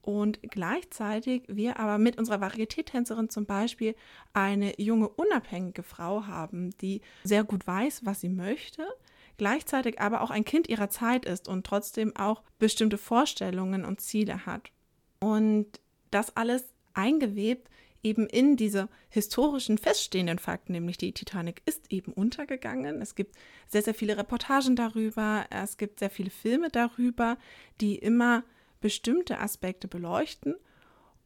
Und 0.00 0.40
gleichzeitig 0.42 1.44
wir 1.48 1.78
aber 1.78 1.96
mit 1.96 2.18
unserer 2.18 2.42
Varieté-Tänzerin 2.42 3.30
zum 3.30 3.46
Beispiel 3.46 3.94
eine 4.34 4.78
junge, 4.78 5.08
unabhängige 5.08 5.82
Frau 5.82 6.26
haben, 6.26 6.76
die 6.78 7.00
sehr 7.24 7.42
gut 7.42 7.66
weiß, 7.66 8.04
was 8.04 8.20
sie 8.20 8.28
möchte, 8.28 8.86
gleichzeitig 9.38 10.00
aber 10.00 10.20
auch 10.20 10.30
ein 10.30 10.44
Kind 10.44 10.68
ihrer 10.68 10.90
Zeit 10.90 11.24
ist 11.24 11.48
und 11.48 11.66
trotzdem 11.66 12.14
auch 12.16 12.42
bestimmte 12.58 12.98
Vorstellungen 12.98 13.86
und 13.86 14.02
Ziele 14.02 14.44
hat. 14.44 14.70
Und 15.20 15.80
das 16.14 16.36
alles 16.36 16.64
eingewebt 16.94 17.68
eben 18.04 18.26
in 18.26 18.56
diese 18.56 18.88
historischen 19.08 19.78
feststehenden 19.78 20.38
Fakten, 20.38 20.72
nämlich 20.72 20.98
die 20.98 21.12
Titanic 21.12 21.62
ist 21.64 21.90
eben 21.90 22.12
untergegangen. 22.12 23.00
Es 23.00 23.14
gibt 23.14 23.34
sehr, 23.66 23.82
sehr 23.82 23.94
viele 23.94 24.16
Reportagen 24.16 24.76
darüber, 24.76 25.46
es 25.50 25.78
gibt 25.78 25.98
sehr 25.98 26.10
viele 26.10 26.30
Filme 26.30 26.68
darüber, 26.68 27.38
die 27.80 27.96
immer 27.96 28.44
bestimmte 28.80 29.40
Aspekte 29.40 29.88
beleuchten. 29.88 30.54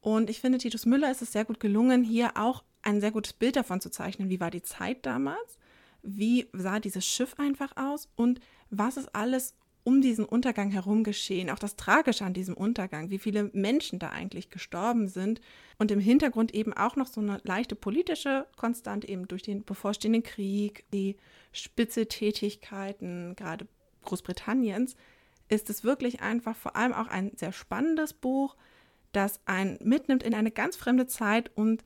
Und 0.01 0.31
ich 0.31 0.41
finde, 0.41 0.59
Titus 0.59 0.87
Müller 0.87 1.11
ist 1.11 1.23
es 1.23 1.33
sehr 1.33 1.45
gut 1.45 1.59
gelungen, 1.59 2.05
hier 2.05 2.37
auch 2.37 2.63
ein 2.83 3.01
sehr 3.01 3.11
gutes 3.11 3.33
Bild 3.33 3.57
davon 3.57 3.81
zu 3.81 3.91
zeichnen, 3.91 4.31
wie 4.31 4.41
war 4.41 4.53
die 4.53 4.63
Zeit 4.63 5.05
damals, 5.05 5.59
wie 6.03 6.49
sah 6.53 6.79
dieses 6.79 7.05
Schiff 7.05 7.35
einfach 7.39 7.77
aus 7.77 8.09
und 8.15 8.41
was 8.71 8.97
ist 8.97 9.13
alles 9.15 9.55
um 9.89 10.03
diesen 10.03 10.27
Untergang 10.27 10.71
herum 10.71 11.03
geschehen, 11.03 11.49
auch 11.49 11.59
das 11.59 11.77
Tragische 11.77 12.23
an 12.23 12.35
diesem 12.35 12.55
Untergang, 12.55 13.09
wie 13.09 13.19
viele 13.19 13.45
Menschen 13.55 13.99
da 13.99 14.11
eigentlich 14.11 14.51
gestorben 14.51 15.09
sind 15.09 15.41
und 15.79 15.91
im 15.91 15.99
Hintergrund 15.99 16.53
eben 16.53 16.75
auch 16.75 16.95
noch 16.95 17.07
so 17.07 17.23
eine 17.23 17.41
leichte 17.45 17.75
politische 17.75 18.47
Konstante 18.57 19.09
eben 19.09 19.27
durch 19.29 19.41
den 19.41 19.65
bevorstehenden 19.65 20.23
Krieg, 20.23 20.85
die 20.93 21.17
Spitzeltätigkeiten 21.53 23.35
gerade 23.35 23.67
Großbritanniens, 24.05 24.95
ist 25.49 25.71
es 25.71 25.85
wirklich 25.85 26.21
einfach 26.21 26.55
vor 26.55 26.77
allem 26.77 26.93
auch 26.93 27.09
ein 27.09 27.33
sehr 27.37 27.53
spannendes 27.53 28.13
Buch, 28.13 28.57
das 29.13 29.41
einen 29.47 29.79
mitnimmt 29.83 30.23
in 30.23 30.35
eine 30.35 30.51
ganz 30.51 30.77
fremde 30.77 31.07
Zeit 31.07 31.51
und 31.55 31.83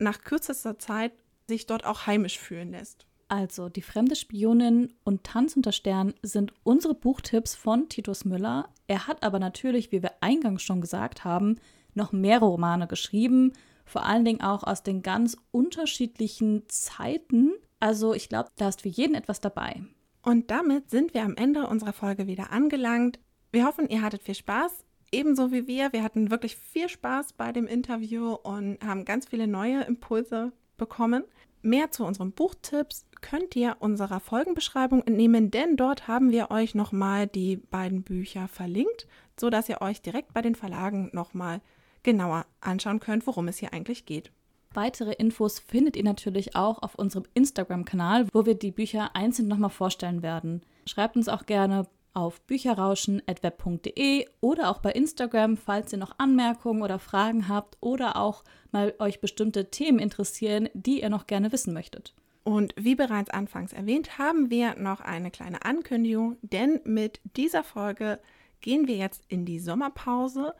nach 0.00 0.24
kürzester 0.24 0.80
Zeit 0.80 1.12
sich 1.46 1.66
dort 1.66 1.84
auch 1.84 2.08
heimisch 2.08 2.40
fühlen 2.40 2.72
lässt. 2.72 3.06
Also, 3.30 3.68
Die 3.68 3.80
fremde 3.80 4.16
Spionin 4.16 4.92
und 5.04 5.22
Tanz 5.22 5.54
unter 5.54 5.70
Stern 5.70 6.14
sind 6.20 6.52
unsere 6.64 6.94
Buchtipps 6.94 7.54
von 7.54 7.88
Titus 7.88 8.24
Müller. 8.24 8.68
Er 8.88 9.06
hat 9.06 9.22
aber 9.22 9.38
natürlich, 9.38 9.92
wie 9.92 10.02
wir 10.02 10.14
eingangs 10.20 10.62
schon 10.64 10.80
gesagt 10.80 11.24
haben, 11.24 11.60
noch 11.94 12.10
mehrere 12.10 12.46
Romane 12.46 12.88
geschrieben, 12.88 13.52
vor 13.84 14.04
allen 14.04 14.24
Dingen 14.24 14.40
auch 14.40 14.64
aus 14.64 14.82
den 14.82 15.02
ganz 15.02 15.36
unterschiedlichen 15.52 16.64
Zeiten. 16.66 17.52
Also, 17.78 18.14
ich 18.14 18.28
glaube, 18.28 18.50
da 18.56 18.68
ist 18.68 18.82
für 18.82 18.88
jeden 18.88 19.14
etwas 19.14 19.40
dabei. 19.40 19.80
Und 20.22 20.50
damit 20.50 20.90
sind 20.90 21.14
wir 21.14 21.22
am 21.22 21.36
Ende 21.36 21.68
unserer 21.68 21.92
Folge 21.92 22.26
wieder 22.26 22.50
angelangt. 22.50 23.20
Wir 23.52 23.64
hoffen, 23.64 23.88
ihr 23.88 24.02
hattet 24.02 24.24
viel 24.24 24.34
Spaß, 24.34 24.84
ebenso 25.12 25.52
wie 25.52 25.68
wir. 25.68 25.92
Wir 25.92 26.02
hatten 26.02 26.32
wirklich 26.32 26.56
viel 26.56 26.88
Spaß 26.88 27.34
bei 27.34 27.52
dem 27.52 27.68
Interview 27.68 28.32
und 28.32 28.78
haben 28.84 29.04
ganz 29.04 29.26
viele 29.26 29.46
neue 29.46 29.82
Impulse 29.82 30.50
bekommen. 30.76 31.22
Mehr 31.62 31.90
zu 31.90 32.04
unseren 32.04 32.32
Buchtipps 32.32 33.06
könnt 33.20 33.56
ihr 33.56 33.76
unserer 33.80 34.20
Folgenbeschreibung 34.20 35.02
entnehmen, 35.02 35.50
denn 35.50 35.76
dort 35.76 36.08
haben 36.08 36.30
wir 36.30 36.50
euch 36.50 36.74
nochmal 36.74 37.26
die 37.26 37.56
beiden 37.56 38.02
Bücher 38.02 38.48
verlinkt, 38.48 39.06
sodass 39.38 39.68
ihr 39.68 39.80
euch 39.80 40.02
direkt 40.02 40.32
bei 40.32 40.42
den 40.42 40.54
Verlagen 40.54 41.10
nochmal 41.12 41.60
genauer 42.02 42.46
anschauen 42.60 43.00
könnt, 43.00 43.26
worum 43.26 43.48
es 43.48 43.58
hier 43.58 43.72
eigentlich 43.72 44.06
geht. 44.06 44.32
Weitere 44.72 45.12
Infos 45.12 45.58
findet 45.58 45.96
ihr 45.96 46.04
natürlich 46.04 46.54
auch 46.54 46.80
auf 46.82 46.94
unserem 46.94 47.24
Instagram-Kanal, 47.34 48.28
wo 48.32 48.46
wir 48.46 48.54
die 48.54 48.70
Bücher 48.70 49.16
einzeln 49.16 49.48
nochmal 49.48 49.70
vorstellen 49.70 50.22
werden. 50.22 50.62
Schreibt 50.86 51.16
uns 51.16 51.28
auch 51.28 51.44
gerne 51.46 51.86
auf 52.14 52.40
bücherrauschen.web.de 52.42 54.26
oder 54.40 54.70
auch 54.70 54.78
bei 54.78 54.92
Instagram, 54.92 55.56
falls 55.56 55.92
ihr 55.92 55.98
noch 55.98 56.18
Anmerkungen 56.18 56.82
oder 56.82 56.98
Fragen 56.98 57.48
habt 57.48 57.76
oder 57.80 58.16
auch 58.16 58.44
mal 58.70 58.94
euch 58.98 59.20
bestimmte 59.20 59.70
Themen 59.70 59.98
interessieren, 59.98 60.68
die 60.74 61.02
ihr 61.02 61.10
noch 61.10 61.26
gerne 61.26 61.52
wissen 61.52 61.74
möchtet. 61.74 62.14
Und 62.42 62.74
wie 62.76 62.94
bereits 62.94 63.30
anfangs 63.30 63.72
erwähnt, 63.72 64.18
haben 64.18 64.50
wir 64.50 64.76
noch 64.76 65.00
eine 65.00 65.30
kleine 65.30 65.64
Ankündigung, 65.64 66.36
denn 66.42 66.80
mit 66.84 67.20
dieser 67.36 67.62
Folge 67.62 68.18
gehen 68.60 68.86
wir 68.86 68.96
jetzt 68.96 69.24
in 69.28 69.44
die 69.44 69.58
Sommerpause. 69.58 70.54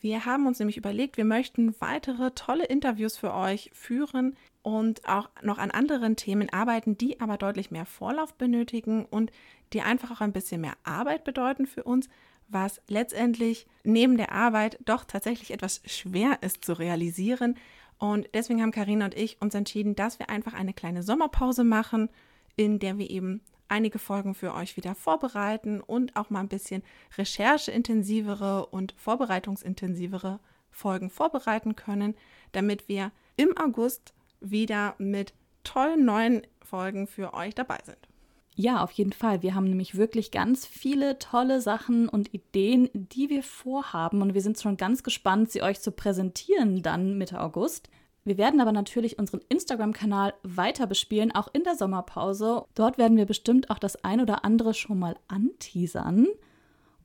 Wir 0.00 0.24
haben 0.24 0.46
uns 0.46 0.58
nämlich 0.58 0.76
überlegt, 0.76 1.16
wir 1.16 1.24
möchten 1.24 1.74
weitere 1.80 2.32
tolle 2.32 2.64
Interviews 2.64 3.16
für 3.16 3.32
euch 3.32 3.70
führen 3.72 4.36
und 4.62 5.08
auch 5.08 5.30
noch 5.42 5.58
an 5.58 5.70
anderen 5.70 6.16
Themen 6.16 6.52
arbeiten, 6.52 6.98
die 6.98 7.20
aber 7.20 7.36
deutlich 7.36 7.70
mehr 7.70 7.86
Vorlauf 7.86 8.34
benötigen 8.34 9.04
und 9.04 9.30
die 9.72 9.80
einfach 9.80 10.10
auch 10.10 10.20
ein 10.20 10.32
bisschen 10.32 10.60
mehr 10.60 10.76
Arbeit 10.84 11.24
bedeuten 11.24 11.66
für 11.66 11.84
uns, 11.84 12.08
was 12.48 12.82
letztendlich 12.88 13.66
neben 13.84 14.16
der 14.16 14.32
Arbeit 14.32 14.78
doch 14.84 15.04
tatsächlich 15.04 15.52
etwas 15.52 15.80
schwer 15.86 16.38
ist 16.42 16.64
zu 16.64 16.74
realisieren, 16.74 17.56
und 18.02 18.28
deswegen 18.34 18.60
haben 18.60 18.72
Karina 18.72 19.04
und 19.04 19.14
ich 19.14 19.40
uns 19.40 19.54
entschieden, 19.54 19.94
dass 19.94 20.18
wir 20.18 20.28
einfach 20.28 20.54
eine 20.54 20.74
kleine 20.74 21.04
Sommerpause 21.04 21.62
machen, 21.62 22.08
in 22.56 22.80
der 22.80 22.98
wir 22.98 23.08
eben 23.08 23.42
einige 23.68 24.00
Folgen 24.00 24.34
für 24.34 24.54
euch 24.54 24.76
wieder 24.76 24.96
vorbereiten 24.96 25.80
und 25.80 26.16
auch 26.16 26.28
mal 26.28 26.40
ein 26.40 26.48
bisschen 26.48 26.82
rechercheintensivere 27.16 28.66
und 28.66 28.92
vorbereitungsintensivere 28.96 30.40
Folgen 30.72 31.10
vorbereiten 31.10 31.76
können, 31.76 32.16
damit 32.50 32.88
wir 32.88 33.12
im 33.36 33.56
August 33.56 34.14
wieder 34.40 34.96
mit 34.98 35.32
tollen 35.62 36.04
neuen 36.04 36.42
Folgen 36.60 37.06
für 37.06 37.34
euch 37.34 37.54
dabei 37.54 37.78
sind. 37.84 38.08
Ja, 38.54 38.82
auf 38.82 38.92
jeden 38.92 39.12
Fall. 39.12 39.42
Wir 39.42 39.54
haben 39.54 39.64
nämlich 39.64 39.96
wirklich 39.96 40.30
ganz 40.30 40.66
viele 40.66 41.18
tolle 41.18 41.60
Sachen 41.60 42.08
und 42.08 42.34
Ideen, 42.34 42.90
die 42.92 43.30
wir 43.30 43.42
vorhaben. 43.42 44.20
Und 44.20 44.34
wir 44.34 44.42
sind 44.42 44.60
schon 44.60 44.76
ganz 44.76 45.02
gespannt, 45.02 45.50
sie 45.50 45.62
euch 45.62 45.80
zu 45.80 45.90
präsentieren 45.90 46.82
dann 46.82 47.16
Mitte 47.16 47.40
August. 47.40 47.88
Wir 48.24 48.38
werden 48.38 48.60
aber 48.60 48.72
natürlich 48.72 49.18
unseren 49.18 49.40
Instagram-Kanal 49.48 50.34
weiter 50.42 50.86
bespielen, 50.86 51.34
auch 51.34 51.48
in 51.52 51.64
der 51.64 51.76
Sommerpause. 51.76 52.66
Dort 52.74 52.98
werden 52.98 53.16
wir 53.16 53.26
bestimmt 53.26 53.70
auch 53.70 53.78
das 53.78 54.04
ein 54.04 54.20
oder 54.20 54.44
andere 54.44 54.74
schon 54.74 54.98
mal 54.98 55.16
anteasern 55.28 56.28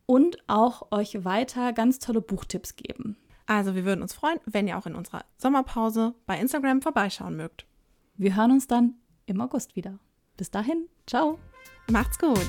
und 0.05 0.38
auch 0.47 0.91
euch 0.91 1.25
weiter 1.25 1.73
ganz 1.73 1.97
tolle 1.99 2.21
Buchtipps 2.21 2.75
geben. 2.75 3.17
Also 3.47 3.73
wir 3.73 3.86
würden 3.86 4.01
uns 4.01 4.13
freuen, 4.13 4.39
wenn 4.45 4.67
ihr 4.67 4.77
auch 4.77 4.86
in 4.86 4.95
unserer 4.95 5.23
Sommerpause 5.38 6.13
bei 6.25 6.39
Instagram 6.39 6.81
vorbeischauen 6.81 7.36
mögt. 7.36 7.65
Wir 8.15 8.36
hören 8.36 8.51
uns 8.51 8.67
dann 8.67 8.95
im 9.25 9.41
August 9.41 9.75
wieder. 9.75 9.99
Bis 10.38 10.52
dahin, 10.52 10.88
ciao. 11.08 11.39
Macht's 11.89 12.19
gut. 12.19 12.47